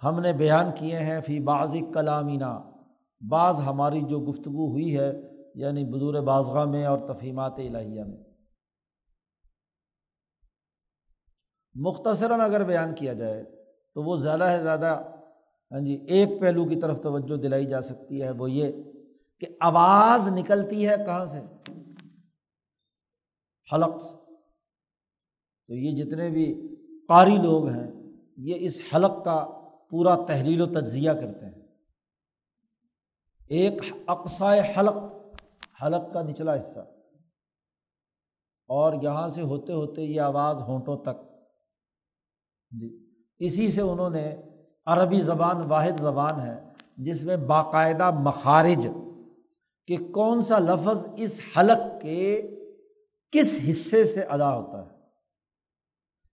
ہم 0.03 0.19
نے 0.19 0.33
بیان 0.33 0.65
کیے 0.75 0.99
ہیں 0.99 1.21
فی 1.21 1.39
بعض 1.39 1.75
کلامینہ 1.93 2.71
بعض 3.29 3.55
ہماری 3.65 4.01
جو 4.01 4.19
گفتگو 4.19 4.69
ہوئی 4.71 4.97
ہے 4.97 5.11
یعنی 5.55 5.83
بدور 5.83 6.21
بازغاہ 6.21 6.65
میں 6.65 6.85
اور 6.85 6.99
تفہیمات 6.99 7.59
الہیہ 7.59 8.03
میں۔ 8.03 8.23
مختصراً 11.75 12.39
اگر 12.39 12.63
بیان 12.63 12.95
کیا 12.95 13.13
جائے 13.13 13.43
تو 13.93 14.03
وہ 14.03 14.15
زیادہ 14.15 14.53
سے 14.57 14.63
زیادہ 14.63 15.01
ہاں 15.71 15.79
جی 15.79 15.93
ایک 16.07 16.29
پہلو 16.41 16.65
کی 16.65 16.75
طرف 16.75 17.01
توجہ 17.01 17.37
دلائی 17.37 17.65
جا 17.65 17.81
سکتی 17.81 18.21
ہے، 18.21 18.31
وہ 18.31 18.51
یہ 18.51 18.71
کہ 19.39 19.47
آواز 19.59 20.27
نکلتی 20.31 20.87
ہے 20.87 20.95
کہاں 21.05 21.25
سے؟ 21.25 21.54
حلق۔ 23.73 24.01
سے 24.01 24.35
تو 25.67 25.73
یہ 25.73 25.95
جتنے 25.95 26.29
بھی 26.29 26.75
قاری 27.07 27.37
لوگ 27.37 27.67
ہیں، 27.67 27.91
یہ 28.37 28.55
اس 28.59 28.81
حلق 28.95 29.25
کا 29.25 29.47
پورا 29.89 30.15
تحلیل 30.27 30.61
و 30.61 30.65
تجزیہ 30.65 31.11
کرتے 31.11 31.45
ہیں۔ 31.45 31.61
ایک 33.47 33.73
اقسائے 34.07 34.73
حلق 34.77 34.95
حلق 35.83 36.13
کا 36.13 36.21
نچلا 36.21 36.55
حصہ۔ 36.55 36.79
اور 38.67 38.93
یہاں 39.01 39.29
سے 39.29 39.41
ہوتے 39.41 39.73
ہوتے 39.73 40.01
یہ 40.01 40.21
آواز 40.21 40.55
ہونٹوں 40.55 40.97
تک۔ 40.97 41.21
جی۔ 42.71 43.09
اسی 43.39 43.67
سے 43.67 43.81
انہوں 43.81 44.09
نے 44.09 44.35
عربی 44.85 45.21
زبان 45.21 45.61
واحد 45.61 45.99
زبان 45.99 46.39
ہے، 46.39 46.63
جس 46.97 47.23
میں 47.23 47.37
باقاعدہ 47.37 48.11
مخارج 48.11 48.87
کہ 49.87 49.97
کون 50.11 50.41
سا 50.41 50.59
لفظ 50.59 51.07
اس 51.15 51.41
حلق 51.57 52.01
کے 52.01 52.51
کس 53.35 53.59
حصے 53.69 54.03
سے 54.03 54.21
ادا 54.21 54.55
ہوتا 54.55 54.85
ہے؟ 54.85 54.89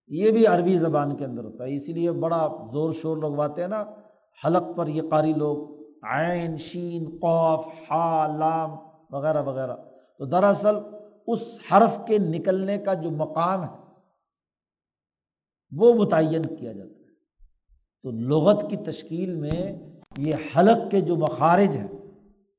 یہ 0.09 0.31
بھی 0.31 0.47
عربی 0.47 0.79
زبان 0.79 1.17
کے 1.17 1.25
اندر 1.25 1.45
ہوتا 1.45 1.65
ہے، 1.65 1.77
اسی 1.77 1.93
لیے 1.93 2.13
بڑا 2.13 2.49
زور 2.73 2.93
شور 2.93 3.17
لگواتے 3.17 3.61
ہیں 3.61 3.69
نا، 3.69 3.85
حلق 4.45 4.77
پر 4.77 4.87
یہ 4.87 5.03
قاری 5.11 5.33
لوگ، 5.33 5.83
عین، 6.03 6.57
شین 6.57 7.05
قوف 7.05 7.67
ہا 7.91 8.37
لام 8.39 8.71
وغیرہ 9.11 9.43
وغیرہ۔ 9.43 9.77
تو 10.19 10.25
دراصل 10.25 10.77
اس 11.27 11.61
حرف 11.73 11.99
کے 12.07 12.19
نکلنے 12.19 12.79
کا 12.79 12.95
جو 12.95 13.11
مقام 13.11 13.65
ہے، 13.65 13.83
وہ 15.77 15.95
متعین 15.95 16.57
کیا 16.57 16.73
جاتا 16.73 16.91
ہے۔ 16.91 17.03
تو 18.03 18.11
لغت 18.11 18.71
کی 18.71 18.77
تشکیل 18.77 19.35
میں 19.35 19.79
یہ 20.19 20.35
حلق 20.57 20.91
کے 20.91 21.01
جو 21.01 21.17
مخارج 21.17 21.77
ہیں، 21.77 21.89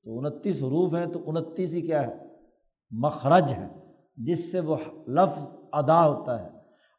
تو 0.03 0.19
انتیس 0.19 0.55
حروف 0.55 0.93
ہیں، 0.93 1.05
تو 1.05 1.29
انتیس 1.29 1.73
ہی 1.73 1.81
کیا 1.81 2.07
ہے؟ 2.07 2.13
مخرج 2.91 3.53
ہے 3.53 3.82
جس 4.15 4.51
سے 4.51 4.59
وہ 4.59 4.75
لفظ 5.07 5.55
ادا 5.71 6.07
ہوتا 6.07 6.43
ہے۔ 6.43 6.49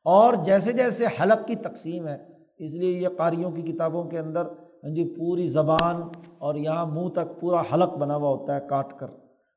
اور 0.05 0.35
جیسے 0.35 0.73
جیسے 0.73 1.05
حلق 1.07 1.47
کی 1.47 1.57
تقسیم 1.57 2.09
ہے، 2.09 2.15
اس 2.59 2.75
لیے 2.75 2.99
یہ 2.99 3.09
قاریوں 3.17 3.51
کی 3.51 3.63
کتابوں 3.63 4.05
کے 4.05 4.19
اندر 4.19 4.47
ہاں 4.85 4.95
جی 4.95 5.15
پوری 5.19 5.49
زبان 5.49 6.03
اور 6.39 6.55
یہاں 6.55 6.87
منہ 6.87 7.09
تک 7.09 7.41
پورا 7.41 7.63
حلق 7.73 7.97
بنا 7.97 8.17
ہوا 8.17 8.29
ہوتا 8.29 8.55
ہے 8.55 8.61
کاٹ 8.69 8.99
کر۔ 8.99 9.07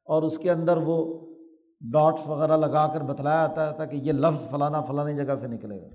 اور 0.05 0.23
اس 0.23 0.37
کے 0.37 0.51
اندر 0.51 0.77
وہ 0.77 1.27
ڈاٹس 1.81 2.27
وغیرہ 2.27 2.57
لگا 2.57 2.87
کر 2.93 3.01
بتلایا 3.01 3.47
جاتا 3.47 3.71
تھا 3.71 3.85
کہ 3.85 3.95
یہ 3.95 4.11
لفظ 4.11 4.47
فلانا 4.47 4.81
فلانی 4.81 5.15
جگہ 5.15 5.35
سے 5.35 5.47
نکلے۔ 5.47 5.81
گا 5.81 5.87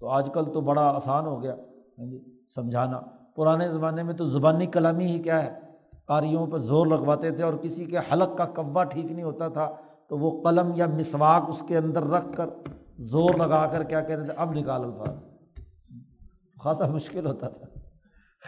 تو 0.00 0.08
آج 0.08 0.30
کل 0.34 0.52
تو 0.52 0.60
بڑا 0.60 0.82
آسان 0.82 1.26
ہو 1.26 1.42
گیا 1.42 1.54
ہاں 1.98 2.06
جی 2.06 2.40
سمجھانا۔ 2.54 3.00
پرانے 3.36 3.68
زمانے 3.68 4.02
میں 4.02 4.14
تو 4.14 4.24
زبانی 4.24 4.66
کلامی 4.66 5.06
ہی 5.06 5.22
کیا 5.22 5.44
ہے؟ 5.44 5.60
قاریوں 6.06 6.46
پہ 6.46 6.58
زور 6.58 6.86
لگواتے 6.86 7.30
تھے 7.30 7.42
اور 7.42 7.54
کسی 7.62 7.84
کے 7.84 7.98
حلق 8.12 8.38
کا 8.38 8.44
کبا 8.44 8.84
ٹھیک 8.84 9.12
نہیں 9.12 9.24
ہوتا 9.24 9.48
تھا۔ 9.48 9.74
تو 10.08 10.18
وہ 10.18 10.42
قلم 10.42 10.72
یا 10.76 10.86
مسواک 10.86 11.42
اس 11.48 11.62
کے 11.68 11.76
اندر 11.76 12.02
رکھ 12.02 12.36
کر 12.36 12.46
زور 12.98 13.34
لگا 13.34 13.66
کر 13.66 13.82
کیا 13.82 14.00
کہتے 14.00 14.24
تھے، 14.24 14.32
اب 14.32 14.52
نکال 14.52 14.84
الفاظ۔ 14.84 15.16
خاصا 16.62 16.86
مشکل 16.86 17.26
ہوتا 17.26 17.48
تھا۔ 17.48 17.66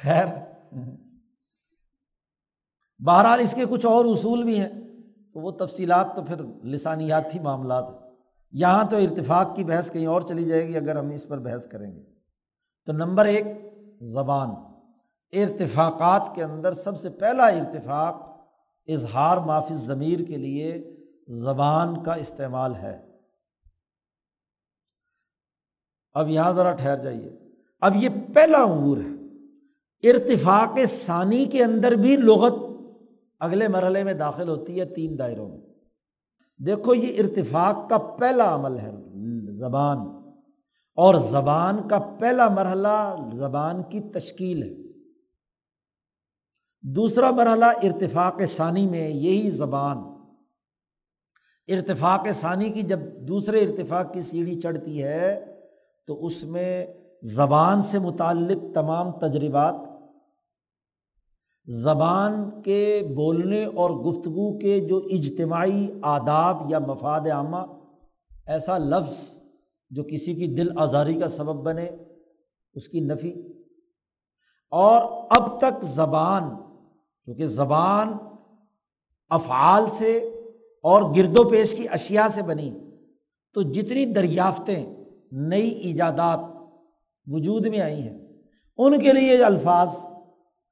خیر۔ 0.02 0.26
بہرحال 2.98 3.40
اس 3.40 3.54
کے 3.54 3.64
کچھ 3.70 3.86
اور 3.86 4.04
اصول 4.04 4.44
بھی 4.44 4.60
ہیں۔ 4.60 4.68
تو 5.32 5.40
وہ 5.40 5.50
تفصیلات 5.50 6.06
تو 6.14 6.22
پھر 6.22 6.64
لسانیاتی 6.64 7.38
معاملات۔ 7.38 7.84
یہاں 8.52 8.84
تو 8.90 8.96
ارتفاق 8.96 9.56
کی 9.56 9.64
بحث 9.64 9.90
کہیں 9.90 10.06
اور 10.06 10.22
چلی 10.22 10.44
جائے 10.44 10.68
گی 10.68 10.76
اگر 10.76 10.96
ہم 10.96 11.10
اس 11.10 11.28
پر 11.28 11.38
بحث 11.38 11.66
کریں 11.66 11.96
گے۔ 11.96 12.02
تو 12.86 12.92
نمبر 12.92 13.24
ایک، 13.24 13.44
زبان۔ 14.00 14.50
ارتفاقات 15.32 16.34
کے 16.34 16.44
اندر 16.44 16.72
سب 16.72 17.00
سے 17.00 17.10
پہلا 17.10 17.46
ارتفاق 17.46 18.14
اظہار 18.86 19.36
معافی 19.36 19.74
ضمیر 19.74 20.18
کے 20.18 20.36
لیے 20.36 20.97
زبان 21.28 22.02
کا 22.02 22.12
استعمال 22.12 22.74
ہے۔ 22.74 23.06
اب 26.12 26.28
یہاں 26.28 26.52
ذرا 26.52 26.72
ٹھہر 26.72 27.02
جائیے۔ 27.02 27.38
اب 27.80 27.96
یہ 27.96 28.08
پہلا 28.34 28.58
امور 28.58 28.96
ہے۔ 28.96 29.18
ارتفاق 30.10 30.78
ثانی 30.88 31.44
کے 31.44 31.64
اندر 31.64 31.92
بھی 31.92 32.16
لغت 32.16 32.52
اگلے 33.40 33.68
مرحلے 33.68 34.04
میں 34.04 34.14
داخل 34.14 34.48
ہوتی 34.48 34.80
ہے 34.80 34.84
تین 34.84 35.18
دائروں 35.18 35.48
میں۔ 35.48 35.58
دیکھو 36.66 36.94
یہ 36.94 37.22
ارتفاق 37.22 37.90
کا 37.90 37.98
پہلا 37.98 38.54
عمل 38.54 38.78
ہے، 38.78 38.90
زبان۔ 39.58 39.98
اور 40.94 41.14
زبان 41.14 41.88
کا 41.88 42.16
پہلا 42.20 42.48
مرحلہ 42.48 43.16
زبان 43.36 43.82
کی 43.82 44.00
تشکیل 44.00 44.62
ہے۔ 44.62 44.92
دوسرا 46.82 47.30
مرحلہ 47.30 47.64
ارتفاق 47.64 48.40
ثانی 48.48 48.86
میں 48.86 49.08
یہی 49.08 49.50
زبان۔ 49.50 50.07
ارتفاق 51.68 52.26
ثانی 52.40 52.70
کی 52.70 52.82
جب 52.82 53.00
دوسرے 53.28 53.60
ارتفاق 53.60 54.12
کی 54.12 54.22
سیڑھی 54.22 54.60
چڑھتی 54.60 55.02
ہے، 55.02 55.54
تو 56.06 56.26
اس 56.26 56.44
میں 56.44 56.86
زبان 57.22 57.82
سے 57.82 57.98
متعلق 57.98 58.74
تمام 58.74 59.10
تجربات، 59.10 59.74
زبان 61.66 62.62
کے 62.62 63.08
بولنے 63.16 63.64
اور 63.64 63.90
گفتگو 63.90 64.58
کے 64.58 64.80
جو 64.80 65.00
اجتماعی 65.10 65.88
آداب 66.02 66.56
یا 66.68 66.78
مفاد 66.78 67.20
عامہ، 67.20 67.56
ایسا 68.46 68.78
لفظ 68.78 69.14
جو 69.90 70.04
کسی 70.04 70.34
کی 70.34 70.46
دل 70.46 70.68
آزاری 70.78 71.14
کا 71.14 71.28
سبب 71.28 71.62
بنے، 71.64 71.90
اس 72.74 72.88
کی 72.88 73.00
نفی۔ 73.00 73.52
اور 74.70 75.26
اب 75.30 75.58
تک 75.58 75.82
زبان، 75.82 76.42
کیونکہ 77.24 77.46
زبان 77.46 78.12
افعال 79.28 79.84
سے 79.98 80.37
اور 80.82 81.14
گرد 81.16 81.38
و 81.38 81.48
پیش 81.48 81.74
کی 81.74 81.88
اشیا 81.88 82.28
سے 82.34 82.42
بنی۔ 82.42 82.78
تو 83.54 83.62
جتنی 83.62 84.06
دریافتیں 84.06 84.94
نئی 85.32 85.70
ایجادات 85.70 86.38
وجود 87.26 87.66
میں 87.66 87.80
آئی 87.80 88.00
ہیں، 88.00 88.18
ان 88.76 88.98
کے 88.98 89.12
لیے 89.12 89.44
الفاظ 89.44 89.88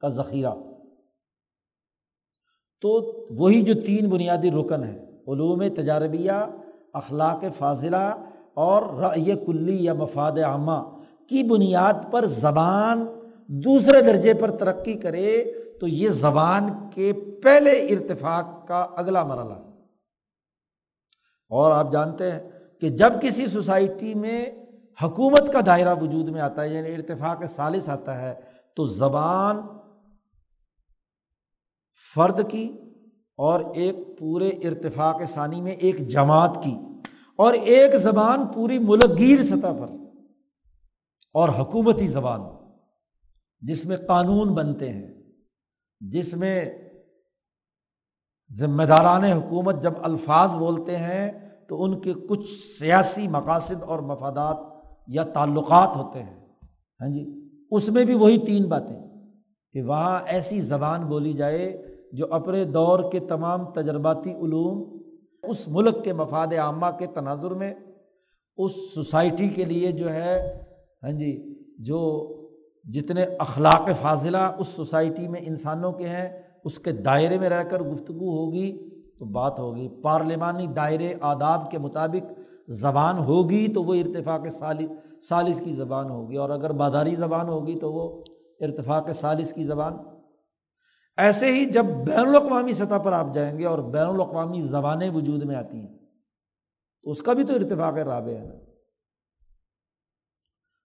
کا 0.00 0.08
ذخیرہ۔ 0.08 0.54
تو 2.80 3.12
وہی 3.30 3.62
جو 3.62 3.74
تین 3.74 4.08
بنیادی 4.08 4.50
رکن 4.50 4.84
ہیں، 4.84 4.98
علوم 4.98 5.62
تجاربیہ، 5.76 6.46
اخلاق 6.92 7.44
فاضلہ 7.58 8.14
اور 8.54 8.82
رأی 8.82 9.34
کلی 9.46 9.84
یا 9.84 9.94
مفاد 9.94 10.32
عامہ، 10.32 10.98
کی 11.28 11.42
بنیاد 11.42 11.92
پر 12.10 12.26
زبان 12.26 13.06
دوسرے 13.46 14.00
درجے 14.00 14.34
پر 14.34 14.50
ترقی 14.50 14.94
کرے، 14.94 15.44
تو 15.80 15.88
یہ 15.88 16.08
زبان 16.08 16.68
کے 16.94 17.12
پہلے 17.42 17.70
ارتفاق 17.70 18.68
کا 18.68 18.86
اگلا 18.96 19.24
مرحلہ۔ 19.24 19.65
اور 21.50 21.72
آپ 21.72 21.92
جانتے 21.92 22.30
ہیں 22.32 22.38
کہ 22.80 22.88
جب 22.96 23.20
کسی 23.22 23.46
سوسائٹی 23.46 24.14
میں 24.14 24.44
حکومت 24.98 25.52
کا 25.52 25.60
دائرہ 25.66 25.94
وجود 26.00 26.28
میں 26.28 26.40
آتا 26.40 26.62
ہے 26.62 26.74
یعنی 26.74 26.94
ارتفاق 26.94 27.44
سالس 27.54 27.88
آتا 27.88 28.20
ہے، 28.20 28.34
تو 28.76 28.84
زبان 28.86 29.60
فرد 32.14 32.40
کی 32.50 32.66
اور 33.38 33.60
ایک 33.74 33.96
پورے 34.18 34.48
ارتفاق 34.68 35.22
ثانی 35.28 35.60
میں 35.60 35.72
ایک 35.72 35.98
جماعت 36.08 36.58
کی 36.62 36.74
اور 37.38 37.54
ایک 37.54 37.96
زبان 37.98 38.46
پوری 38.54 38.78
ملک 38.78 39.18
گیر 39.18 39.42
سطح 39.42 39.72
پر 39.80 39.94
اور 41.34 41.48
حکومتی 41.58 42.06
زبان، 42.08 42.40
جس 43.62 43.84
میں 43.84 43.96
قانون 44.06 44.54
بنتے 44.54 44.88
ہیں، 44.88 45.12
جس 46.00 46.32
میں 46.34 46.64
ذمہ 48.50 48.82
داران 48.82 49.24
حکومت 49.24 49.82
جب 49.82 49.92
الفاظ 50.02 50.56
بولتے 50.56 50.96
ہیں 50.96 51.30
تو 51.68 51.84
ان 51.84 52.00
کے 52.00 52.12
کچھ 52.28 52.48
سیاسی 52.78 53.28
مقاصد 53.28 53.82
اور 53.82 53.98
مفادات 53.98 54.56
یا 55.08 55.22
تعلقات 55.22 55.96
ہوتے 55.96 56.22
ہیں۔ 56.22 56.40
ہاں 57.00 57.08
جی؟ 57.08 57.48
اس 57.70 57.88
میں 57.88 58.04
بھی 58.04 58.14
وہی 58.14 58.38
تین 58.38 58.64
باتیں 58.64 58.96
کہ 59.72 59.82
وہاں 59.82 60.20
ایسی 60.26 60.60
زبان 60.60 61.06
بولی 61.06 61.32
جائے 61.32 61.82
جو 62.12 62.26
اپنے 62.30 62.64
دور 62.64 63.12
کے 63.12 63.20
تمام 63.20 63.64
تجرباتی 63.64 64.30
علوم، 64.30 64.98
اس 65.42 65.68
ملک 65.68 66.04
کے 66.04 66.12
مفاد 66.12 66.46
عامہ 66.58 66.86
کے 66.98 67.06
تناظر 67.06 67.50
میں، 67.50 67.74
اس 68.56 68.72
سوسائٹی 68.94 69.48
کے 69.48 69.64
لیے 69.64 69.92
جو 69.92 70.12
ہے 70.12 70.62
ہاں 71.02 71.12
جی 71.12 71.54
جو 71.78 72.00
جتنے 72.84 73.22
اخلاق 73.38 73.88
فاضلہ 74.02 74.50
اس 74.58 74.68
سوسائٹی 74.68 75.28
میں 75.28 75.40
انسانوں 75.44 75.92
کے 75.92 76.08
ہیں 76.08 76.28
اس 76.66 76.78
کے 76.78 76.92
دائرے 76.92 77.38
میں 77.38 77.48
رہ 77.48 77.62
کر 77.62 77.80
گفتگو 77.80 78.30
ہوگی 78.36 78.90
تو 79.18 79.24
بات 79.24 79.58
ہوگی۔ 79.58 79.88
پارلیمانی 80.02 80.66
دائرے 80.66 81.14
آداب 81.20 81.70
کے 81.70 81.78
مطابق 81.78 82.32
زبان 82.68 83.18
ہوگی 83.18 83.72
تو 83.74 83.82
وہ 83.84 83.94
ارتفاق 83.94 84.48
سالس 84.48 84.90
سالس 85.28 85.60
کی 85.64 85.72
زبان 85.72 86.10
ہوگی 86.10 86.36
اور 86.36 86.50
اگر 86.50 86.72
بازاری 86.72 87.14
زبان 87.14 87.48
ہوگی 87.48 87.78
تو 87.78 87.92
وہ 87.92 88.22
ارتفاق 88.60 89.10
سالس 89.10 89.52
کی 89.52 89.62
زبان۔ 89.62 89.92
ایسے 91.16 91.52
ہی 91.52 91.64
جب 91.64 91.84
بین 91.84 92.18
الاقوامی 92.18 92.72
سطح 92.72 92.98
پر 93.04 93.12
آپ 93.12 93.34
جائیں 93.34 93.58
گے 93.58 93.66
اور 93.66 93.78
بین 93.78 94.06
الاقوامی 94.06 94.62
زبانیں 94.62 95.10
وجود 95.10 95.42
میں 95.42 95.56
آتی 95.56 95.78
ہیں، 95.78 95.98
تو 97.02 97.10
اس 97.10 97.22
کا 97.22 97.32
بھی 97.32 97.44
تو 97.44 97.52
ارتفاق 97.52 97.94
رابع 97.94 98.32
ہے 98.32 98.44
نا۔ 98.44 98.54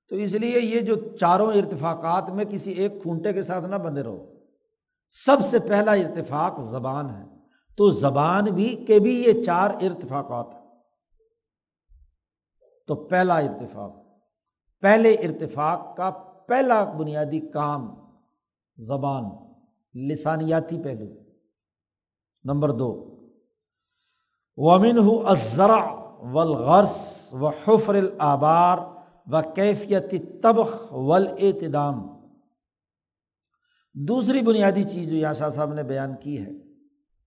تو 0.10 0.16
اس 0.16 0.32
لیے 0.32 0.60
یہ 0.60 0.80
جو 0.80 0.96
چاروں 1.20 1.54
ارتفاقات 1.54 2.30
میں 2.30 2.46
کسی 2.50 2.72
ایک 2.72 3.02
کھونٹے 3.02 3.34
کے 3.34 3.44
ساتھ 3.44 3.66
نہ 3.66 3.76
بندے 3.76 4.04
رہو۔ 4.04 4.31
سب 5.26 5.38
سے 5.50 5.60
پہلا 5.60 5.92
ارتفاق 5.92 6.60
زبان 6.60 7.10
ہے۔ 7.10 7.24
تو 7.78 7.92
زبان 7.92 8.46
بھی 8.46 8.76
کے 8.76 9.00
بھی 9.00 9.24
یہ 9.24 9.44
چار 9.44 9.70
ارتفاقات 9.70 10.54
ہیں۔ 10.54 10.62
تو 12.88 12.96
پہلا 12.96 13.38
ارتفاق، 13.38 13.96
پہلے 14.82 15.14
ارتفاق 15.14 15.98
کا 15.98 16.10
پہلا 16.48 16.84
بنیادی 16.84 17.40
کام 17.40 17.96
زبان، 18.78 19.24
لسانیاتی 19.96 20.78
پہلو۔ 20.84 21.06
نمبر 22.44 22.72
دو 22.72 23.18
ومن 24.58 24.98
ہو 24.98 25.28
ازرا 25.28 25.94
ولغرس 26.20 27.28
و 27.34 27.48
حفر 27.48 27.94
الآبار 27.94 28.78
و 29.32 29.42
کیفیت 29.56 30.14
تبخ 30.44 30.94
ول 30.94 31.28
اعتدام 31.40 32.21
دوسری 33.96 34.42
بنیادی 34.42 34.84
چیز 34.84 35.10
جو 35.10 35.16
یاشا 35.16 35.50
صاحب 35.50 35.74
نے 35.74 35.84
بیان 35.84 36.16
کی 36.22 36.38
ہے، 36.42 36.52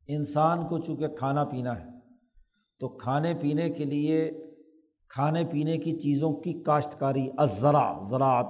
انسان 0.08 0.66
کو 0.66 0.78
چونکہ 0.78 1.06
کھانا 1.08 1.44
پینا 1.44 1.80
ہے، 1.80 1.90
تو 2.80 2.88
کھانے 2.88 3.34
پینے 3.40 3.70
کے 3.70 3.84
لیے 3.84 4.30
کھانے 5.08 5.44
پینے 5.44 5.76
کی 5.78 5.98
چیزوں 5.98 6.32
کی 6.32 6.52
کاشتکاری 6.62 7.30
ازرا 7.38 8.02
زراعت 8.10 8.46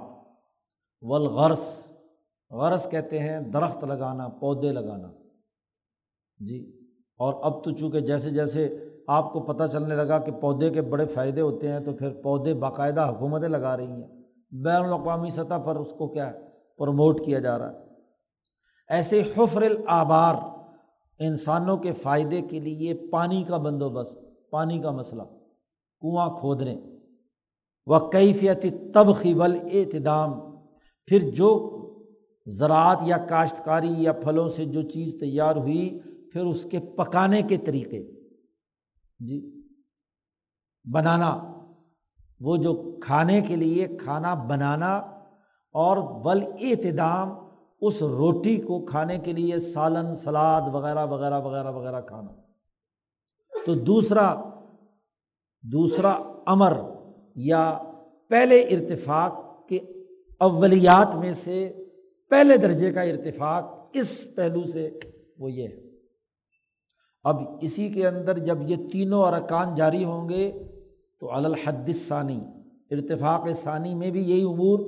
ولغرس 1.01 1.87
غرض 2.51 2.89
کہتے 2.89 3.19
ہیں، 3.19 3.39
درخت 3.39 3.83
لگانا، 3.83 4.27
پودے 4.27 4.71
لگانا۔ 4.71 5.11
جی 6.39 6.89
اور 7.17 7.33
اب 7.43 7.63
تو 7.63 7.71
چونکہ 7.71 7.99
جیسے 7.99 8.29
جیسے 8.29 8.77
آپ 9.07 9.33
کو 9.33 9.39
پتہ 9.39 9.63
چلنے 9.71 9.95
لگا 9.95 10.17
کہ 10.19 10.31
پودے 10.31 10.69
کے 10.69 10.81
بڑے 10.81 11.05
فائدے 11.05 11.41
ہوتے 11.41 11.71
ہیں، 11.71 11.79
تو 11.79 11.93
پھر 11.93 12.09
پودے 12.09 12.53
باقاعدہ 12.53 13.01
حکومتیں 13.01 13.49
لگا 13.49 13.77
رہی 13.77 13.91
ہیں۔ 13.91 14.23
بین 14.51 14.83
الاقوامی 14.83 15.29
سطح 15.29 15.57
پر 15.65 15.75
اس 15.75 15.91
کو 15.97 16.07
کیا 16.07 16.31
پروموٹ 16.77 17.25
کیا 17.25 17.39
جا 17.39 17.57
رہا 17.57 17.71
ہے۔ 17.71 17.84
ایسے 18.89 19.21
حفر 19.37 19.61
الآبار 19.61 20.35
انسانوں 21.19 21.77
کے 21.77 21.93
فائدے 21.93 22.41
کے 22.41 22.59
لیے 22.59 22.93
پانی 23.11 23.43
کا 23.43 23.57
بندوبست، 23.57 24.19
پانی 24.51 24.79
کا 24.79 24.91
مسئلہ، 24.91 25.21
کنواں 26.01 26.29
کھودنے 26.39 26.75
و 27.85 28.09
کیفیت 28.09 28.65
تبخی 28.93 29.33
ول 29.33 29.57
اعتدام 29.71 30.33
پھر 31.05 31.29
جو 31.29 31.71
زراعت 32.47 32.97
یا 33.05 33.17
کاشتکاری 33.17 33.93
یا 33.97 34.11
پھلوں 34.11 34.49
سے 34.49 34.65
جو 34.65 34.81
چیز 34.81 35.15
تیار 35.19 35.55
ہوئی، 35.55 35.99
پھر 36.33 36.41
اس 36.41 36.65
کے 36.71 36.79
پکانے 36.79 37.41
کے 37.41 37.57
طریقے۔ 37.57 38.03
جی 39.19 39.63
بنانا، 40.93 41.53
وہ 42.39 42.57
جو 42.57 42.99
کھانے 43.03 43.41
کے 43.41 43.55
لیے 43.55 43.87
کھانا 43.87 44.33
بنانا 44.33 44.97
اور 45.75 45.97
بل 46.23 46.43
اعتدام 46.59 47.44
اس 47.87 48.01
روٹی 48.01 48.57
کو 48.57 48.85
کھانے 48.85 49.17
کے 49.17 49.33
لیے 49.33 49.59
سالن، 49.59 50.15
سلاد 50.15 50.61
وغیرہ 50.73 51.05
وغیرہ 51.05 51.39
وغیرہ 51.39 51.71
وغیرہ 51.71 52.01
کھانا۔ 52.01 52.31
تو 53.65 53.75
دوسرا 53.75 54.35
دوسرا 55.71 56.11
امر 56.45 56.73
یا 57.35 57.77
پہلے 58.29 58.61
ارتفاق 58.61 59.67
کے 59.67 59.77
اولیات 60.39 61.15
میں 61.15 61.33
سے 61.33 61.73
پہلے 62.29 62.57
درجے 62.57 62.91
کا 62.93 63.01
ارتفاق، 63.01 63.89
اس 63.93 64.27
پہلو 64.35 64.63
سے 64.63 64.99
وہ 65.39 65.51
یہ 65.51 65.67
ہے۔ 65.67 65.85
اب 67.23 67.35
اسی 67.61 67.89
کے 67.89 68.07
اندر 68.07 68.37
جب 68.37 68.57
یہ 68.69 68.75
تینوں 68.91 69.23
ارکان 69.23 69.75
جاری 69.75 70.03
ہوں 70.03 70.29
گے 70.29 70.51
تو 71.19 71.33
الحد 71.33 71.89
ثانی 72.07 72.39
ارتفاق 72.91 73.47
ثانی 73.63 73.95
میں 73.95 74.11
بھی 74.11 74.29
یہی 74.29 74.43
امور 74.43 74.79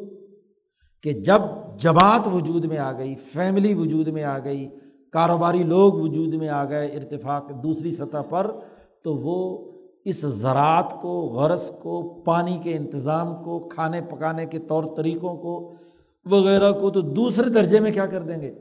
کہ 1.08 1.14
جب 1.14 1.42
جماعت 1.80 2.28
وجود 2.28 2.66
میں 2.66 2.78
آ 2.78 2.98
گئی، 2.98 3.16
فیملی 3.16 3.74
وجود 3.74 4.08
میں 4.08 4.24
آ 4.24 4.40
گئی، 4.40 4.70
کاروباری 5.12 5.64
لوگ 5.64 5.94
وجود 5.94 6.34
میں 6.34 6.50
آ 6.50 6.66
گئے، 6.66 6.88
ارتفاق 6.88 7.64
دوسری 7.64 7.92
سطح 7.92 8.22
پر، 8.30 8.52
تو 9.04 9.16
وہ 9.16 9.72
اس 10.06 10.22
زراعت 10.22 11.02
کو، 11.02 11.22
غرض 11.22 11.72
کو، 11.82 12.24
پانی 12.26 12.60
کے 12.64 12.74
انتظام 12.74 13.44
کو، 13.44 13.60
کھانے 13.60 14.02
پکانے 14.02 14.46
کے 14.46 14.60
طور 14.60 14.84
طریقوں 14.98 15.38
کو 15.38 15.76
وغیرہ 16.26 16.72
کو 16.72 16.90
تو 16.90 17.02
دوسرے 17.02 17.50
درجے 17.50 17.80
میں 17.80 17.92
کیا 17.92 18.06
کر 18.06 18.22
دیں 18.22 18.42
گے؟ 18.42 18.54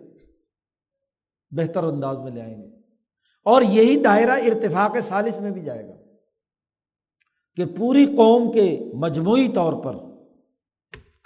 بہتر 1.50 1.84
انداز 1.84 2.18
میں 2.18 2.32
لے 2.32 2.40
آئیں 2.40 2.62
گے۔ 2.62 2.68
اور 3.44 3.62
یہی 3.62 4.00
دائرہ 4.00 4.30
ارتفاق 4.30 5.00
سالس 5.00 5.40
میں 5.40 5.50
بھی 5.50 5.60
جائے 5.60 5.88
گا 5.88 5.94
کہ 7.56 7.64
پوری 7.76 8.06
قوم 8.06 8.52
کے 8.52 8.92
مجموعی 8.94 9.48
طور 9.48 9.72
پر 9.72 10.05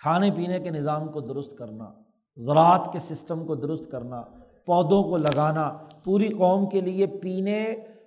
کھانے 0.03 0.31
پینے 0.31 0.61
کے 0.61 0.71
نظام 0.71 1.09
کو 1.09 1.21
درست 1.21 1.59
کرنا، 1.59 1.93
زراعت 2.37 2.93
کے 2.93 2.99
سسٹم 2.99 3.47
کو 3.47 3.55
درست 3.55 3.91
کرنا، 3.91 4.23
پودوں 4.67 5.03
کو 5.03 5.17
لگانا، 5.17 5.79
پوری 6.05 6.29
قوم 6.29 6.69
کے 6.69 6.81
لیے 6.81 7.07
پینے 7.07 7.65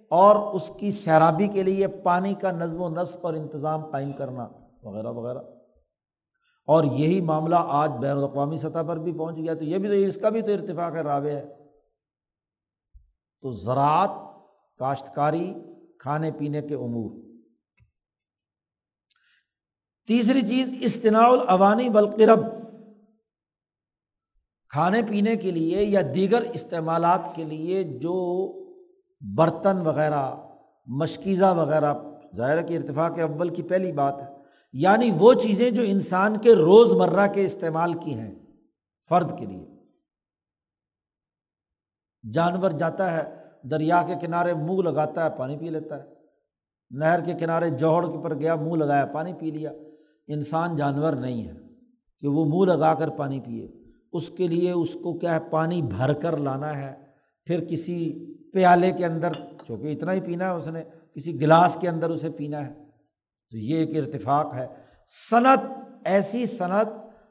اور 0.10 0.36
اس 0.54 0.72
کی 0.78 0.92
سیرابی 0.92 1.48
کے 1.48 1.64
لیے 1.64 1.88
پانی 1.88 2.34
کا 2.34 2.52
نظم 2.52 2.82
و 2.82 2.90
نسق 2.90 3.26
اور 3.26 3.34
انتظام 3.34 3.86
قائم 3.86 4.12
کرنا، 4.12 4.48
وغیرہ 4.84 5.12
وغیرہ۔ 5.12 5.40
اور 6.68 6.84
یہی 6.84 7.22
معاملہ 7.22 7.56
آج 7.60 7.92
بین 8.00 8.18
الاقوامی 8.18 8.58
سطح 8.58 8.80
پر 8.88 8.98
بھی 8.98 9.14
پہنچ 9.14 9.38
گیا۔ 9.38 9.54
تو 9.54 9.64
یہ 9.64 9.78
بھی 9.78 9.90
تو 9.90 9.96
اس 9.96 10.16
کا 10.16 10.30
بھی 10.30 10.42
تو 10.42 10.52
ارتفاق 10.52 10.94
راوے 10.94 11.32
ہے۔ 11.32 11.46
تو 13.42 13.52
زراعت، 13.52 14.10
کاشتکاری، 14.78 15.54
کھانے 16.00 16.32
پینے 16.32 16.62
کے 16.62 16.76
امور۔ 16.76 17.33
تیسری 20.08 20.42
چیز 20.42 20.76
استناع 20.82 21.28
العوانی 21.28 21.90
بلقرب 21.90 22.40
کھانے 24.70 25.02
پینے 25.10 25.36
کے 25.36 25.52
لیے 25.52 25.84
یا 25.84 26.02
دیگر 26.16 26.42
استعمالات 26.42 27.36
کے 27.36 27.44
لیے 27.44 27.84
جو 27.84 28.16
برتن 29.36 29.78
وغیرہ، 29.78 30.36
مشکیزہ 30.86 31.54
وغیرہ، 31.58 31.94
ظاہر 32.38 32.62
کے 32.62 32.78
ارتفاق 32.78 33.20
اول 33.20 33.50
کی 33.50 33.62
پہلی 33.62 33.92
بات 33.92 34.22
ہے 34.22 34.28
یعنی 34.74 35.12
وہ 35.18 35.34
چیزیں 35.34 35.72
جو 35.72 35.84
انسان 35.86 36.38
کے 36.38 36.56
روز 36.56 36.94
مرہ 36.94 37.28
کے 37.34 37.46
استعمال 37.46 37.94
کی 37.94 38.14
ہیں 38.14 38.36
فرد 39.10 39.40
کے 39.40 39.46
لیے۔ 39.46 39.66
جانور 42.34 42.72
جاتا 42.72 43.12
ہے، 43.12 43.36
دریا 43.64 44.04
کے 44.08 44.16
کنارے 44.16 44.54
منہ 44.54 44.82
لگاتا 44.82 45.26
ہے، 45.26 45.30
پانی 45.38 45.58
پی 45.58 45.70
لیتا 45.70 46.04
ہے۔ 46.04 46.10
نہر 46.92 47.26
کے 47.26 47.34
کنارے 47.34 47.70
جوہڑ 47.70 48.06
کے 48.06 48.24
پر 48.24 48.34
گیا، 48.34 48.56
منہ 48.56 48.76
لگایا، 48.76 49.06
پانی 49.06 49.34
پی 49.34 49.52
لیا۔ 49.52 49.72
انسان 50.28 50.76
جانور 50.76 51.14
نہیں 51.14 51.48
ہے، 51.48 51.54
کہ 52.22 52.28
وہ 52.28 52.46
منہ 52.46 52.74
لگا 52.74 52.94
کر 52.94 53.10
پانی 53.10 53.40
پیے۔ 53.40 53.68
اس 54.14 54.30
کے 54.30 54.48
لیے 54.48 54.72
اس 54.72 54.94
کو 54.94 55.14
کیا 55.14 55.34
ہے، 55.34 55.40
پانی 55.52 55.82
بھر 55.82 56.14
کر 56.14 56.38
لانا 56.38 56.78
ہے۔ 56.78 56.94
پھر 57.46 57.66
کسی 57.66 58.26
پیالے 58.52 58.92
کے 58.92 59.06
اندر، 59.06 59.32
چونکہ 59.68 59.92
اتنا 59.92 60.14
ہی 60.14 60.22
پینا 60.22 60.46
ہے 60.46 60.56
اس 60.56 60.68
نے، 60.68 60.84
کسی 61.16 61.42
گلاس 61.42 61.78
کے 61.82 61.90
اندر 61.90 62.10
اسے 62.10 62.30
پینا 62.30 62.68
ہے۔ 62.68 62.74
تو 63.52 63.58
یہ 63.58 63.78
ایک 63.78 63.98
ارتفاق 63.98 64.54
ہے۔ 64.54 64.68
صنعت، 65.30 65.60
ایسی 66.06 66.46
صنعت 66.46 66.88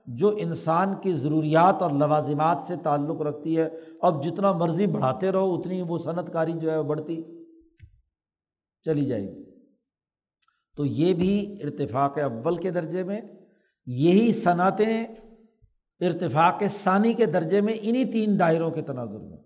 جو 0.07 0.34
انسان 0.38 0.95
کی 1.01 1.12
ضروریات 1.12 1.82
اور 1.82 1.90
لوازمات 1.90 2.59
سے 2.66 2.74
تعلق 2.82 3.20
رکھتی 3.20 3.59
ہے۔ 3.59 3.68
اب 4.03 4.24
جتنا 4.24 4.53
مرضی 4.53 4.86
بڑھاتے 4.86 5.32
رہو، 5.32 5.55
اتنی 5.55 5.82
وہ 5.82 5.99
صنعت 5.99 6.32
کاری 6.32 6.53
جو 6.53 6.70
ہے 6.70 6.78
وہ 6.78 6.82
بڑھتی۔ 6.82 7.22
چلی 8.84 9.05
جائے 9.05 9.22
گی۔ 9.22 9.52
تو 10.77 10.87
یہ 10.87 11.14
بھی 11.14 11.62
ارتفاق 11.62 12.18
اول 12.18 12.57
کے 12.57 12.70
درجے 12.70 13.03
میں، 13.03 13.20
یہی 13.87 14.33
صنعتیں 14.33 15.07
ارتفاق 16.01 16.62
ثانی 16.70 17.12
کے 17.12 17.27
درجے 17.27 17.61
میں 17.61 17.75
انہیں 17.81 18.12
تین 18.12 18.39
دائروں 18.39 18.70
کے 18.70 18.83
تناظر 18.83 19.18
میں، 19.18 19.39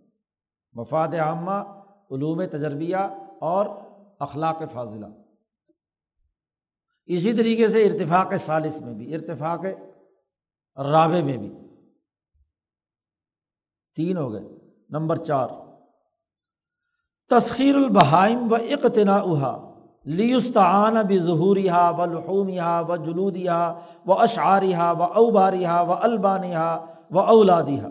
مفاد 0.73 1.09
عامہ، 1.09 1.83
علوم 2.11 2.45
تجربیہ 2.45 2.97
اور 3.41 3.67
اخلاق 4.19 4.63
فاضلہ۔ 4.73 5.07
اسی 7.07 7.33
طریقے 7.33 7.69
سے 7.69 7.85
ارتفاق 7.85 8.35
سالس 8.37 8.81
میں 8.81 8.95
بھی، 8.95 9.15
ارتفاق 9.15 9.61
رابع 10.79 11.21
میں 11.21 11.37
بھی۔ 11.37 11.53
تین 13.97 14.17
ہو 14.17 14.33
گئے۔ 14.33 14.43
نمبر 14.89 15.17
چار۔ 15.17 15.49
تسخیر 17.29 17.75
البہائم 17.75 18.53
و 18.53 18.55
اقتنا 18.55 19.17
لیستعان 20.07 20.97
بھی 21.07 21.19
ظہوریا 21.19 21.91
و 21.99 22.05
لحومیا 22.05 22.83
و 22.89 22.97
جلودیا 22.97 23.75
و 24.07 24.13
اشعاریا 24.13 24.93
و 24.93 25.03
اوباریا 25.03 25.81
و 25.81 25.93
البانیہ 25.93 26.77
و 27.11 27.19
اولادیہ 27.19 27.83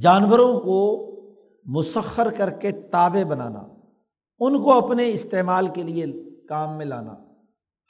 جانوروں 0.00 0.60
کو 0.60 1.06
مسخر 1.64 2.28
کر 2.36 2.50
کے 2.50 2.72
تابے 2.72 3.24
بنانا، 3.24 3.62
ان 4.38 4.62
کو 4.62 4.72
اپنے 4.72 5.10
استعمال 5.10 5.68
کے 5.68 5.82
لیے 5.82 6.06
کام 6.48 6.76
میں 6.76 6.86
لانا، 6.86 7.14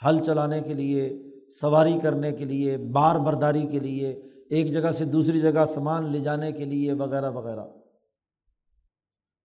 ہل 0.05 0.19
چلانے 0.19 0.61
کے 0.61 0.75
لیے، 0.75 1.33
سواری 1.61 1.99
کرنے 2.03 2.33
کے 2.33 2.45
لیے، 2.45 2.77
بار 2.77 3.17
برداری 3.17 3.67
کے 3.67 3.79
لیے، 3.79 4.11
ایک 4.51 4.73
جگہ 4.73 4.91
سے 4.91 5.05
دوسری 5.05 5.41
جگہ 5.41 5.65
سامان 5.75 6.13
لے 6.13 6.21
جانے 6.21 6.53
کے 6.53 6.65
لیے، 6.65 6.93
وغیرہ 6.93 7.31
وغیرہ۔ 7.31 7.65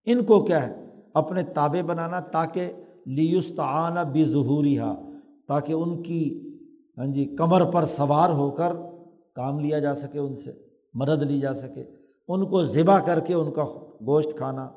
ان 0.06 0.24
کو 0.24 0.44
کیا 0.44 0.66
ہے؟ 0.66 0.81
اپنے 1.14 1.42
تابے 1.42 1.82
بنانا 1.82 2.20
تاکہ 2.20 2.72
لیستعان 3.06 4.10
بھی 4.12 4.24
ظہوری 4.24 4.78
تاکہ 5.48 5.72
ان 5.72 6.02
کی 6.02 6.48
ہاں 6.98 7.06
جی 7.06 7.24
کمر 7.24 7.70
پر 7.70 7.84
سوار 7.84 8.30
ہو 8.30 8.50
کر 8.50 8.72
کام 9.34 9.58
لیا 9.58 9.78
جا 9.78 9.94
سکے، 9.94 10.18
ان 10.18 10.36
سے 10.36 10.52
مدد 10.94 11.22
لی 11.22 11.40
جا 11.40 11.54
سکے۔ 11.54 11.84
ان 12.28 12.46
کو 12.46 12.64
ذبح 12.64 12.98
کر 12.98 13.20
کے 13.20 13.34
ان 13.34 13.50
کا 13.50 13.64
گوشت 14.06 14.36
کھانا۔ 14.36 14.68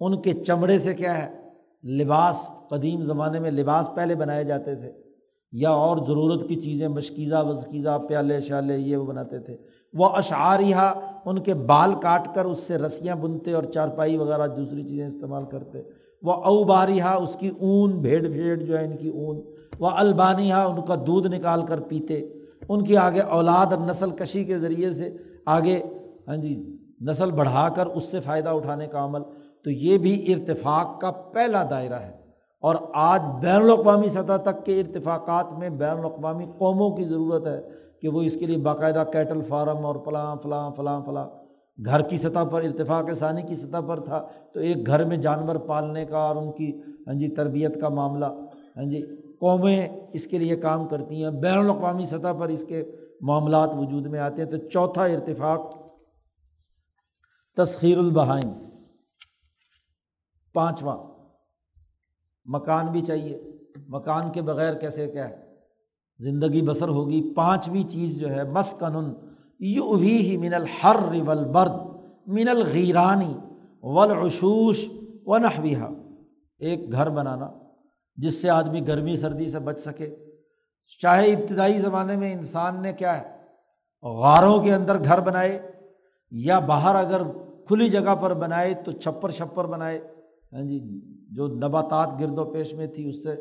ان 0.00 0.22
کے 0.22 0.32
چمڑے 0.32 0.78
سے 0.78 0.94
کیا 0.94 1.18
ہے؟ 1.18 1.40
لباس، 1.88 2.48
قدیم 2.68 3.02
زمانے 3.02 3.40
میں 3.40 3.50
لباس 3.50 3.88
پہلے 3.94 4.14
بنائے 4.14 4.44
جاتے 4.44 4.74
تھے۔ 4.74 4.92
یا 5.52 5.70
اور 5.70 5.96
ضرورت 5.96 6.48
کی 6.48 6.56
چیزیں، 6.56 6.88
مشکیزہ، 6.88 7.44
وزکیزہ، 7.46 7.98
پیالے، 8.08 8.40
شالے، 8.40 8.78
یہ 8.78 8.96
وہ 8.96 9.06
بناتے 9.06 9.38
تھے۔ 9.38 9.56
وہ 9.92 10.08
اشعاریہ 10.08 10.92
ان 11.24 11.38
کے 11.38 11.54
بال 11.54 11.94
کاٹ 11.94 12.34
کر 12.34 12.44
اس 12.44 12.58
سے 12.58 12.76
رسیاں 12.78 13.16
بنتے 13.16 13.52
اور 13.52 13.62
چارپائی 13.62 14.16
وغیرہ 14.16 14.46
دوسری 14.46 14.84
چیزیں 14.84 15.06
استعمال 15.06 15.44
کرتے۔ 15.44 15.82
وہ 16.22 16.32
اوباریہ 16.32 17.02
اس 17.02 17.36
کی 17.38 17.48
اون، 17.48 17.90
بھیڑ 17.90 18.22
بھیڑ 18.22 18.56
جو 18.56 18.78
ہے 18.78 18.84
ان 18.84 18.96
کی 18.96 19.08
اون۔ 19.08 19.40
وہ 19.78 19.88
البانیہ 19.92 20.54
ان 20.54 20.80
کا 20.86 20.94
دودھ 21.06 21.28
نکال 21.28 21.66
کر 21.66 21.80
پیتے۔ 21.80 22.28
ان 22.68 22.84
کی 22.84 22.96
آگے 22.96 23.20
اولاد 23.20 23.66
اور 23.66 23.78
نسل 23.78 24.10
کشی 24.10 24.44
کے 24.44 24.58
ذریعے 24.58 24.92
سے 24.92 25.10
آگے 25.46 25.82
ہاں 26.28 26.36
جی 26.36 26.76
نسل 27.00 27.30
بڑھا 27.30 27.68
کر 27.68 27.86
اس 27.86 28.04
سے 28.04 28.20
فائدہ 28.20 28.48
اٹھانے 28.48 28.86
کا 28.86 29.04
عمل۔ 29.04 29.20
تو 29.64 29.70
یہ 29.70 29.98
بھی 29.98 30.34
ارتفاق 30.34 31.00
کا 31.00 31.10
پہلا 31.10 31.64
دائرہ 31.70 31.94
ہے۔ 31.94 32.12
اور 32.60 32.74
آج 32.94 33.22
بین 33.40 33.56
الاقوامی 33.56 34.08
سطح 34.08 34.36
تک 34.36 34.64
کے 34.64 34.80
ارتفاقات 34.80 35.58
میں 35.58 35.68
بین 35.68 35.98
الاقوامی 35.98 36.46
قوموں 36.58 36.96
کی 36.96 37.04
ضرورت 37.04 37.46
ہے۔ 37.46 37.79
کہ 38.00 38.08
وہ 38.08 38.22
اس 38.22 38.36
کے 38.36 38.46
لیے 38.46 38.56
باقاعدہ 38.56 39.04
کیٹل 39.12 39.42
فارم 39.42 39.86
اور 39.86 39.96
فلاں 40.04 40.36
فلاں 40.36 40.70
فلاں 40.76 41.00
فلاں 41.06 41.28
گھر 41.84 42.02
کی 42.02 42.16
سطح 42.16 42.44
پر 42.50 42.62
ارتفاق 42.62 43.10
ثانی 43.12 43.42
کی 43.42 43.54
سطح 43.54 43.80
پر 43.86 44.00
تھا۔ 44.00 44.28
تو 44.52 44.60
ایک 44.60 44.86
گھر 44.86 45.04
میں 45.04 45.16
جانور 45.16 45.56
پالنے 45.56 46.04
کا 46.04 46.18
اور 46.18 46.36
ان 46.36 46.52
کی 46.52 46.80
ہاں 47.06 47.14
جی 47.14 47.28
تربیت 47.28 47.80
کا 47.80 47.88
معاملہ 47.88 48.26
ہاں 48.76 48.90
جی 48.90 49.16
قومیں 49.40 49.88
اس 50.12 50.26
کے 50.26 50.38
لیے 50.38 50.56
کام 50.56 50.88
کرتی 50.88 51.24
ہیں۔ 51.24 51.30
بین 51.30 51.58
الاقوامی 51.58 52.06
سطح 52.06 52.32
پر 52.38 52.48
اس 52.48 52.64
کے 52.68 52.84
معاملات 53.20 53.70
وجود 53.76 54.06
میں 54.06 54.20
آتے 54.20 54.42
ہیں۔ 54.42 54.50
تو 54.50 54.56
چوتھا 54.56 55.04
ارتفاق 55.04 55.76
تسخیر 57.56 57.98
البہائن 57.98 58.52
پانچواں، 60.54 60.98
مکان 62.44 62.86
بھی 62.86 63.00
چاہیے۔ 63.00 63.42
مکان 63.88 64.32
کے 64.32 64.42
بغیر 64.42 64.74
کیسے 64.74 65.08
کیا 65.08 65.28
ہے؟ 65.28 65.49
زندگی 66.20 66.62
بسر 66.62 66.88
ہوگی، 66.88 67.20
پانچویں 67.36 67.82
چیز 67.90 68.18
جو 68.20 68.30
ہے 68.30 68.44
مسکن 68.44 69.12
یو 69.60 69.94
ہی 69.94 70.36
من 70.36 70.54
الحر 70.54 70.98
برد 71.54 71.78
من 72.26 72.48
الغیرانی 72.48 73.32
ولعشوش 73.82 74.88
و 75.26 75.36
ایک 76.60 76.92
گھر 76.92 77.08
بنانا 77.10 77.48
جس 78.18 78.40
سے 78.42 78.48
آدمی 78.50 78.86
گرمی، 78.86 79.16
سردی 79.16 79.46
سے 79.48 79.58
بچ 79.58 79.80
سکے۔ 79.80 80.14
چاہے 81.02 81.32
ابتدائی 81.32 81.78
زمانے 81.78 82.16
میں 82.16 82.32
انسان 82.32 82.82
نے 82.82 82.92
کیا 82.92 83.16
ہے، 83.18 83.24
غاروں 84.04 84.58
کے 84.62 84.74
اندر 84.74 85.04
گھر 85.04 85.20
بنائے 85.20 85.58
یا 86.32 86.58
باہر 86.58 86.94
اگر 86.94 87.22
کھلی 87.66 87.88
جگہ 87.88 88.14
پر 88.20 88.34
بنائے 88.34 88.74
تو 88.74 88.92
چھپر 88.92 89.30
چھپر 89.30 89.66
بنائے۔ 89.66 89.98
ہاں 90.52 90.62
جی 90.62 90.78
جو 91.36 91.46
نباتات 91.48 92.20
گرد 92.20 92.38
و 92.38 92.44
پیش 92.44 92.72
میں 92.74 92.86
تھی، 92.86 93.08
اس 93.08 93.22
سے 93.22 93.34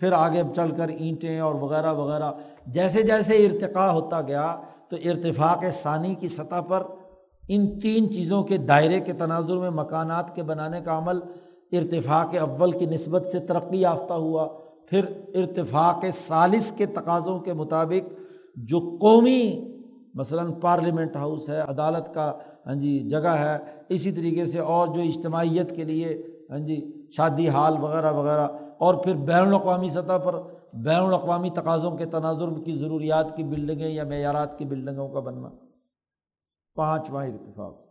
پھر 0.00 0.12
آگے 0.12 0.42
چل 0.56 0.70
کر 0.70 0.88
اینٹیں 0.88 1.40
اور 1.40 1.54
وغیرہ 1.54 1.92
وغیرہ، 1.92 2.32
جیسے 2.66 3.02
جیسے 3.02 3.36
ارتقاء 3.36 3.90
ہوتا 3.90 4.20
گیا، 4.20 4.56
تو 4.88 4.96
ارتفاق 5.04 5.64
ثانی 5.72 6.14
کی 6.14 6.28
سطح 6.28 6.60
پر 6.60 6.82
ان 7.48 7.80
تین 7.80 8.12
چیزوں 8.12 8.42
کے 8.42 8.56
دائرے 8.56 9.00
کے 9.00 9.12
تناظر 9.12 9.56
میں 9.56 9.70
مکانات 9.70 10.34
کے 10.34 10.42
بنانے 10.42 10.80
کا 10.80 10.98
عمل 10.98 11.20
ارتفاق 11.72 12.34
اول 12.40 12.72
کی 12.72 12.86
نسبت 12.86 13.26
سے 13.32 13.38
ترقی 13.38 13.80
یافتہ 13.80 14.12
ہوا۔ 14.12 14.48
پھر 14.90 15.04
ارتفاق 15.34 16.04
ثالث 16.26 16.72
کے 16.72 16.86
تقاضوں 16.86 17.38
کے 17.38 17.52
مطابق 17.52 18.12
جو 18.56 18.78
قومی، 19.00 19.74
مثلاً 20.14 20.52
پارلیمنٹ 20.52 21.16
ہاؤس 21.16 21.48
ہے، 21.48 21.60
عدالت 21.60 22.14
کا 22.14 22.32
ہاں 22.66 22.74
جی 22.74 22.98
جگہ 23.10 23.34
ہے، 23.38 23.58
اسی 23.88 24.12
طریقے 24.12 24.46
سے 24.46 24.58
اور 24.58 24.88
جو 24.88 25.00
اجتماعیت 25.00 25.76
کے 25.76 25.84
لیے 25.84 26.22
ہاں 26.50 26.58
جی 26.58 27.04
شادی 27.16 27.48
حال 27.48 27.74
وغیرہ 27.80 28.12
وغیرہ 28.12 28.48
اور 28.78 28.94
پھر 28.94 29.14
بین 29.14 29.46
الاقوامی 29.46 29.88
سطح 29.88 30.18
پر 30.24 30.34
بین 30.72 31.00
الاقوامی 31.00 31.50
تقاضوں 31.50 31.96
کے 31.96 32.06
تناظر 32.06 32.64
کی 32.64 32.78
ضروریات 32.78 33.36
کی 33.36 33.42
بلڈنگیں 33.42 33.88
یا 33.88 34.04
معیارات 34.04 34.58
کی 34.58 34.64
بلڈنگوں 34.64 35.08
کا 35.08 35.20
بننا۔ 35.20 35.50
پانچواں 36.74 37.26
اتفاق۔ 37.26 37.86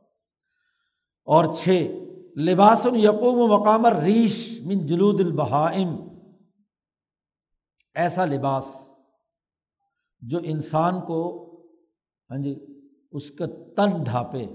اور 1.25 1.55
چھ، 1.57 1.91
لباس 2.37 2.87
یقوم 2.95 3.51
و 3.51 3.57
مقام 3.57 3.85
ریش 3.85 4.61
من 4.65 4.87
جلود 4.87 5.21
البہائم۔ 5.21 5.95
ایسا 7.95 8.25
لباس 8.25 8.89
جو 10.19 10.39
انسان 10.43 11.01
کو 11.01 11.41
ہاں 12.31 12.37
جی 12.37 12.65
اس 13.11 13.31
کا 13.31 13.45
تن 13.75 14.03
ڈھانپے، 14.03 14.45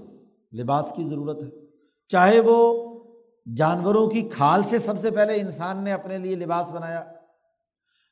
لباس 0.57 0.93
کی 0.95 1.03
ضرورت 1.03 1.43
ہے۔ 1.43 1.49
چاہے 2.07 2.39
وہ 2.39 2.90
جانوروں 3.57 4.07
کی 4.07 4.21
کھال 4.21 4.63
سے 4.63 4.79
سب 4.79 4.99
سے 4.99 5.11
پہلے 5.11 5.41
انسان 5.41 5.77
نے 5.77 5.93
اپنے 5.93 6.17
لیے 6.17 6.35
لباس 6.35 6.71
بنایا 6.71 7.03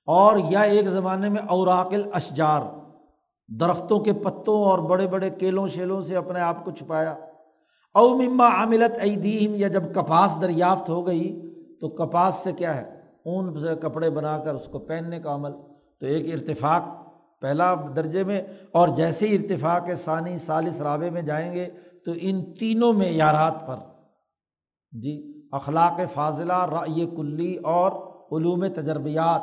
اور 0.06 0.38
یا 0.50 0.62
ایک 0.62 0.88
زمانے 0.88 1.30
میں 1.30 1.42
اوراقل 1.42 2.02
اشجار 2.14 2.62
درختوں 3.48 4.00
کے 4.00 4.14
پتوں 4.14 4.64
اور 4.64 4.80
بڑے 4.80 5.08
بڑے 5.08 5.30
کیلوں 5.30 5.68
شیلوں 5.68 6.02
سے 6.02 6.16
اپنے 6.16 6.40
آپ 6.40 6.66
کو 6.66 6.72
چھپایا۔ 6.72 7.16
او 7.94 8.10
مما 8.10 8.48
عاملت 8.48 8.98
ایدیم 9.02 9.56
یا 9.56 9.68
جب 9.68 9.84
کپاس 9.96 10.42
دریافت 10.42 10.90
ہو 10.90 11.08
گئی 11.08 11.56
تو 11.82 11.90
کپاس 11.90 12.36
سے 12.36 12.52
کیا 12.52 12.76
ہے؟ 12.76 13.02
اون 13.26 13.60
سے 13.60 13.76
کپڑے 13.82 14.10
بنا 14.10 14.38
کر 14.38 14.54
اس 14.56 14.68
کو 14.72 14.80
پہننے 14.80 15.20
کا 15.20 15.36
عمل۔ 15.36 15.52
تو 16.00 16.06
ایک 16.06 16.34
ارتفاق، 16.34 16.82
پہلا 17.42 17.76
درجے 17.96 18.24
میں، 18.24 18.42
اور 18.72 18.88
جیسے 18.88 19.28
ہی 19.28 19.36
ارتفاق 19.36 19.90
ثانی 19.96 20.38
سالس 20.38 20.82
رابع 20.82 21.10
میں 21.10 21.22
جائیں 21.22 21.54
گے 21.54 21.70
تو 22.06 22.12
ان 22.16 22.54
تینوں 22.60 22.94
معیارات 22.94 23.68
پر 23.68 23.76
جی 24.92 25.16
اخلاق 25.52 26.00
فاضلہ 26.14 26.66
رائے 26.72 27.06
کلی 27.16 27.56
اور 27.56 27.92
علوم 28.32 28.68
تجربیات، 28.68 29.42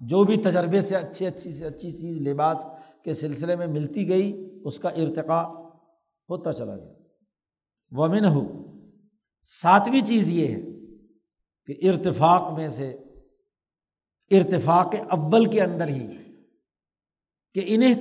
جو 0.00 0.24
بھی 0.24 0.36
تجربے 0.36 0.80
سے 0.80 0.96
اچھی 0.96 1.26
اچھی 1.26 1.52
سے 1.52 1.64
اچھی 1.64 1.92
چیز، 1.92 2.20
لباس 2.26 2.58
کے 3.04 3.14
سلسلے 3.14 3.56
میں 3.56 3.66
ملتی 3.66 4.08
گئی، 4.08 4.60
اس 4.64 4.78
کا 4.78 4.88
ارتقا 4.88 5.42
ہوتا 6.28 6.52
چلا 6.52 6.76
گیا۔ 6.76 6.92
ومن 7.92 8.24
ہو 8.24 8.46
ساتویں 9.62 10.00
چیز 10.00 10.32
یہ 10.32 10.46
ہے 10.46 10.62
کہ 11.68 11.88
ارتفاق 11.88 12.52
میں 12.52 12.68
سے، 12.68 12.90
ارتفاق 14.30 14.94
اول 15.10 15.44
کے 15.44 15.62
اندر 15.62 15.88
ہی، 15.88 16.06
کہ 17.54 17.64
انہیں 17.66 17.94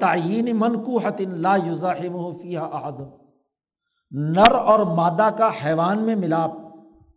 تعین 0.00 0.56
من 0.56 0.82
کو 0.84 0.98
حتن 0.98 1.40
لا 1.40 1.56
یوزاحم 1.56 2.16
فی 2.42 2.56
احد۔ 2.56 3.00
نر 4.14 4.52
اور 4.52 4.78
مادہ 4.78 5.28
کا 5.38 5.50
حیوان 5.66 5.98
میں 5.98 6.14
ملاپ، 6.14 6.50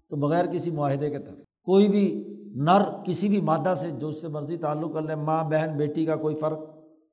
تو 0.10 0.16
بغیر 0.16 0.46
کسی 0.46 0.72
معاہدے 0.72 1.10
کے 1.10 1.20
تحت 1.20 1.64
کوئی 1.64 1.88
بھی 1.88 2.34
نر 2.56 2.82
کسی 3.06 3.30
بھی 3.30 3.42
مادہ 3.42 3.74
سے 3.82 3.90
جو 3.90 4.08
اس 4.08 4.22
سے 4.22 4.28
مرضی 4.28 4.58
تعلق 4.58 4.94
کر 4.94 5.02
لے، 5.02 5.16
ماں، 5.16 5.44
بہن، 5.44 5.78
بیٹی 5.78 6.06
کا 6.06 6.16
کوئی 6.16 6.36
فرق 6.36 6.60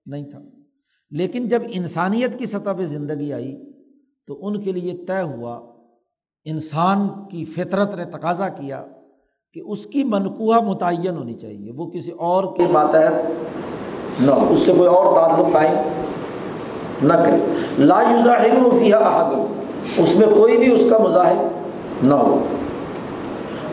نہیں 0.07 0.31
تھا۔ 0.31 0.39
لیکن 1.11 1.49
جب 1.49 1.63
انسانیت 1.69 2.39
کی 2.39 2.47
سطح 2.47 2.71
پہ 2.79 2.87
زندگی 2.87 3.33
آئی، 3.33 3.73
تو 4.27 4.47
ان 4.47 4.61
کے 4.61 4.73
لیے 4.73 5.05
طے 5.07 5.23
ہوا، 5.23 5.61
انسان 6.45 7.09
کی 7.31 7.45
فطرت 7.45 7.97
نے 7.97 8.05
تقاضا 8.05 8.49
کیا 8.49 8.85
کہ 9.55 9.63
اس 9.67 9.87
کی 9.87 10.05
منقوہ 10.05 10.61
متعین 10.61 11.17
ہونی 11.17 11.35
چاہیے، 11.35 11.73
وہ 11.73 11.91
کسی 11.91 12.11
اور 12.11 12.45
کے 12.57 12.67
ماتحت 12.71 13.13
نہ 14.21 14.31
اس 14.31 14.59
سے 14.59 14.73
کوئی 14.77 14.89
اور 14.89 15.15
تعلق 15.15 15.53
قائم 15.53 15.75
نہ 17.03 17.13
کرے۔ 17.13 17.55
لا 17.79 17.99
احد۔ 18.99 19.62
اس 19.99 20.17
میں 20.17 20.27
کوئی 20.35 20.57
بھی 20.57 20.73
اس 20.73 20.83
کا 20.91 20.99
مظاہر 20.99 21.35
نہ 22.03 22.15
ہو۔ 22.15 22.39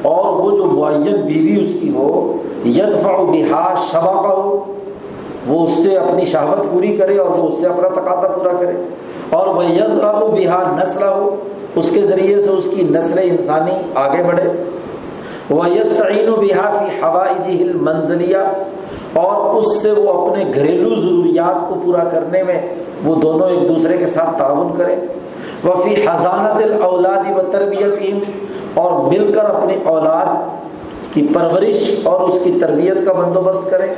اور 0.01 0.34
وہ 0.34 0.51
جو 0.57 0.65
معین 0.65 1.15
بیوی 1.15 1.63
اس 1.63 1.82
کی 1.82 1.89
ہو، 1.89 2.38
یدفع 2.65 3.11
بہا 3.11 3.74
شبا 3.91 4.22
کا 4.22 4.30
ہو 4.30 4.74
وہ 5.47 5.67
اس 5.67 5.84
سے 5.84 5.97
اپنی 5.97 6.26
شہوت 6.26 6.74
پوری 6.74 6.97
کرے 6.97 7.17
اور 7.17 7.38
وہ 7.38 7.47
اس 7.47 7.59
سے 7.59 7.67
اپنا 7.67 7.88
تقاضا 7.88 8.28
پورا 8.28 8.53
کرے۔ 8.59 8.74
اور 9.30 9.47
وہ 9.47 9.65
یزرا 9.65 10.20
ہو 10.20 10.28
بہا 10.28 10.76
نسل 10.84 11.03
ہو 11.03 11.36
اس 11.76 11.89
کے 11.89 12.01
ذریعے 12.01 12.41
سے 12.41 12.49
اس 12.49 12.70
کی 12.76 12.84
نسل 12.84 13.20
انسانی 13.24 13.72
آگے 13.95 14.24
بڑھے۔ 14.24 14.63
وہ 15.49 15.70
یسعین 15.70 16.30
و 16.30 16.36
بہا 16.36 16.72
فی 16.72 17.01
ہوائی 17.01 17.74
منزلیا 17.82 18.51
اور 19.13 19.55
اس 19.55 19.82
سے 19.82 19.91
وہ 19.91 20.28
اپنے 20.28 20.43
گھریلو 20.55 20.95
ضروریات 20.95 21.70
کو 21.70 21.76
پورا 21.86 22.03
کرنے 22.03 22.43
میں 22.43 22.61
وہ 23.03 23.15
دونوں 23.15 23.49
ایک 23.49 23.70
دوسرے 23.70 23.97
کے 23.97 24.07
ساتھ 24.07 24.38
تعاون 24.38 24.67
کرے۔ 24.78 24.95
وہ 25.64 25.74
فی 25.84 25.95
حضانت 26.05 26.64
الاولادی 26.64 27.34
و 27.34 27.41
تربیت 27.51 28.78
اور 28.78 28.91
مل 29.12 29.32
کر 29.34 29.45
اپنی 29.45 29.76
اولاد 29.84 30.28
کی 31.14 31.28
پرورش 31.34 31.89
اور 32.03 32.30
اس 32.30 32.38
کی 32.43 32.51
تربیت 32.62 32.97
کا 33.05 33.14
بندوبست 33.14 33.70
کرے 33.72 33.93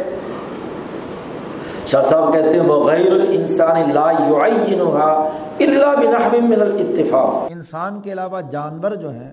شاہ 1.87 2.03
صاحب 2.03 2.33
کہتے 2.33 2.53
ہیں 2.53 2.65
وہ 2.67 2.83
غیر 2.85 3.11
الانسان 3.11 3.93
لا 3.93 4.09
الا 5.59 5.93
بنحو 5.93 6.41
من 6.41 6.61
الاتفاق 6.61 7.51
انسان 7.51 7.99
کے 8.01 8.11
علاوہ 8.11 8.41
جانور 8.51 8.91
جو 8.91 9.09
ہیں، 9.09 9.31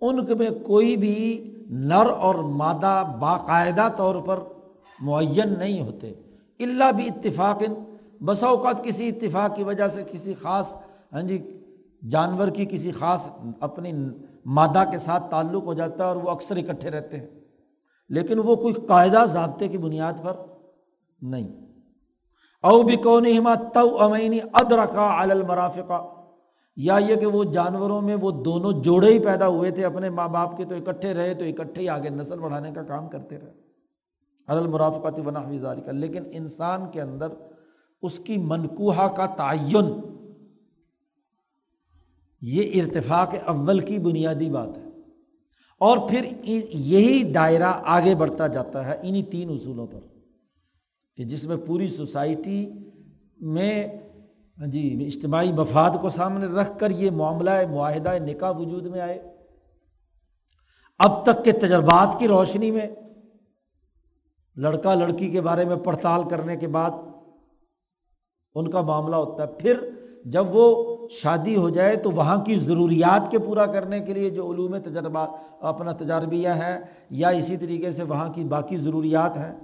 ان 0.00 0.18
میں 0.38 0.50
کوئی 0.66 0.96
بھی 0.96 1.16
نر 1.70 2.10
اور 2.18 2.34
مادہ 2.34 3.02
باقاعدہ 3.20 3.88
طور 3.96 4.14
پر 4.26 4.38
معین 5.00 5.54
نہیں 5.58 5.80
ہوتے۔ 5.80 6.12
اللہ 6.60 6.92
بھی 6.96 7.06
اتفاق 7.06 7.62
بسا 8.20 8.46
اوقات 8.46 8.84
کسی 8.84 9.08
اتفاق 9.08 9.56
کی 9.56 9.64
وجہ 9.64 9.88
سے 9.94 10.02
کسی 10.12 10.34
خاص 10.42 10.66
ہاں 11.12 11.22
جی 11.22 11.62
جانور 12.10 12.48
کی 12.48 12.66
کسی 12.70 12.90
خاص 12.90 13.20
اپنی 13.60 13.92
مادہ 14.46 14.84
کے 14.90 14.98
ساتھ 14.98 15.30
تعلق 15.30 15.62
ہو 15.64 15.74
جاتا 15.74 16.04
ہے 16.04 16.08
اور 16.08 16.16
وہ 16.16 16.30
اکثر 16.30 16.56
اکٹھے 16.56 16.90
رہتے 16.90 17.16
ہیں۔ 17.16 17.26
لیکن 18.08 18.38
وہ 18.38 18.56
کوئی 18.56 18.74
قاعدہ 18.74 19.24
ضابطے 19.26 19.68
کی 19.68 19.78
بنیاد 19.78 20.12
پر 20.22 20.36
نہیں۔ 21.22 21.48
او 22.62 22.82
بھی 22.82 22.96
کون 22.96 23.24
تو 23.74 24.02
امینی 24.02 24.38
ادرکا 24.52 25.22
المرافقہ 25.22 26.14
یا 26.76 26.98
یہ 26.98 27.16
کہ 27.16 27.26
وہ 27.26 27.44
جانوروں 27.44 28.02
میں 28.02 28.16
وہ 28.20 28.30
دونوں 28.30 28.72
جوڑے 28.82 29.12
ہی 29.12 29.18
پیدا 29.18 29.48
ہوئے 29.48 29.70
تھے، 29.70 29.84
اپنے 29.84 30.10
ماں 30.10 30.28
باپ 30.28 30.56
کے 30.56 30.64
تو 30.64 30.74
اکٹھے 30.74 31.14
رہے، 31.14 31.34
تو 31.34 31.44
اکٹھے 31.44 31.82
ہی 31.82 31.88
آگے 31.88 32.08
نسل 32.08 32.38
بڑھانے 32.38 32.72
کا 32.72 32.82
کام 32.82 33.08
کرتے 33.08 33.38
رہے۔ 33.38 33.52
المرافقاتی 34.46 35.22
بنا 35.22 35.44
ہوئی 35.44 35.58
کا 35.58 35.92
لیکن 35.92 36.22
انسان 36.30 36.90
کے 36.92 37.00
اندر 37.00 37.28
اس 38.02 38.18
کی 38.18 38.36
منقوہ 38.36 39.08
کا 39.08 39.26
تعین 39.26 40.17
یہ 42.40 42.82
ارتفاق 42.82 43.34
اول 43.46 43.80
کی 43.80 43.98
بنیادی 43.98 44.50
بات 44.50 44.68
ہے۔ 44.76 44.82
اور 45.80 46.08
پھر 46.10 46.24
یہی 46.74 47.32
دائرہ 47.32 47.72
آگے 47.84 48.14
بڑھتا 48.14 48.46
جاتا 48.46 48.86
ہے 48.86 48.96
انہیں 49.02 49.22
تین 49.22 49.50
اصولوں 49.50 49.86
پر 49.86 50.00
کہ 51.16 51.24
جس 51.24 51.44
میں 51.44 51.56
پوری 51.56 51.88
سوسائٹی 51.88 52.70
میں 53.40 53.86
جی 54.66 55.06
اجتماعی 55.06 55.52
مفاد 55.52 55.90
کو 56.00 56.08
سامنے 56.08 56.46
رکھ 56.46 56.78
کر 56.78 56.90
یہ 56.90 57.10
معاملہ، 57.10 57.50
معاہدہ، 57.70 58.18
نکاح 58.24 58.52
وجود 58.58 58.86
میں 58.86 59.00
آئے۔ 59.00 59.22
اب 60.98 61.24
تک 61.24 61.44
کے 61.44 61.52
تجربات 61.52 62.18
کی 62.18 62.28
روشنی 62.28 62.70
میں 62.70 62.86
لڑکا 64.56 64.94
لڑکی 64.94 65.30
کے 65.30 65.40
بارے 65.40 65.64
میں 65.64 65.76
پڑتال 65.76 66.28
کرنے 66.28 66.56
کے 66.56 66.68
بعد 66.68 66.90
ان 68.54 68.70
کا 68.70 68.80
معاملہ 68.80 69.16
ہوتا 69.16 69.42
ہے۔ 69.42 69.48
پھر 69.58 69.90
جب 70.24 70.44
وہ 70.48 70.97
شادی 71.08 71.56
ہو 71.56 71.68
جائے 71.68 71.96
تو 71.96 72.10
وہاں 72.10 72.44
کی 72.44 72.54
ضروریات 72.54 73.30
کے 73.30 73.38
پورا 73.38 73.66
کرنے 73.66 74.00
کے 74.00 74.14
لیے 74.14 74.30
جو 74.30 74.52
علوم 74.52 74.78
تجربات 74.78 75.28
اپنا 75.60 75.92
تجربیہ 75.92 76.48
ہے، 76.48 76.80
یا 77.10 77.28
اسی 77.28 77.56
طریقے 77.56 77.90
سے 77.90 78.02
وہاں 78.02 78.32
کی 78.32 78.44
باقی 78.44 78.76
ضروریات 78.76 79.36
ہیں۔ 79.36 79.54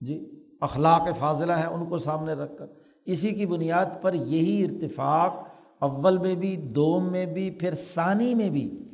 جی 0.00 0.44
اخلاق 0.60 1.08
فاضلہ 1.18 1.52
ہیں، 1.52 1.66
ان 1.66 1.86
کو 1.86 1.98
سامنے 1.98 2.32
رکھ 2.32 2.56
کر۔ 2.58 2.66
اسی 3.06 3.30
کی 3.30 3.46
بنیاد 3.46 3.86
پر 4.02 4.14
یہی 4.14 4.64
ارتفاق 4.64 5.48
اول 5.78 6.18
میں 6.18 6.34
بھی، 6.34 6.56
دوم 6.56 7.12
میں 7.12 7.26
بھی، 7.26 7.50
پھر 7.50 7.74
ثانی 7.74 8.34
میں 8.34 8.50
بھی۔ 8.50 8.84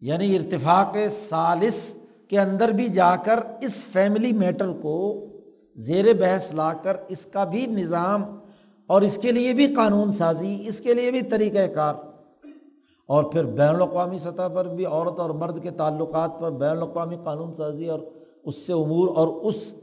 یعنی 0.00 0.36
ارتفاق 0.36 0.96
سالس 1.28 1.96
کے 2.28 2.40
اندر 2.40 2.68
بھی 2.68 2.88
جا 2.88 3.16
کر 3.16 3.40
اس 3.60 3.74
فیملی 3.74 4.32
میٹر 4.32 4.72
کو 4.82 5.26
زیر 5.76 6.04
بحث 6.14 6.54
لا 6.54 6.72
کر 6.72 6.96
اس 7.08 7.26
کا 7.26 7.44
بھی 7.44 7.66
نظام 7.66 8.22
اور 8.88 9.02
اس 9.02 9.18
کے 9.22 9.32
لیے 9.32 9.52
بھی 9.52 9.74
قانون 9.74 10.12
سازی، 10.12 10.68
اس 10.68 10.80
کے 10.80 10.94
لیے 10.94 11.10
بھی 11.10 11.22
طریقۂ 11.22 11.74
کار۔ 11.74 11.94
اور 13.06 13.24
پھر 13.24 13.44
بین 13.44 13.68
الاقوامی 13.68 14.18
سطح 14.18 14.48
پر 14.54 14.64
بھی 14.64 14.86
عورت 14.86 15.20
اور 15.20 15.30
مرد 15.30 15.62
کے 15.62 15.70
تعلقات 15.70 16.30
پر 16.40 16.50
بین 16.50 16.70
الاقوامی 16.70 17.16
قانون 17.24 17.54
سازی 17.54 17.88
اور 17.88 18.00
اس 18.44 18.66
سے 18.66 18.72
امور 18.72 19.16
اور 19.16 19.28
اس 19.28 19.74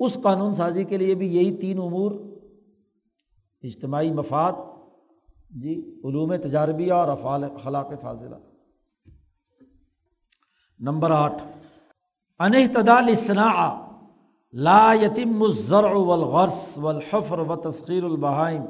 اس 0.00 0.18
قانون 0.22 0.54
سازی 0.54 0.84
کے 0.84 0.96
لیے 0.96 1.14
بھی 1.14 1.36
یہی 1.36 1.56
تین 1.56 1.78
امور۔ 1.78 2.12
اجتماعی 3.62 4.12
مفاد 4.12 4.52
جی 5.50 6.00
علوم 6.04 6.36
تجاربیہ 6.36 6.92
اور 6.92 7.08
افعال 7.08 7.44
خلاق 7.62 7.92
فاضلہ۔ 8.02 8.36
نمبر 10.80 11.10
آٹھ۔ 11.10 11.42
انحتدال 12.38 13.14
صنا 13.14 13.48
لا 14.54 14.94
یتم 15.02 15.42
الزرع 15.42 15.92
والغرس 15.92 16.78
والحفر 16.78 17.38
و 17.38 17.56
تسخیر 17.56 18.04
البہائم 18.04 18.62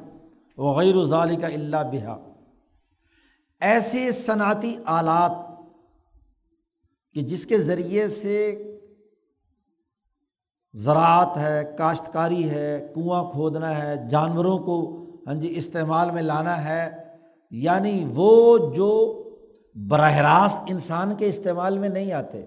وغیر 0.59 1.05
ظالی 1.05 1.37
کا 1.37 1.47
اللہ 1.47 1.77
بہا۔ 1.93 2.17
ایسے 3.61 4.13
صنعتی 4.13 4.77
آلات 4.85 5.33
کہ 7.15 7.21
جس 7.21 7.47
کے 7.47 7.59
ذریعے 7.59 8.09
سے 8.09 8.39
زراعت 10.75 11.37
ہے، 11.37 11.75
کاشتکاری 11.79 12.51
ہے، 12.51 12.93
کنواں 12.95 13.25
کھودنا 13.33 13.83
ہے، 13.83 14.09
جانوروں 14.11 14.59
کو 14.59 15.07
ہاں 15.27 15.35
جی 15.35 15.53
استعمال 15.57 16.11
میں 16.11 16.23
لانا 16.23 16.65
ہے 16.65 16.91
یعنی 17.51 18.05
وہ 18.15 18.59
جو 18.75 18.93
براہ 19.89 20.17
راست 20.17 20.59
انسان 20.67 21.15
کے 21.15 21.27
استعمال 21.27 21.79
میں 21.79 21.89
نہیں 21.89 22.13
آتے۔ 22.13 22.43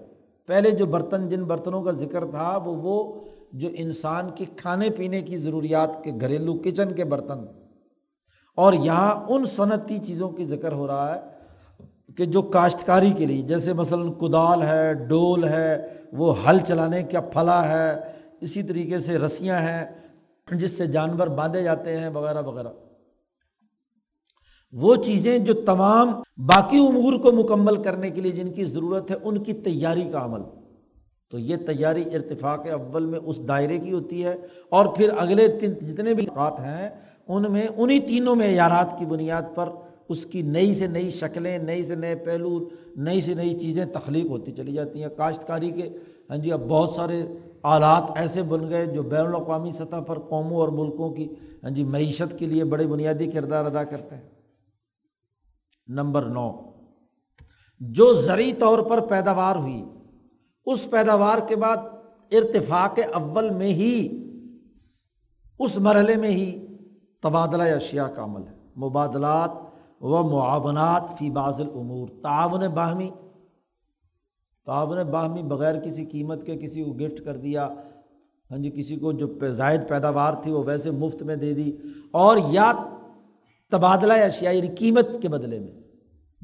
پہلے 0.46 0.70
جو 0.70 0.86
برتن، 0.86 1.28
جن 1.28 1.44
برتنوں 1.44 1.82
کا 1.82 1.90
ذکر 1.90 2.24
تھا، 2.24 2.56
وہ 2.56 2.76
وہ 2.82 3.25
جو 3.56 3.68
انسان 3.74 4.30
کی 4.34 4.44
کھانے 4.56 4.90
پینے 4.90 5.22
کی 5.22 5.38
ضروریات 5.38 6.04
کے 6.04 6.12
گھریلو 6.20 6.54
کچن 6.54 6.92
کے 6.92 7.04
برتن۔ 7.04 7.44
اور 8.56 8.72
یہاں 8.72 9.24
ان 9.28 9.44
صنعتی 9.44 9.98
چیزوں 9.98 10.30
کی 10.30 10.44
ذکر 10.44 10.72
ہو 10.72 10.86
رہا 10.86 11.14
ہے 11.14 11.20
کہ 12.16 12.24
جو 12.24 12.42
کاشتکاری 12.42 13.10
کے 13.10 13.26
لیے، 13.26 13.42
جیسے 13.42 13.72
مثلاً 13.72 14.12
کدال 14.12 14.62
ہے، 14.62 14.94
ڈول 14.94 15.44
ہے، 15.44 15.86
وہ 16.12 16.48
ہل 16.48 16.58
چلانے 16.58 17.02
کا 17.02 17.20
پھلا 17.20 17.68
ہے، 17.68 18.00
اسی 18.40 18.62
طریقے 18.62 18.98
سے 18.98 19.18
رسیاں 19.18 19.58
ہیں، 19.58 19.86
جس 20.52 20.72
سے 20.72 20.86
جانور 20.86 21.26
باندھے 21.26 21.62
جاتے 21.62 22.00
ہیں، 22.00 22.08
وغیرہ 22.08 22.42
وغیرہ۔ 22.42 22.68
وہ 24.72 24.96
چیزیں 24.96 25.38
جو 25.38 25.54
تمام 25.54 26.08
باقی 26.36 26.78
امور 26.78 27.12
کو 27.18 27.32
مکمل 27.32 27.82
کرنے 27.82 28.10
کے 28.10 28.20
لیے 28.20 28.32
جن 28.32 28.52
کی 28.52 28.64
ضرورت 28.64 29.10
ہے، 29.10 29.16
ان 29.22 29.38
کی 29.38 29.52
تیاری 29.52 30.08
کا 30.12 30.24
عمل۔ 30.24 30.40
تو 31.30 31.38
یہ 31.38 31.56
تیاری 31.56 32.02
ارتفاق 32.14 32.66
اول 32.72 33.06
میں 33.06 33.18
اس 33.18 33.40
دائرے 33.48 33.78
کی 33.78 33.92
ہوتی 33.92 34.24
ہے 34.24 34.34
اور 34.68 34.86
پھر 34.86 35.10
اگلے 35.18 35.46
جتنے 35.48 36.14
بھی 36.14 36.26
اوقات 36.26 36.60
ہیں، 36.60 36.88
ان 37.28 37.50
میں 37.52 37.66
انہیں 37.76 37.98
تینوں 37.98 38.36
معیارات 38.36 38.98
کی 38.98 39.06
بنیاد 39.06 39.42
پر 39.54 39.68
اس 40.08 40.24
کی 40.26 40.42
نئی 40.42 40.74
سے 40.74 40.86
نئی 40.86 41.10
شکلیں، 41.10 41.56
نئی 41.58 41.82
سے 41.84 41.94
نئے 41.94 42.14
پہلو، 42.14 42.58
نئی 42.96 43.20
سے 43.20 43.34
نئی 43.34 43.58
چیزیں 43.58 43.84
تخلیق 43.84 44.30
ہوتی 44.30 44.52
چلی 44.52 44.72
جاتی 44.72 45.02
ہیں۔ 45.02 45.08
کاشتکاری 45.16 45.70
کے 45.70 45.88
ہاں 46.30 46.36
جی 46.36 46.52
اب 46.52 46.60
بہت 46.68 46.94
سارے 46.94 47.22
آلات 47.62 48.10
ایسے 48.14 48.42
بن 48.42 48.68
گئے 48.68 48.86
جو 48.86 49.02
بین 49.02 49.26
الاقوامی 49.26 49.70
سطح 49.70 50.00
پر 50.06 50.18
قوموں 50.18 50.60
اور 50.60 50.68
ملکوں 50.68 51.10
کی 51.14 51.28
ہاں 51.62 51.70
جی 51.70 51.84
معیشت 51.84 52.38
کے 52.38 52.46
لیے 52.46 52.64
بڑے 52.64 52.86
بنیادی 52.86 53.26
کردار 53.26 53.64
ادا 53.64 53.84
کرتے 53.84 54.14
ہیں۔ 54.14 54.28
نمبر 55.88 56.22
نو، 56.28 56.50
جو 57.80 58.12
زرعی 58.12 58.52
طور 58.52 58.78
پر 58.78 59.00
پیداوار 59.00 59.56
ہوئی 59.56 59.84
اس 60.66 60.90
پیداوار 60.90 61.38
کے 61.48 61.56
بعد 61.56 61.76
ارتفاق 62.30 62.98
اول 63.14 63.50
میں 63.50 63.68
ہی، 63.68 64.22
اس 65.58 65.78
مرحلے 65.78 66.16
میں 66.16 66.30
ہی 66.30 66.66
تبادلہ 67.22 67.62
اشیاء 67.62 68.06
کا 68.06 68.24
عمل 68.24 68.40
ہے۔ 68.46 68.80
مبادلات 68.80 69.50
و 70.00 70.22
معاونات 70.22 71.02
فی 71.18 71.30
باز 71.30 71.60
العمور 71.60 72.08
تعاون 72.22 72.60
باہمی۔ 72.60 73.10
تعاون 74.66 74.98
باہمی 75.10 75.42
بغیر 75.42 75.80
کسی 75.80 76.04
قیمت 76.04 76.46
کے 76.46 76.56
کسی 76.56 76.84
کو 76.84 76.92
گفٹ 76.92 77.24
کر 77.24 77.36
دیا 77.36 77.68
ہاں 78.50 78.58
جی 78.58 78.70
کسی 78.70 78.96
کو 78.96 79.12
جو 79.12 79.52
زائد 79.52 79.80
پیداوار 79.88 80.34
تھی 80.42 80.52
وہ 80.52 80.64
ویسے 80.66 80.90
مفت 80.90 81.22
میں 81.22 81.36
دے 81.36 81.54
دی۔ 81.54 81.76
اور 82.10 82.36
یا 82.50 82.72
تبادلہ 83.70 84.12
اشیاء 84.12 84.52
یعنی 84.52 84.68
قیمت 84.68 85.08
کے 85.22 85.28
بدلے 85.28 85.58
میں۔ 85.58 85.72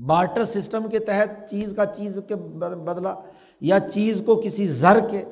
بارٹر 0.00 0.44
سسٹم 0.44 0.88
کے 0.90 0.98
تحت 0.98 1.50
چیز 1.50 1.72
کا 1.76 1.86
چیز 1.86 2.18
کے 2.28 2.34
بدلا 2.34 3.14
یا 3.62 3.80
چیز 3.80 4.22
کو 4.26 4.42
کسی 4.44 4.66
زر 4.66 4.98
کے 5.10 5.24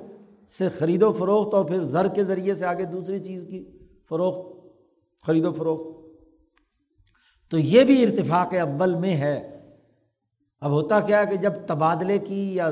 سے 0.58 0.68
خرید 0.68 1.02
و 1.02 1.12
فروخت 1.12 1.54
اور 1.54 1.64
پھر 1.64 1.84
زر 1.84 2.08
کے 2.08 2.24
ذریعے 2.24 2.54
سے 2.54 2.66
آگے 2.66 2.84
دوسری 2.84 3.20
چیز 3.20 3.46
کی 3.50 3.64
فروخت، 4.08 4.66
خرید 5.26 5.44
و 5.44 5.52
فروخت۔ 5.52 6.00
تو 7.50 7.58
یہ 7.58 7.84
بھی 7.84 8.02
ارتفاق 8.02 8.54
اول 8.54 8.94
میں 8.94 9.16
ہے۔ 9.16 9.60
اب 10.60 10.70
ہوتا 10.70 11.00
کیا 11.00 11.20
ہے 11.20 11.26
کہ 11.26 11.36
جب 11.36 11.52
تبادلے 11.66 12.18
کی 12.18 12.54
یا 12.54 12.70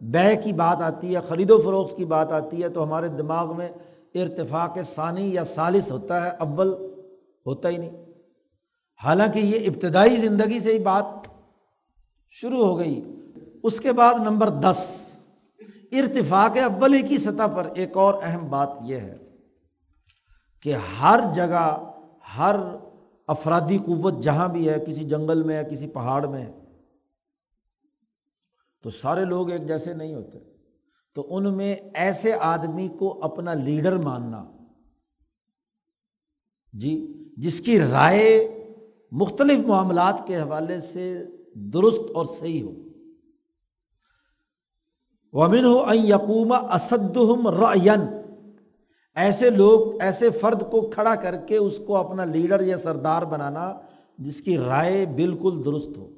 بے 0.00 0.36
کی 0.44 0.52
بات 0.52 0.82
آتی 0.82 1.14
ہے 1.14 1.20
خرید 1.20 1.50
و 1.50 1.58
فروخت 1.58 1.96
کی 1.96 2.04
بات 2.04 2.32
آتی 2.32 2.62
ہے، 2.62 2.68
تو 2.68 2.84
ہمارے 2.84 3.08
دماغ 3.08 3.56
میں 3.56 3.68
ارتفاق 4.14 4.78
ثانی 4.94 5.34
یا 5.34 5.44
سالس 5.44 5.90
ہوتا 5.90 6.24
ہے۔ 6.24 6.30
اول 6.30 6.74
ہوتا 7.46 7.68
ہی 7.68 7.76
نہیں۔ 7.76 8.04
حالانکہ 9.04 9.38
یہ 9.38 9.66
ابتدائی 9.66 10.16
زندگی 10.16 10.60
سے 10.60 10.72
ہی 10.72 10.78
بات 10.78 11.28
شروع 12.30 12.66
ہو 12.66 12.78
گئی۔ 12.78 13.15
اس 13.66 13.80
کے 13.80 13.92
بعد 13.92 14.14
نمبر 14.14 14.48
دس، 14.48 15.12
ارتفاق 15.92 16.56
اول 16.64 17.06
کی 17.08 17.18
سطح 17.18 17.46
پر 17.56 17.68
ایک 17.74 17.96
اور 17.96 18.14
اہم 18.22 18.50
بات 18.50 18.68
یہ 18.84 18.96
ہے 18.96 19.16
کہ 20.62 20.74
ہر 20.74 21.20
جگہ، 21.34 21.92
ہر 22.38 22.56
افرادی 23.26 23.78
قوت 23.78 24.22
جہاں 24.22 24.48
بھی 24.48 24.68
ہے، 24.68 24.78
کسی 24.86 25.04
جنگل 25.04 25.42
میں 25.42 25.56
ہے 25.56 25.64
کسی 25.70 25.86
پہاڑ 25.86 26.26
میں 26.26 26.42
ہے 26.42 26.52
تو 28.82 28.90
سارے 28.90 29.24
لوگ 29.24 29.50
ایک 29.50 29.68
جیسے 29.68 29.94
نہیں 29.94 30.14
ہوتے۔ 30.14 30.38
تو 31.14 31.36
ان 31.36 31.56
میں 31.56 31.74
ایسے 31.94 32.32
آدمی 32.32 32.88
کو 32.88 33.24
اپنا 33.24 33.54
لیڈر 33.54 33.96
ماننا 33.96 34.44
جی 36.72 36.94
جس 37.36 37.60
کی 37.60 37.80
رائے 37.80 38.28
مختلف 39.12 39.66
معاملات 39.66 40.26
کے 40.26 40.36
حوالے 40.36 40.80
سے 40.80 41.24
درست 41.54 42.10
اور 42.14 42.26
صحیح 42.26 42.62
ہو۔ 42.62 42.85
ومن 45.36 45.64
ہو 45.64 45.84
یقوم 45.94 46.52
اسدم 46.52 47.48
رین 47.48 48.00
ایسے 49.14 49.50
لوگ، 49.50 50.02
ایسے 50.02 50.30
فرد 50.30 50.70
کو 50.70 50.80
کھڑا 50.80 51.14
کر 51.14 51.36
کے 51.36 51.56
اس 51.56 51.80
کو 51.86 51.96
اپنا 51.96 52.24
لیڈر 52.24 52.60
یا 52.60 52.78
سردار 52.78 53.22
بنانا 53.22 53.74
جس 54.18 54.40
کی 54.40 54.58
رائے 54.58 55.06
بالکل 55.06 55.62
درست 55.64 55.96
ہو۔ 55.96 56.08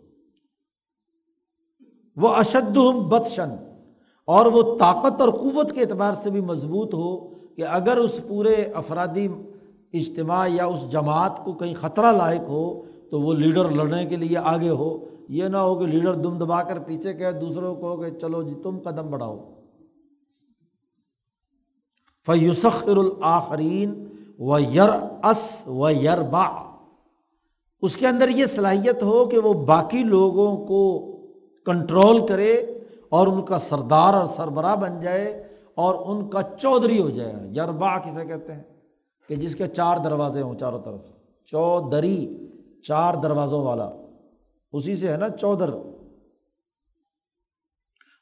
وہ 2.17 2.29
اشد 2.29 2.77
بدشن 3.09 3.51
اور 4.25 4.47
وہ 4.47 4.79
طاقت 4.79 5.21
اور 5.21 5.29
قوت 5.29 5.73
کے 5.73 5.81
اعتبار 5.81 6.13
سے 6.23 6.31
بھی 6.31 6.41
مضبوط 6.41 6.95
ہو 6.95 7.29
کہ 7.57 7.63
اگر 7.63 7.97
اس 7.97 8.21
پورے 8.29 8.55
افرادی 8.75 9.29
اجتماع 9.93 10.47
یا 10.53 10.67
اس 10.67 10.91
جماعت 10.93 11.45
کو 11.45 11.53
کہیں 11.53 11.75
خطرہ 11.75 12.13
لاحق 12.13 12.49
ہو 12.49 12.83
تو 13.11 13.21
وہ 13.21 13.35
لیڈر 13.35 13.71
لڑنے 13.71 14.07
کے 14.07 14.17
لیے 14.17 14.39
آگے 14.39 14.69
ہو۔ 14.69 14.99
یہ 15.29 15.45
نہ 15.45 15.57
ہو 15.57 15.75
کہ 15.75 15.87
لیڈر 15.87 16.15
دم 16.15 16.39
دبا 16.39 16.63
کر 16.63 16.79
پیچھے 16.79 17.15
کہ 17.15 17.31
دوسروں 17.31 17.75
کو 17.75 17.97
کہ 17.97 18.11
چلو 18.11 18.43
جی 18.43 18.55
تم 18.63 18.79
قدم 18.79 19.11
بڑھاؤ۔ 19.11 19.55
فیوسخر 22.27 22.97
الآخرین 22.97 24.09
و 24.39 24.59
یر 24.59 24.89
اس 25.25 25.63
و 25.67 25.91
یر 25.91 26.23
با 26.23 26.79
اس 27.83 27.97
کے 27.97 28.07
اندر 28.07 28.29
یہ 28.29 28.47
صلاحیت 28.47 29.03
ہو 29.03 29.25
کہ 29.25 29.39
وہ 29.39 29.55
باقی 29.55 30.03
لوگوں 30.03 30.67
کو 30.67 31.13
کنٹرول 31.67 32.27
کرے 32.27 32.53
اور 33.09 33.27
ان 33.27 33.43
کا 33.43 33.59
سردار 33.59 34.15
اور 34.15 34.27
سربراہ 34.37 34.77
بن 34.77 35.01
جائے 35.01 35.49
اور 35.75 35.95
ان 36.07 36.29
کا 36.29 36.43
چودھری 36.43 37.01
ہو 37.01 37.11
جائے۔ 37.11 37.35
یربا 37.57 37.99
کسے 37.99 38.25
کہتے 38.25 38.53
ہیں؟ 38.53 38.63
کہ 39.29 39.35
جس 39.35 39.55
کے 39.55 39.67
چار 39.67 39.97
دروازے 40.05 40.43
ہوں 40.43 40.55
چاروں 40.55 40.79
طرف۔ 40.85 41.01
چودھری، 41.47 42.47
چار 42.83 43.15
دروازوں 43.15 43.65
والا۔ 43.65 43.91
اسی 44.73 44.97
سے 44.97 45.13
ہے 45.13 45.17
نا 45.17 45.29
چودر۔ 45.29 45.71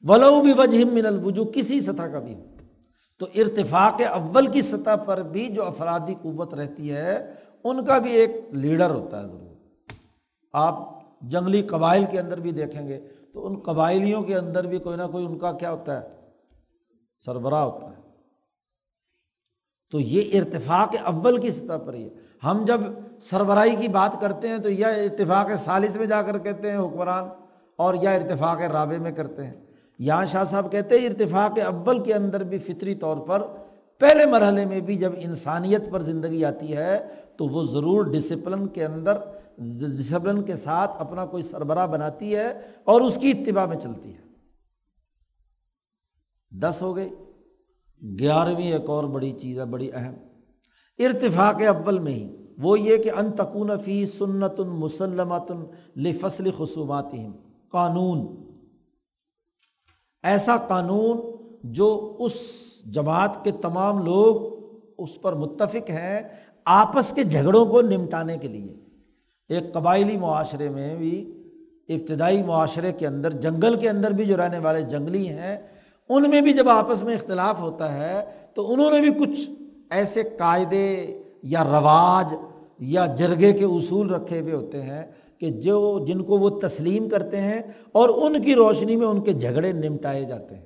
ولو 0.03 0.43
بھی 0.43 0.53
وجہ 0.53 0.85
من 0.85 1.07
الوجو 1.07 1.45
کسی 1.55 1.81
سطح 1.81 2.03
کا 2.03 2.19
بھی۔ 2.19 2.37
تو 3.19 3.27
ارتفاق 3.35 4.03
اول 4.11 4.47
کی 4.47 4.63
سطح 4.63 4.97
پر 5.07 5.23
بھی 5.23 5.49
جو 5.49 5.65
افرادی 5.65 6.15
قوت 6.23 6.55
رہتی 6.55 6.93
ہے، 6.93 7.33
ان 7.65 7.85
کا 7.85 7.99
بھی 7.99 8.13
ایک 8.13 8.31
لیڈر 8.53 8.91
ہوتا 8.91 9.23
ہے 9.23 9.29
ضرور۔ 9.29 9.57
آپ 10.53 10.75
جنگلی 11.23 11.63
قبائل 11.63 12.05
کے 12.11 12.21
اندر 12.21 12.41
بھی 12.41 12.51
دیکھیں 12.51 12.89
گے، 12.89 13.09
تو 13.33 13.47
ان 13.47 13.59
قبائلیوں 13.59 14.23
کے 14.23 14.37
اندر 14.37 14.67
بھی 14.67 14.79
کوئی 14.79 14.97
نہ 14.97 15.03
کوئی 15.13 15.27
ان 15.27 15.39
کا 15.39 15.53
کیا 15.53 15.73
ہوتا 15.73 16.03
ہے؟ 16.03 16.09
سربراہ 17.25 17.63
ہوتا 17.63 17.87
ہے۔ 17.87 18.03
تو 19.91 20.01
یہ 20.01 20.41
ارتفاق 20.41 20.95
اول 21.05 21.41
کی 21.41 21.51
سطح 21.51 21.77
پر 21.87 21.95
ہی 21.95 22.05
ہے۔ 22.05 22.15
ہم 22.45 22.65
جب 22.65 22.81
سربراہی 23.21 23.77
کی 23.77 23.89
بات 23.89 24.21
کرتے 24.21 24.49
ہیں 24.49 24.59
تو 24.59 24.71
یا 24.71 24.89
اتفاق 24.89 25.51
سالس 25.65 25.97
میں 25.97 26.07
جا 26.07 26.23
کر 26.23 26.39
کہتے 26.39 26.71
ہیں 26.71 26.79
حکمران 26.79 27.25
اور 27.77 27.95
یا 27.95 28.11
ارتفاق 28.11 28.61
رابع 28.61 28.97
میں 28.97 29.13
کرتے 29.13 29.47
ہیں۔ 29.47 29.55
یہاں 29.99 30.27
شاہ 30.27 30.45
صاحب 30.45 30.73
کہتے 30.73 30.99
ہیں 30.99 31.07
ارتفاق 31.07 31.59
اول 31.67 32.03
کے 32.03 32.15
اندر 32.15 32.45
بھی 32.45 32.59
فطری 32.59 32.95
طور 32.95 33.17
پر 33.17 33.43
پہلے 33.99 34.27
مرحلے 34.27 34.65
میں 34.65 34.81
بھی 34.81 34.97
جب 34.97 35.13
انسانیت 35.19 35.91
پر 35.91 36.03
زندگی 36.03 36.45
آتی 36.45 36.77
ہے 36.77 37.07
تو 37.37 37.47
وہ 37.47 37.65
ضرور 37.65 38.05
ڈسپلن 38.05 38.67
کے 38.67 38.85
اندر 38.85 39.19
ڈسپلن 39.97 40.43
کے 40.43 40.57
ساتھ 40.57 40.91
اپنا 40.99 41.27
کوئی 41.27 41.43
سربراہ 41.43 41.87
بناتی 41.87 42.37
ہے 42.37 42.61
اور 42.85 43.01
اس 43.01 43.19
کی 43.21 43.31
اتباع 43.31 43.67
میں 43.67 43.77
چلتی 43.77 44.15
ہے۔ 44.15 44.21
دس 46.51 46.83
ہو 46.83 46.97
گئی۔ 46.97 47.09
گیارہویں 48.19 48.73
ایک 48.73 48.91
اور 48.91 49.05
بڑی 49.05 49.33
چیز 49.33 49.59
ہے، 49.59 49.65
بڑی 49.65 49.91
اہم۔ 49.95 50.15
ارتفاق 50.99 51.55
اول 51.55 51.99
میں 51.99 52.13
ہی 52.13 52.36
وہ 52.59 52.81
یہ 52.81 52.97
کہ 52.97 53.11
ان 53.11 53.33
تکون 53.33 53.71
فی 53.85 54.07
سنت 54.07 54.61
مسلمت 54.61 55.53
لفصل 55.97 56.51
خصومات 56.59 57.13
قانون۔ 57.71 58.27
ایسا 60.23 60.57
قانون 60.57 61.21
جو 61.63 62.17
اس 62.19 62.33
جماعت 62.87 63.45
کے 63.45 63.51
تمام 63.51 64.05
لوگ 64.05 64.57
اس 64.99 65.21
پر 65.21 65.33
متفق 65.33 65.91
ہیں، 65.91 66.21
آپس 66.65 67.13
کے 67.13 67.23
جھگڑوں 67.23 67.67
کو 67.67 67.81
نمٹانے 67.81 68.39
کے 68.39 68.49
لیے۔ 68.49 68.77
ایک 69.49 69.73
قبائلی 69.73 70.17
معاشرے 70.17 70.69
میں 70.69 70.97
بھی، 70.97 71.43
ابتدائی 71.89 72.43
معاشرے 72.43 72.93
کے 72.93 73.07
اندر، 73.07 73.31
جنگل 73.31 73.77
کے 73.77 73.89
اندر 73.89 74.11
بھی 74.11 74.25
جو 74.25 74.37
رہنے 74.37 74.59
والے 74.59 74.83
جنگلی 74.83 75.29
ہیں، 75.29 75.57
ان 76.09 76.31
میں 76.31 76.41
بھی 76.41 76.53
جب 76.53 76.69
آپس 76.69 77.03
میں 77.03 77.15
اختلاف 77.15 77.61
ہوتا 77.61 77.95
ہے، 77.95 78.25
تو 78.55 78.73
انہوں 78.73 78.91
نے 78.91 79.01
بھی 79.01 79.27
کچھ 79.27 79.51
ایسے 79.91 80.23
قاعدے 80.23 81.23
یا 81.43 81.65
رواج 81.65 82.35
یا 82.79 83.07
جرگے 83.07 83.53
کے 83.53 83.65
اصول 83.65 84.11
رکھے 84.11 84.41
ہوئے 84.41 84.55
ہوتے 84.55 84.83
ہیں 84.83 85.03
کہ 85.39 85.51
جو 85.51 86.05
جن 86.07 86.23
کو 86.23 86.39
وہ 86.39 86.61
تسلیم 86.61 87.09
کرتے 87.09 87.41
ہیں 87.41 87.63
اور 87.93 88.09
ان 88.09 88.43
کی 88.43 88.55
روشنی 88.55 88.97
میں 88.97 89.07
ان 89.07 89.21
کے 89.21 89.33
جھگڑے 89.33 89.73
نمٹائے 89.73 90.25
جاتے 90.25 90.55
ہیں۔ 90.55 90.65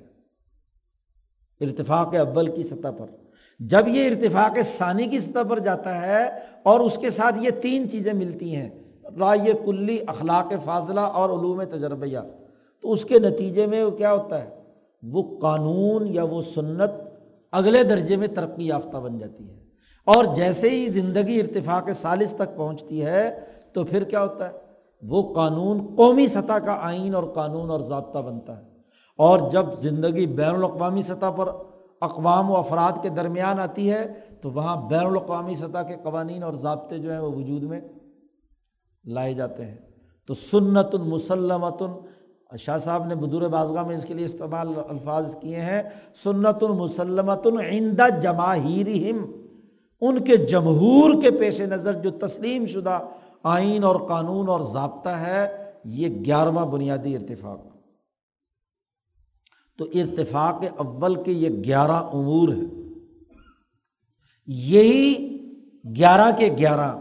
ارتفاق 1.61 2.15
اول 2.15 2.47
کی 2.47 2.63
سطح 2.63 2.87
پر۔ 2.97 3.05
جب 3.59 3.87
یہ 3.87 4.09
ارتفاق 4.09 4.57
ثانی 4.63 5.07
کی 5.07 5.19
سطح 5.19 5.39
پر 5.49 5.59
جاتا 5.59 6.01
ہے 6.01 6.29
اور 6.63 6.79
اس 6.79 6.97
کے 6.97 7.09
ساتھ 7.09 7.35
یہ 7.41 7.49
تین 7.61 7.89
چیزیں 7.89 8.13
ملتی 8.13 8.55
ہیں، 8.55 8.69
رائے 9.19 9.53
کلی، 9.65 9.97
اخلاق 10.07 10.53
فاضلہ 10.65 10.99
اور 10.99 11.29
علوم 11.29 11.63
تجربہ 11.63 12.21
تو 12.81 12.91
اس 12.91 13.05
کے 13.05 13.19
نتیجے 13.19 13.65
میں 13.65 13.83
وہ 13.83 13.91
کیا 13.91 14.13
ہوتا 14.13 14.43
ہے؟ 14.43 14.49
وہ 15.03 15.39
قانون 15.39 16.07
یا 16.07 16.23
وہ 16.23 16.41
سنت 16.41 16.91
اگلے 17.51 17.83
درجے 17.83 18.15
میں 18.15 18.27
ترقی 18.27 18.67
یافتہ 18.67 18.97
بن 18.97 19.17
جاتی 19.17 19.49
ہے۔ 19.49 19.60
اور 20.05 20.25
جیسے 20.35 20.69
ہی 20.69 20.89
زندگی 20.89 21.39
ارتفاق 21.39 21.89
سالس 21.95 22.33
تک 22.33 22.57
پہنچتی 22.57 23.05
ہے 23.05 23.39
تو 23.73 23.83
پھر 23.83 24.03
کیا 24.03 24.21
ہوتا 24.21 24.47
ہے؟ 24.47 24.53
وہ 25.01 25.33
قانون 25.33 25.95
قومی 25.95 26.27
سطح 26.27 26.53
کا 26.53 26.77
آئین 26.81 27.15
اور 27.15 27.23
قانون 27.23 27.69
اور 27.69 27.81
ضابطہ 27.81 28.19
بنتا 28.19 28.57
ہے۔ 28.57 28.63
اور 29.17 29.39
جب 29.51 29.65
زندگی 29.81 30.25
بین 30.25 30.55
الاقوامی 30.55 31.01
سطح 31.01 31.29
پر 31.35 31.49
اقوام 32.01 32.51
و 32.51 32.57
افراد 32.57 32.91
کے 33.01 33.09
درمیان 33.09 33.59
آتی 33.59 33.91
ہے 33.91 34.13
تو 34.41 34.51
وہاں 34.51 34.89
بین 34.89 35.05
الاقوامی 35.05 35.55
سطح 35.55 35.81
کے 35.81 35.95
قوانین 36.03 36.43
اور 36.43 36.53
ضابطے 36.53 36.97
جو 36.97 37.11
ہیں 37.11 37.19
وہ 37.19 37.35
وجود 37.35 37.63
میں 37.63 37.81
لائے 39.05 39.33
جاتے 39.33 39.65
ہیں۔ 39.65 39.77
تو 40.27 40.33
سنت 40.33 40.87
المسلمت 40.93 41.83
شاہ 42.59 42.77
صاحب 42.77 43.05
نے 43.05 43.15
بدور 43.15 43.41
بازگاہ 43.41 43.83
میں 43.83 43.95
اس 43.95 44.05
کے 44.05 44.13
لیے 44.13 44.25
استعمال 44.25 44.67
الفاظ 44.89 45.35
کیے 45.35 45.55
ہیں۔ 45.55 45.83
سنت 46.23 46.63
المسلمت 46.63 47.47
عند 47.69 48.01
جماہیر 48.21 48.87
ان 50.01 50.23
کے 50.23 50.37
جمہور 50.37 51.21
کے 51.21 51.31
پیش 51.31 51.61
نظر 51.61 51.93
جو 51.93 52.11
تسلیم 52.11 52.65
شدہ 52.65 52.99
آئین 53.43 53.83
اور 53.83 53.95
قانون 54.07 54.49
اور 54.49 54.61
ضابطہ 54.73 55.09
ہے، 55.09 55.71
یہ 55.85 56.25
گیارہواں 56.25 56.65
بنیادی 56.65 57.15
ارتفاق۔ 57.15 57.59
تو 59.77 59.85
ارتفاق 59.93 60.63
اول 60.77 61.23
کے 61.23 61.31
یہ 61.31 61.49
گیارہ 61.49 61.91
امور 61.91 62.49
ہے 62.49 62.81
یہی 64.47 65.37
گیارہ 65.95 66.37
کے 66.37 66.49
گیارہ 66.57 66.95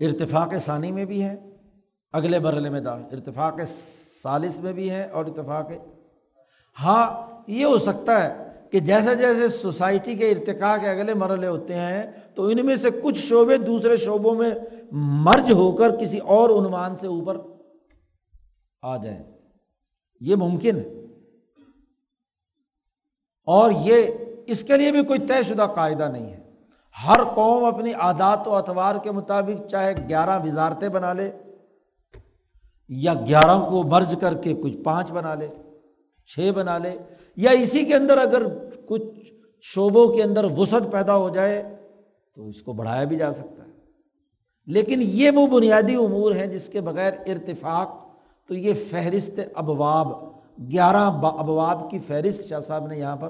ارتفاق 0.00 0.54
ثانی 0.64 0.92
میں 0.92 1.04
بھی 1.04 1.22
ہے 1.22 1.36
اگلے 2.12 2.38
مرحلے 2.38 2.70
میں 2.70 2.80
داخل 2.80 3.16
ارتفاق 3.16 3.60
سالس 4.22 4.58
میں 4.58 4.72
بھی 4.72 4.90
ہے 4.90 5.08
اور 5.08 5.24
اتفاق 5.24 5.70
ہاں 6.82 7.06
یہ 7.50 7.64
ہو 7.64 7.78
سکتا 7.78 8.22
ہے 8.24 8.41
کہ 8.72 8.80
جیسے 8.80 9.14
جیسے 9.14 9.48
سوسائٹی 9.48 10.16
کے 10.16 10.30
ارتقاء 10.30 10.76
کے 10.76 10.88
اگلے 10.88 11.14
مرحلے 11.14 11.46
ہوتے 11.46 11.74
ہیں، 11.74 12.02
تو 12.34 12.44
ان 12.44 12.66
میں 12.66 12.76
سے 12.76 12.88
کچھ 13.02 13.18
شعبے 13.18 13.56
دوسرے 13.56 13.96
شعبوں 13.96 14.34
میں 14.34 14.50
مرج 14.92 15.52
ہو 15.52 15.72
کر 15.72 15.96
کسی 15.96 16.18
اور 16.18 16.50
عنوان 16.50 16.96
سے 16.96 17.06
اوپر 17.06 17.36
آ 18.82 18.96
جائیں۔ 18.96 19.22
یہ 20.20 20.36
ممکن 20.36 20.76
ہے۔ 20.76 21.00
اور 23.44 23.70
یہ 23.70 24.06
اس 24.46 24.62
کے 24.62 24.76
لیے 24.76 24.92
بھی 24.92 25.04
کوئی 25.04 25.18
طے 25.18 25.42
شدہ 25.42 25.66
قاعدہ 25.74 26.08
نہیں 26.12 26.32
ہے۔ 26.32 26.50
ہر 27.06 27.20
قوم 27.34 27.64
اپنی 27.64 27.92
عادات 27.92 28.48
و 28.48 28.54
اتوار 28.54 28.96
کے 29.02 29.10
مطابق 29.10 29.70
چاہے 29.70 30.08
گیارہ 30.08 30.44
وزارتیں 30.44 30.88
بنا 30.88 31.12
لے 31.12 31.30
یا 32.88 33.14
گیارہ 33.14 33.70
کو 33.70 33.82
مرج 33.82 34.14
کر 34.20 34.34
کے 34.34 34.54
کچھ 34.54 34.76
پانچ 34.76 35.12
بنا 35.12 35.34
لے، 35.34 35.48
چھ 36.26 36.50
بنا 36.54 36.78
لے 36.78 36.96
یا 37.36 37.50
اسی 37.50 37.84
کے 37.84 37.94
اندر 37.94 38.18
اگر 38.18 38.42
کچھ 38.86 39.32
شعبوں 39.60 40.08
کے 40.08 40.22
اندر 40.22 40.44
وسعت 40.44 40.92
پیدا 40.92 41.16
ہو 41.16 41.28
جائے 41.28 41.76
تو 42.34 42.48
اس 42.48 42.62
کو 42.62 42.72
بڑھایا 42.72 43.04
بھی 43.04 43.16
جا 43.16 43.32
سکتا 43.32 43.64
ہے۔ 43.64 43.72
لیکن 44.66 45.00
یہ 45.02 45.30
وہ 45.30 45.46
بنیادی 45.46 45.94
امور 45.94 46.32
ہیں 46.32 46.46
جس 46.46 46.68
کے 46.68 46.80
بغیر 46.80 47.12
ارتفاق 47.26 47.88
تو 48.48 48.54
یہ 48.54 48.72
فہرست 48.90 49.40
ابواب، 49.54 50.08
گیارہ 50.72 51.10
ابواب 51.22 51.90
کی 51.90 51.98
فہرست 51.98 52.48
شاہ 52.48 52.60
صاحب 52.60 52.86
نے 52.86 52.98
یہاں 52.98 53.16
پر 53.16 53.28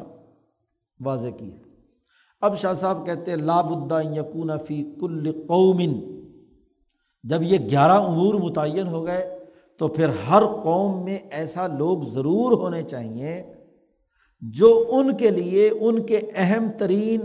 واضح 1.00 1.28
کی 1.28 1.52
ہے۔ 1.52 1.58
اب 2.40 2.58
شاہ 2.58 2.74
صاحب 2.74 3.06
کہتے 3.06 3.30
ہیں 3.30 3.38
لاب 3.38 3.92
یقون 4.16 4.50
فی 4.68 4.94
کل 5.00 5.32
قومن 5.46 6.22
جب 7.22 7.42
یہ 7.42 7.58
گیارہ 7.58 7.92
امور 7.92 8.34
متعین 8.34 8.86
ہو 8.86 9.06
گئے 9.06 9.38
تو 9.78 9.88
پھر 9.88 10.08
ہر 10.08 10.42
قوم 10.62 11.04
میں 11.04 11.18
ایسا 11.30 11.66
لوگ 11.66 12.02
ضرور 12.02 12.52
ہونے 12.52 12.82
چاہیے 12.82 13.54
جو 14.42 14.86
ان 14.88 15.16
کے 15.16 15.30
لیے 15.30 15.70
ان 15.80 16.02
کے 16.02 16.20
اہم 16.34 16.66
ترین 16.78 17.20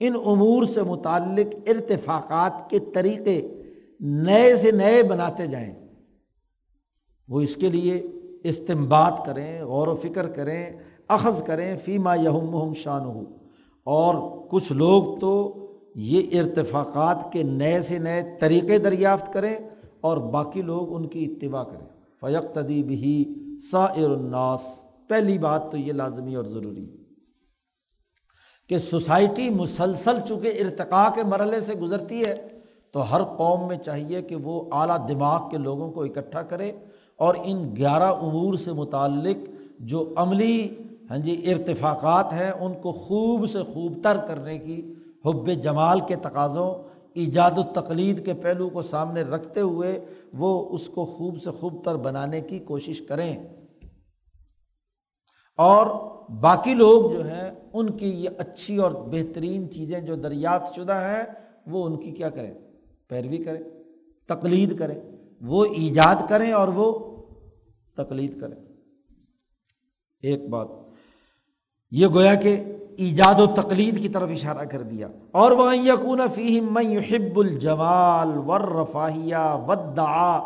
ان 0.00 0.14
امور 0.24 0.64
سے 0.64 0.82
متعلق 0.82 1.54
ارتفاقات 1.66 2.70
کے 2.70 2.78
طریقے 2.78 3.62
نئے 4.00 4.56
سے 4.56 4.70
نئے 4.70 5.02
بناتے 5.02 5.46
جائیں۔ 5.46 5.74
وہ 7.28 7.40
اس 7.40 7.56
کے 7.56 7.70
لیے 7.70 8.02
استمباد 8.44 9.12
کریں، 9.26 9.64
غور 9.64 9.88
و 9.88 9.96
فکر 9.96 10.28
کریں، 10.28 10.72
اخذ 11.08 11.42
کریں، 11.42 11.76
فیما 11.76 12.14
یہم 12.14 12.72
شان 12.74 13.04
ہو 13.04 13.20
اور 13.84 14.38
کچھ 14.48 14.72
لوگ 14.72 15.18
تو 15.18 15.54
یہ 15.94 16.40
ارتفاقات 16.40 17.32
کے 17.32 17.42
نئے 17.42 17.80
سے 17.80 17.98
نئے 17.98 18.36
طریقے 18.40 18.78
دریافت 18.78 19.32
کریں 19.32 19.56
اور 20.00 20.16
باقی 20.16 20.62
لوگ 20.62 20.94
ان 20.94 21.06
کی 21.06 21.24
اتباع 21.24 21.64
کریں۔ 21.64 21.86
فیق 22.20 22.54
تدیب 22.54 22.88
ہی 22.90 23.34
سا 23.70 23.84
الناس۔ 23.84 24.87
پہلی 25.08 25.38
بات 25.38 25.70
تو 25.70 25.76
یہ 25.76 25.92
لازمی 25.92 26.34
اور 26.34 26.44
ضروری 26.44 26.86
کہ 28.70 28.78
سوسائٹی 28.78 29.48
مسلسل 29.50 30.16
چونکہ 30.28 30.60
ارتقاء 30.60 31.08
کے 31.14 31.22
مرحلے 31.22 31.60
سے 31.60 31.74
گزرتی 31.74 32.22
ہے، 32.24 32.34
تو 32.92 33.10
ہر 33.10 33.22
قوم 33.36 33.66
میں 33.68 33.76
چاہیے 33.76 34.22
کہ 34.22 34.36
وہ 34.36 34.62
اعلیٰ 34.72 34.96
دماغ 35.08 35.48
کے 35.50 35.58
لوگوں 35.58 35.90
کو 35.92 36.02
اکٹھا 36.02 36.42
کرے 36.42 36.70
اور 37.16 37.34
ان 37.44 37.64
گیارہ 37.76 38.10
امور 38.22 38.54
سے 38.54 38.72
متعلق 38.72 39.48
جو 39.80 40.12
عملی 40.16 40.68
ہاں 41.10 41.18
جی 41.18 41.34
ارتفاقات 41.52 42.32
ہیں، 42.32 42.50
ان 42.50 42.72
کو 42.82 42.92
خوب 42.92 43.46
سے 43.50 43.62
خوب 43.62 44.02
تر 44.04 44.16
کرنے 44.26 44.58
کی 44.58 44.80
حب 45.24 45.50
جمال 45.62 46.00
کے 46.08 46.16
تقاضوں، 46.22 46.70
ایجاد 47.14 47.58
و 47.58 47.62
تقلید 47.74 48.24
کے 48.24 48.34
پہلو 48.34 48.68
کو 48.70 48.82
سامنے 48.82 49.22
رکھتے 49.22 49.60
ہوئے 49.60 49.98
وہ 50.32 50.50
اس 50.74 50.88
کو 50.88 51.04
خوب 51.06 51.42
سے 51.42 51.50
خوب 51.50 51.82
تر 51.84 51.96
بنانے 51.96 52.40
کی 52.40 52.58
کوشش 52.58 53.00
کریں۔ 53.00 53.32
اور 55.58 55.86
باقی 56.30 56.74
لوگ 56.74 57.12
جو 57.12 57.26
ہیں، 57.26 57.50
ان 57.72 57.90
کی 57.90 58.08
یہ 58.08 58.30
اچھی 58.38 58.76
اور 58.76 58.90
بہترین 58.90 59.70
چیزیں 59.70 60.00
جو 60.00 60.14
دریافت 60.14 60.74
شدہ 60.76 60.92
ہیں، 60.92 61.22
وہ 61.66 61.84
ان 61.84 61.96
کی 61.96 62.10
کیا 62.10 62.30
کریں؟ 62.30 62.54
پیروی 63.08 63.38
کریں، 63.38 63.60
تقلید 64.26 64.78
کریں، 64.78 65.00
وہ 65.40 65.64
ایجاد 65.64 66.14
کریں 66.28 66.52
اور 66.52 66.68
وہ 66.68 67.16
تقلید 67.96 68.40
کریں۔ 68.40 68.56
ایک 70.22 70.48
بات، 70.48 70.68
یہ 71.90 72.06
گویا 72.06 72.34
کہ 72.34 72.64
ایجاد 72.96 73.40
و 73.40 73.46
تقلید 73.46 74.02
کی 74.02 74.08
طرف 74.08 74.28
اشارہ 74.32 74.64
کر 74.64 74.82
دیا۔ 74.82 75.08
اور 75.30 75.50
وہ 75.50 75.76
یقون 75.76 76.20
فیم 76.34 76.78
یحب 76.82 77.38
الجمال 77.38 78.28
ور 78.46 78.60
رفاہیہ 78.60 79.66
ودا 79.66 80.38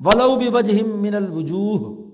ولو 0.00 0.36
بھی 0.36 0.82
من 0.82 1.14
الوجوہ۔ 1.14 2.08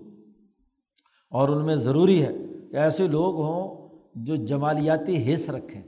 اور 1.30 1.48
ان 1.48 1.66
میں 1.66 1.76
ضروری 1.76 2.22
ہے 2.22 2.43
کہ 2.74 2.78
ایسے 2.78 3.06
لوگ 3.06 3.36
ہوں 3.36 3.88
جو 4.14 4.36
جمالیاتی 4.36 5.34
حص 5.34 5.50
رکھیں۔ 5.50 5.82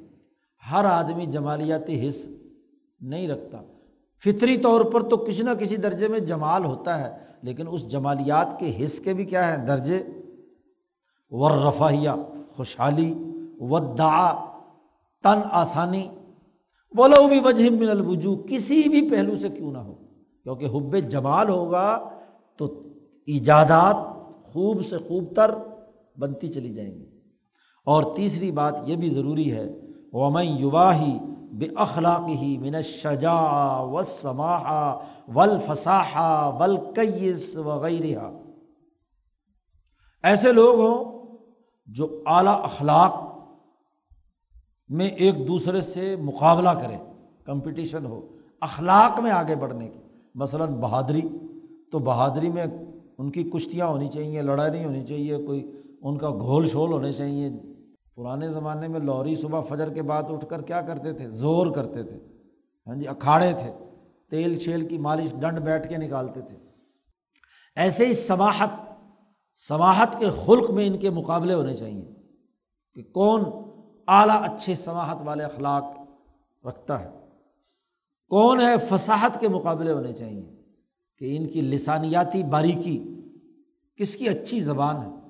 ہر 0.70 0.84
آدمی 0.84 1.26
جمالیاتی 1.26 2.08
حص 2.08 2.26
نہیں 3.00 3.28
رکھتا۔ 3.28 3.62
فطری 4.24 4.56
طور 4.56 4.80
پر 4.80 5.02
تو 5.02 5.16
کسی 5.16 5.42
نہ 5.42 5.50
کسی 5.50 5.76
درجے 5.76 6.08
میں 6.08 6.18
جمال 6.18 6.64
ہوتا 6.64 7.00
ہے، 7.00 7.18
لیکن 7.42 7.64
اس 7.70 7.88
جمالیات 7.88 8.60
کے 8.60 8.84
حص 8.84 8.98
کے 8.98 9.14
بھی 9.14 9.24
کیا 9.24 9.52
ہے 9.52 9.66
درجے۔ 9.66 10.02
ور 11.30 11.50
رفاہیہ 11.50 12.10
خوشحالی۔ 12.56 13.14
ودا 13.60 14.44
تن 15.22 15.40
آسانی۔ 15.50 16.08
بولو 16.96 17.28
بھی 17.28 17.40
وجہ 17.44 17.70
من 17.70 17.88
الوجو 17.88 18.36
کسی 18.48 18.82
بھی 18.82 19.10
پہلو 19.10 19.36
سے 19.36 19.48
کیوں 19.48 19.72
نہ 19.72 19.78
ہو۔ 19.78 19.94
کیونکہ 20.42 20.66
حب 20.66 21.10
جمال 21.10 21.48
ہوگا 21.48 22.08
تو 22.56 22.82
ایجادات 23.26 23.96
خوب 24.44 24.84
سے 24.84 24.96
خوب 24.98 25.24
تر 25.36 25.50
بنتی 26.18 26.48
چلی 26.48 26.74
جائیں 26.74 26.94
گی۔ 26.94 27.06
اور 27.84 28.16
تیسری 28.16 28.50
بات 28.50 28.76
یہ 28.86 28.96
بھی 28.96 29.08
ضروری 29.08 29.52
ہے، 29.52 29.80
ومن 30.12 30.46
یواہی 30.46 31.18
بے 31.52 31.66
اخلاق 31.76 32.28
ہی 32.28 32.58
من 32.58 32.82
شجا 32.82 33.80
و 33.80 34.02
سماحا 34.02 34.98
ول 35.34 35.58
فساحا 35.66 36.48
ول 36.48 36.76
وغیرہ 37.54 38.30
ایسے 40.22 40.52
لوگ 40.52 40.80
ہوں 40.80 41.26
جو 41.86 42.22
اعلیٰ 42.26 42.64
اخلاق 42.64 43.36
میں 44.88 45.08
ایک 45.08 45.48
دوسرے 45.48 45.80
سے 45.80 46.16
مقابلہ 46.16 46.68
کریں، 46.68 46.98
کمپٹیشن 47.44 48.06
ہو، 48.06 48.28
اخلاق 48.60 49.20
میں 49.20 49.30
آگے 49.30 49.54
بڑھنے 49.54 49.88
کی۔ 49.88 49.98
مثلاً 50.34 50.68
بہادری، 50.68 51.22
تو 51.92 51.98
بہادری 51.98 52.48
میں 52.48 52.66
ان 53.18 53.30
کی 53.30 53.42
کشتیاں 53.44 53.86
ہونی 53.86 54.08
چاہیے، 54.08 54.42
لڑائی 54.42 54.70
نہیں 54.70 54.84
ہونی 54.84 55.06
چاہیے، 55.06 55.36
کوئی 55.46 55.72
ان 56.02 56.18
کا 56.18 56.30
گھول 56.30 56.68
شول 56.68 56.92
ہونے 56.92 57.12
چاہیے۔ 57.12 57.50
پرانے 58.16 58.48
زمانے 58.48 58.88
میں 58.88 59.00
لوری 59.00 59.34
صبح 59.34 59.60
فجر 59.60 59.92
کے 59.92 60.02
بعد 60.02 60.22
اٹھ 60.28 60.46
کر 60.48 60.62
کیا 60.62 60.80
کرتے 60.80 61.12
تھے؟ 61.12 61.30
زور 61.30 61.66
کرتے 61.66 62.02
تھے۔ 62.02 62.18
ہاں 62.86 62.96
جی 62.96 63.08
اکھاڑے 63.08 63.52
تھے۔ 63.52 63.72
تیل 64.30 64.56
چھیل 64.56 64.88
کی 64.88 64.98
مالش 64.98 65.30
ڈنڈ 65.40 65.58
بیٹھ 65.58 65.88
کے 65.88 65.96
نکالتے 65.96 66.40
تھے۔ 66.40 66.56
ایسے 67.76 68.06
ہی 68.06 68.14
سماہت 68.14 68.70
سماہت 69.68 70.08
کے 70.18 70.26
خلق 70.30 70.70
میں 70.70 70.86
ان 70.86 70.98
کے 70.98 71.10
مقابلے 71.10 71.54
ہونے 71.54 71.76
چاہیے 71.76 72.12
کہ 72.94 73.02
کون 73.02 73.42
اعلیٰ 74.08 74.42
اچھے 74.42 74.74
سماہت 74.74 75.16
والے 75.24 75.44
اخلاق 75.44 75.84
رکھتا 76.66 77.00
ہے۔ 77.00 77.08
کون 78.28 78.60
ہے 78.60 78.78
فصاحت 78.88 79.40
کے 79.40 79.48
مقابلے 79.48 79.92
ہونے 79.92 80.12
چاہیے 80.12 80.62
کہ 81.18 81.36
ان 81.36 81.46
کی 81.46 81.60
لسانیاتی 81.60 82.42
باریکی 82.42 83.20
کس 83.96 84.16
کی 84.16 84.28
اچھی 84.28 84.60
زبان 84.60 84.96
ہے؟ 84.96 85.25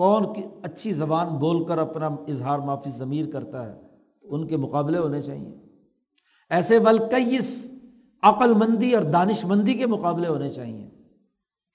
کون 0.00 0.34
کی 0.34 0.42
اچھی 0.62 0.92
زبان 0.92 1.28
بول 1.28 1.64
کر 1.64 1.78
اپنا 1.78 2.06
اظہار 2.06 2.58
معافی 2.58 2.90
ضمیر 2.90 3.30
کرتا 3.30 3.66
ہے، 3.66 3.78
تو 4.22 4.34
ان 4.34 4.46
کے 4.46 4.56
مقابلے 4.56 4.98
ہونے 4.98 5.22
چاہیے۔ 5.22 5.50
ایسے 6.50 6.78
بلکیس 6.78 7.72
عقل 8.22 8.54
مندی 8.54 8.92
اور 8.92 9.04
دانش 9.04 9.44
مندی 9.44 9.74
کے 9.74 9.86
مقابلے 9.86 10.28
ہونے 10.28 10.50
چاہیے 10.50 10.90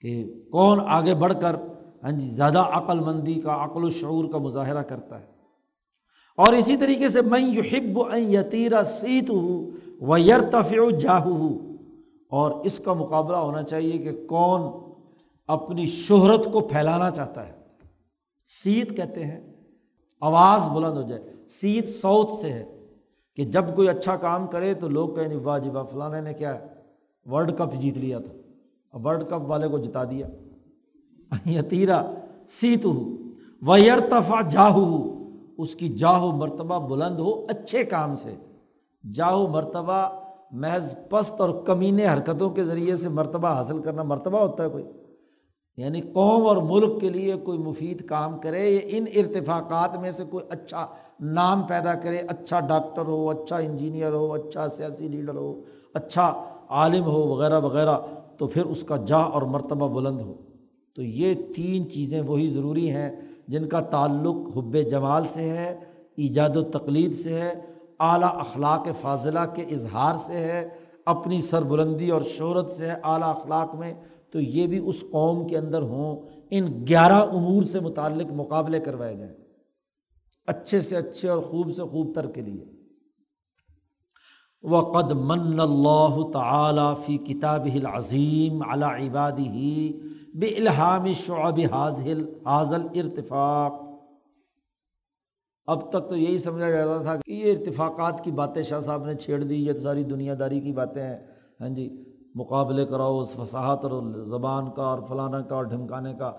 کہ 0.00 0.42
کون 0.52 0.78
آگے 0.86 1.14
بڑھ 1.14 1.32
کر 1.40 1.56
ہاں 2.02 2.12
جی 2.12 2.30
زیادہ 2.30 2.58
عقل 2.58 3.00
مندی 3.00 3.34
کا، 3.34 3.64
عقل 3.64 3.84
و 3.84 3.90
شعور 3.90 4.24
کا 4.24 4.38
مظاہرہ 4.38 4.82
کرتا 4.82 5.20
ہے۔ 5.20 5.26
اور 6.36 6.52
اسی 6.52 6.76
طریقے 6.76 7.08
سے 7.08 7.22
میں 7.22 7.40
یحب 7.40 7.98
یتیرا 8.16 8.84
سیت 8.84 9.30
ہوں 9.30 9.70
و 10.04 10.18
یرتفع 10.18 10.90
جاہو 11.00 11.58
اور 12.30 12.50
اس 12.64 12.78
کا 12.78 12.92
مقابلہ 12.92 13.36
ہونا 13.36 13.62
چاہیے 13.62 13.98
کہ 13.98 14.26
کون 14.26 14.92
اپنی 15.46 15.86
شہرت 15.86 16.44
کو 16.52 16.60
پھیلانا 16.60 17.10
چاہتا 17.10 17.48
ہے۔ 17.48 17.55
سیت 18.46 18.96
کہتے 18.96 19.24
ہیں، 19.24 19.54
آواز 20.20 20.68
بلند 20.68 20.96
ہو 20.96 21.02
جائے۔ 21.02 21.22
سیت 21.48 21.88
سوت 21.88 22.40
سے 22.40 22.52
ہے 22.52 22.86
کہ 23.36 23.44
جب 23.44 23.64
کوئی 23.76 23.88
اچھا 23.88 24.16
کام 24.16 24.46
کرے 24.46 24.74
تو 24.74 24.88
لوگ 24.88 25.08
کہیں 25.08 25.28
نہیں 25.28 25.38
واہ 25.38 25.58
جی 25.58 25.70
واہ، 25.70 25.84
فلانے 25.84 26.20
نے 26.20 26.34
کیا 26.34 26.54
ہے 26.54 26.66
ورلڈ 27.24 27.58
کپ 27.58 27.74
جیت 27.80 27.96
لیا 27.96 28.18
تھا۔ 28.18 28.32
اور 28.90 29.00
ورلڈ 29.04 29.24
کپ 29.26 29.42
والے 29.46 29.68
کو 29.68 29.78
جتا 29.78 30.04
دیا۔ 30.04 30.26
یتیرا 31.46 32.14
سیت 32.48 32.84
ہو۔ 32.84 33.16
و 33.62 33.78
یرتفا 33.78 34.40
جاہو 34.40 35.12
اس 35.58 35.74
کی 35.74 35.88
جاہو 35.88 36.32
مرتبہ 36.32 36.88
بلند 36.88 37.18
ہو 37.18 37.46
اچھے 37.48 37.84
کام 37.84 38.16
سے۔ 38.16 38.34
جاہو 39.14 39.48
مرتبہ 39.48 40.26
محض 40.50 40.94
پست 41.10 41.40
اور 41.40 41.62
کمینے 41.64 42.06
حرکتوں 42.06 42.50
کے 42.50 42.64
ذریعے 42.64 42.96
سے 42.96 43.08
مرتبہ 43.08 43.48
حاصل 43.48 43.82
کرنا 43.82 44.02
مرتبہ 44.02 44.38
ہوتا 44.38 44.64
ہے 44.64 44.68
کوئی۔ 44.68 44.84
یعنی 45.76 46.00
قوم 46.00 46.46
اور 46.46 46.56
ملک 46.56 47.00
کے 47.00 47.08
لیے 47.08 47.34
کوئی 47.36 47.58
مفید 47.58 48.06
کام 48.06 48.38
کرے 48.38 48.70
یا 48.70 48.80
ان 48.84 49.04
ارتفاقات 49.14 49.96
میں 49.96 50.12
سے 50.12 50.24
کوئی 50.30 50.44
اچھا 50.48 50.86
نام 51.20 51.62
پیدا 51.62 51.94
کرے 51.94 52.18
اچھا 52.18 52.60
ڈاکٹر 52.60 53.02
ہو 53.02 53.30
اچھا 53.30 53.56
انجینئر 53.56 54.12
ہو 54.12 54.32
اچھا 54.32 54.68
سیاسی 54.68 55.08
لیڈر 55.08 55.34
ہو 55.34 55.60
اچھا 55.94 56.44
عالم 56.68 57.04
ہو، 57.04 57.22
وغیرہ 57.22 57.60
وغیرہ، 57.60 57.98
تو 58.38 58.46
پھر 58.46 58.64
اس 58.64 58.82
کا 58.82 58.96
جا 58.96 59.16
اور 59.16 59.42
مرتبہ 59.42 59.88
بلند 59.88 60.20
ہو۔ 60.20 60.34
تو 60.94 61.02
یہ 61.02 61.34
تین 61.56 61.90
چیزیں 61.90 62.20
وہی 62.20 62.48
ضروری 62.50 62.90
ہیں 62.90 63.10
جن 63.48 63.68
کا 63.68 63.80
تعلق 63.80 64.56
حب 64.56 64.76
جمال 64.90 65.22
سے 65.32 65.50
ہے، 65.50 65.80
ایجاد 66.16 66.56
و 66.56 66.62
تقلید 66.62 67.16
سے 67.16 67.34
ہے، 67.34 67.54
اعلیٰ 68.00 68.30
اخلاق 68.32 68.88
فاضلہ 69.00 69.40
کے 69.54 69.62
اظہار 69.62 70.14
سے 70.26 70.32
ہے، 70.32 70.68
اپنی 71.04 71.40
سربلندی 71.40 72.10
اور 72.10 72.22
شہرت 72.22 72.70
سے 72.70 72.86
ہے 72.86 72.94
اعلیٰ 73.04 73.28
اخلاق 73.28 73.74
میں۔ 73.74 73.94
تو 74.32 74.40
یہ 74.40 74.66
بھی 74.66 74.78
اس 74.78 75.04
قوم 75.10 75.46
کے 75.46 75.58
اندر 75.58 75.82
ہوں، 75.82 76.26
ان 76.50 76.84
گیارہ 76.88 77.22
امور 77.32 77.62
سے 77.62 77.80
متعلق 77.80 78.32
مقابلے 78.32 78.80
کروائے 78.80 79.16
جائیں۔ 79.16 79.34
اچھے 80.46 80.80
سے 80.80 80.96
اچھے 80.96 81.28
اور 81.28 81.42
خوب 81.42 81.74
سے 81.76 81.82
خوب 81.82 82.14
تر 82.14 82.26
کے 82.26 82.40
لیے۔ 82.40 82.64
و 84.62 84.80
قد 84.80 85.12
من 85.12 85.60
اللہ 85.60 86.30
تعالیٰ 86.32 86.94
فی 87.04 87.18
کتاب 87.18 87.68
عظیم 87.84 88.62
علی 88.70 89.08
عبادی 89.08 89.92
بے 90.34 90.46
الحام 90.46 91.06
شعب 91.14 91.60
حاضل 91.72 92.32
حاضل 92.44 92.82
ارتفاق 92.94 93.72
اب 95.66 95.92
تک 95.92 96.08
تو 96.08 96.16
یہی 96.16 96.38
سمجھا 96.38 96.70
جاتا 96.70 97.02
تھا 97.02 97.16
کہ 97.16 97.32
یہ 97.32 97.52
ارتفاقات 97.52 98.24
کی 98.24 98.30
باتیں 98.30 98.62
شاہ 98.62 98.80
صاحب 98.80 99.06
نے 99.06 99.14
چھیڑ 99.14 99.42
دی، 99.42 99.66
یہ 99.66 99.72
تو 99.72 99.80
ساری 99.80 100.04
دنیا 100.04 100.34
داری 100.38 100.60
کی 100.60 100.72
باتیں 100.72 101.02
ہیں۔ 101.02 101.26
ہاں 101.60 101.68
جی 101.68 102.05
مقابلے 102.36 102.84
کراؤ، 102.86 103.20
اس 103.20 103.28
فصاحت 103.28 103.84
اور 103.84 104.02
زبان 104.26 104.70
کا 104.70 104.82
اور 104.82 104.98
فلانا 105.08 105.40
کا 105.40 105.54
اور 105.54 105.64
ڈھمکانے 105.64 106.14
کا۔ 106.18 106.32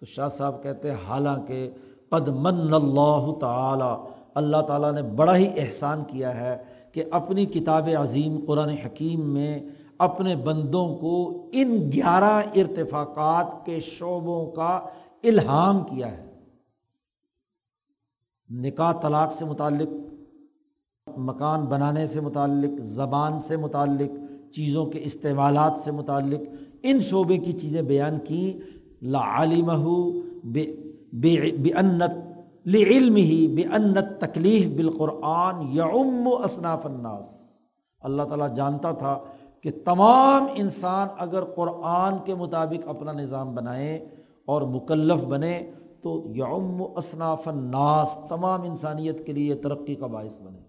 تو 0.00 0.06
شاہ 0.06 0.28
صاحب 0.28 0.62
کہتے 0.62 0.90
ہیں، 0.90 0.98
حالانکہ 1.08 1.70
قد 2.10 2.28
من 2.28 2.74
اللہ 2.74 3.32
تعالیٰ 3.40 4.04
اللہ 4.34 4.56
تعالیٰ 4.56 4.92
نے 4.92 5.02
بڑا 5.02 5.36
ہی 5.36 5.46
احسان 5.56 6.04
کیا 6.04 6.40
ہے 6.40 6.62
کہ 6.92 7.04
اپنی 7.10 7.46
کتاب 7.46 7.88
عظیم 7.98 8.38
قرآن 8.46 8.68
حکیم 8.68 9.20
میں 9.30 9.68
اپنے 9.98 10.36
بندوں 10.36 10.96
کو 10.96 11.48
ان 11.52 11.90
گیارہ 11.92 12.42
ارتفاقات 12.56 13.66
کے 13.66 13.80
شعبوں 13.80 14.50
کا 14.50 14.80
الہام 15.24 15.84
کیا 15.84 16.12
ہے۔ 16.12 16.30
نکاح 18.50 18.92
طلاق 18.92 19.32
سے 19.32 19.44
متعلق، 19.44 19.88
مکان 21.18 21.60
بنانے 21.60 22.06
سے 22.06 22.20
متعلق، 22.20 22.80
زبان 22.80 23.40
سے 23.40 23.56
متعلق 23.56 24.21
چیزوں 24.54 24.86
کے 24.86 25.00
استعمالات 25.04 25.72
سے 25.84 25.90
متعلق 25.90 26.40
ان 26.82 27.00
شعبے 27.00 27.38
کی 27.38 27.52
چیزیں 27.52 27.82
بیان 27.82 28.18
کی 28.18 28.58
لعالمہ 29.02 30.00
بے 30.44 31.72
انت 31.76 32.14
لعلم 32.66 33.16
ہی 33.16 33.46
بے 33.48 33.62
انت 33.62 34.20
تکلیف 34.20 34.66
بالقرآن 34.76 35.76
یعم 35.76 36.28
اصناف 36.44 36.86
الناس۔ 36.86 37.24
اللہ 38.00 38.22
تعالیٰ 38.22 38.54
جانتا 38.54 38.92
تھا 38.92 39.18
کہ 39.60 39.70
تمام 39.84 40.46
انسان 40.54 41.08
اگر 41.18 41.44
قرآن 41.44 42.14
کے 42.24 42.34
مطابق 42.34 42.88
اپنا 42.88 43.12
نظام 43.12 43.54
بنائیں 43.54 43.98
اور 44.46 44.62
مکلف 44.62 45.24
بنے 45.24 45.70
تو 46.02 46.32
یوم 46.34 46.82
و 46.82 46.88
اصناف 46.96 47.48
الناس 47.48 48.18
تمام 48.28 48.62
انسانیت 48.62 49.26
کے 49.26 49.32
لیے 49.32 49.54
ترقی 49.54 49.94
کا 49.94 50.06
باعث 50.06 50.40
بنے۔ 50.40 50.60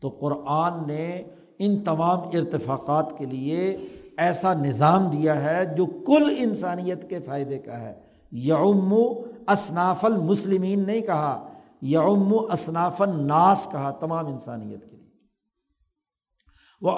تو 0.00 0.08
قرآن 0.08 0.72
نے 0.86 1.22
ان 1.58 1.82
تمام 1.82 2.18
ارتفاقات 2.18 3.18
کے 3.18 3.26
لیے 3.26 3.76
ایسا 4.16 4.54
نظام 4.54 5.10
دیا 5.10 5.44
ہے 5.44 5.64
جو 5.64 5.86
کل 5.86 6.34
انسانیت 6.38 7.10
کے 7.10 7.20
فائدے 7.20 7.58
کا 7.58 7.80
ہے۔ 7.80 7.94
یوم 8.32 8.94
اصناف 9.46 10.04
المسلمین 10.04 10.86
نہیں 10.86 11.00
کہا 11.00 11.48
یوم 11.82 12.34
اصناف 12.50 13.02
الناس 13.02 13.68
کہا 13.72 13.90
تمام 13.90 14.26
انسانیت 14.26 14.90
کے 14.90 14.96
لیے۔ 14.96 15.10
وہ 16.80 16.90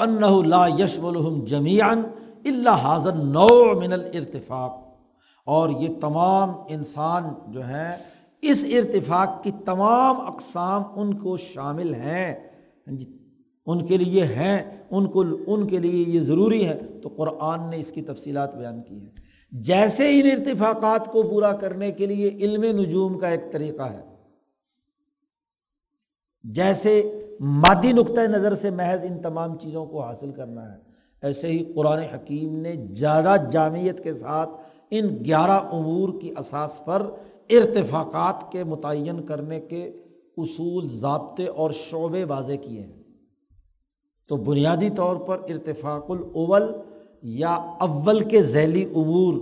ان 12.86 13.19
ان 13.70 13.86
کے 13.86 13.97
لیے 13.97 14.24
ہیں، 14.24 14.84
ان 14.90 15.06
کو، 15.06 15.24
ان 15.47 15.66
کے 15.66 15.78
لیے 15.78 16.05
یہ 16.09 16.20
ضروری 16.20 16.68
ہے۔ 16.68 16.80
تو 17.02 17.09
قرآن 17.09 17.70
نے 17.70 17.76
اس 17.76 17.92
کی 17.92 18.02
تفصیلات 18.02 18.56
بیان 18.56 18.82
کی 18.82 19.01
ہیں۔ 19.01 19.10
جیسے 19.52 20.20
ان 20.20 20.26
ارتفاقات 20.26 21.12
کو 21.12 21.22
پورا 21.22 21.52
کرنے 21.52 21.92
کے 21.92 22.06
لیے 22.06 22.28
علم 22.28 22.62
نجوم 22.62 23.18
کا 23.18 23.28
ایک 23.28 23.52
طریقہ 23.52 23.82
ہے۔ 23.82 24.01
جیسے 26.42 27.20
مادی 27.40 27.92
نقطۂ 27.92 28.20
نظر 28.20 28.55
سے 28.55 28.70
محض 28.70 29.01
ان 29.10 29.22
تمام 29.22 29.59
چیزوں 29.59 29.86
کو 29.86 30.02
حاصل 30.02 30.30
کرنا 30.30 30.72
ہے۔ 30.72 30.78
ایسے 31.22 31.47
ہی 31.47 31.64
قرآن 31.64 31.98
حکیم 31.98 32.56
نے 32.56 32.74
زیادہ 32.92 33.34
جامعت 33.52 34.05
کے 34.05 34.14
ساتھ 34.14 34.51
ان 34.90 35.24
گیارہ 35.24 35.51
امور 35.51 36.20
کی 36.20 36.30
اساس 36.38 36.84
پر 36.84 37.02
ارتفاقات 37.51 38.52
کے 38.52 38.64
متعین 38.64 39.22
کرنے 39.22 39.60
کے 39.60 39.92
اصول، 40.36 40.88
ضابطے 40.88 41.47
اور 41.47 41.70
شعبے 41.70 42.24
واضح 42.24 42.52
کیے 42.52 42.80
ہیں۔ 42.80 42.99
تو 44.31 44.36
بنیادی 44.36 44.90
طور 44.90 45.16
پر 45.16 45.39
ارتفاق 45.48 46.11
الاول 46.11 46.73
یا 47.23 47.55
اول 47.81 48.24
کے 48.24 48.43
ذیلی 48.43 48.85
امور 48.85 49.35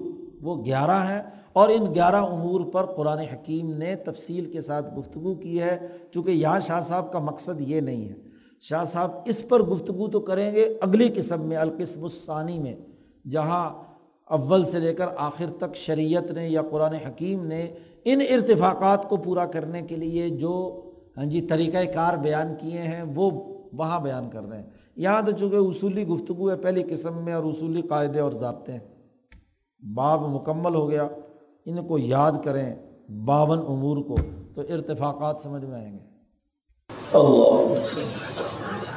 وہ 0.42 0.64
گیارہ 0.64 1.08
ہیں 1.08 1.22
اور 1.52 1.68
ان 1.68 1.94
گیارہ 1.94 2.16
امور 2.16 2.60
پر 2.60 2.86
قرآن 2.86 3.18
حکیم 3.18 3.72
نے 3.72 3.94
تفصیل 3.94 4.44
کے 4.44 4.60
ساتھ 4.60 4.98
گفتگو 4.98 5.34
کی 5.34 5.60
ہے، 5.60 5.78
چونکہ 6.14 6.30
یہاں 6.30 6.60
شاہ 6.60 6.80
صاحب 6.88 7.12
کا 7.12 7.18
مقصد 7.18 7.60
یہ 7.60 7.80
نہیں 7.80 8.08
ہے۔ 8.08 8.14
شاہ 8.60 8.84
صاحب 8.84 9.10
اس 9.24 9.48
پر 9.48 9.62
گفتگو 9.62 10.08
تو 10.08 10.20
کریں 10.20 10.54
گے 10.54 10.78
اگلی 10.80 11.08
قسم 11.14 11.42
میں، 11.42 11.56
القسم 11.56 12.04
الثانی 12.04 12.58
میں، 12.58 12.74
جہاں 13.30 13.70
اول 14.24 14.64
سے 14.64 14.78
لے 14.78 14.94
کر 14.94 15.06
آخر 15.16 15.46
تک 15.58 15.76
شریعت 15.76 16.30
نے 16.30 16.48
یا 16.48 16.62
قرآن 16.70 16.94
حکیم 16.94 17.44
نے 17.44 17.66
ان 18.04 18.20
ارتفاقات 18.20 19.08
کو 19.08 19.16
پورا 19.16 19.46
کرنے 19.46 19.82
کے 19.82 19.96
لیے 19.96 20.28
جو 20.28 20.82
ہاں 21.16 21.24
جی 21.24 21.40
طریقۂ 21.40 21.94
کار 21.94 22.16
بیان 22.16 22.54
کیے 22.60 22.80
ہیں، 22.80 23.02
وہ 23.14 23.30
وہاں 23.72 24.00
بیان 24.00 24.30
کر 24.30 24.48
رہے 24.48 24.58
ہیں۔ 24.58 24.77
یہاں 24.98 25.22
تو 25.22 25.30
چونکہ 25.30 25.56
اصولی 25.56 26.06
گفتگو 26.06 26.50
ہے، 26.50 26.56
پہلی 26.56 26.82
قسم 26.82 27.24
میں 27.24 27.32
اور 27.32 27.44
اصولی 27.44 27.82
قاعدے 27.82 28.20
اور 28.20 28.32
ضابطے 28.32 28.72
ہیں۔ 28.72 28.80
باب 29.94 30.20
مکمل 30.20 30.74
ہو 30.74 30.90
گیا، 30.90 31.08
ان 31.66 31.86
کو 31.86 31.98
یاد 31.98 32.32
کریں 32.44 32.74
باون 33.24 33.58
امور 33.58 33.96
کو، 33.96 34.16
تو 34.54 34.60
ارتفاقات 34.60 35.36
سمجھ 35.42 35.64
میں 35.64 35.74
آئیں 35.74 35.92
گے۔ 35.92 36.04
اللہ۔ 37.12 38.87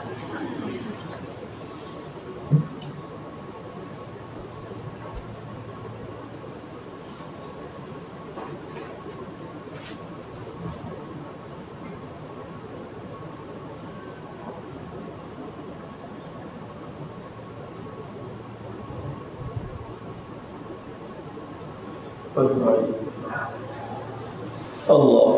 اللہ 24.94 25.31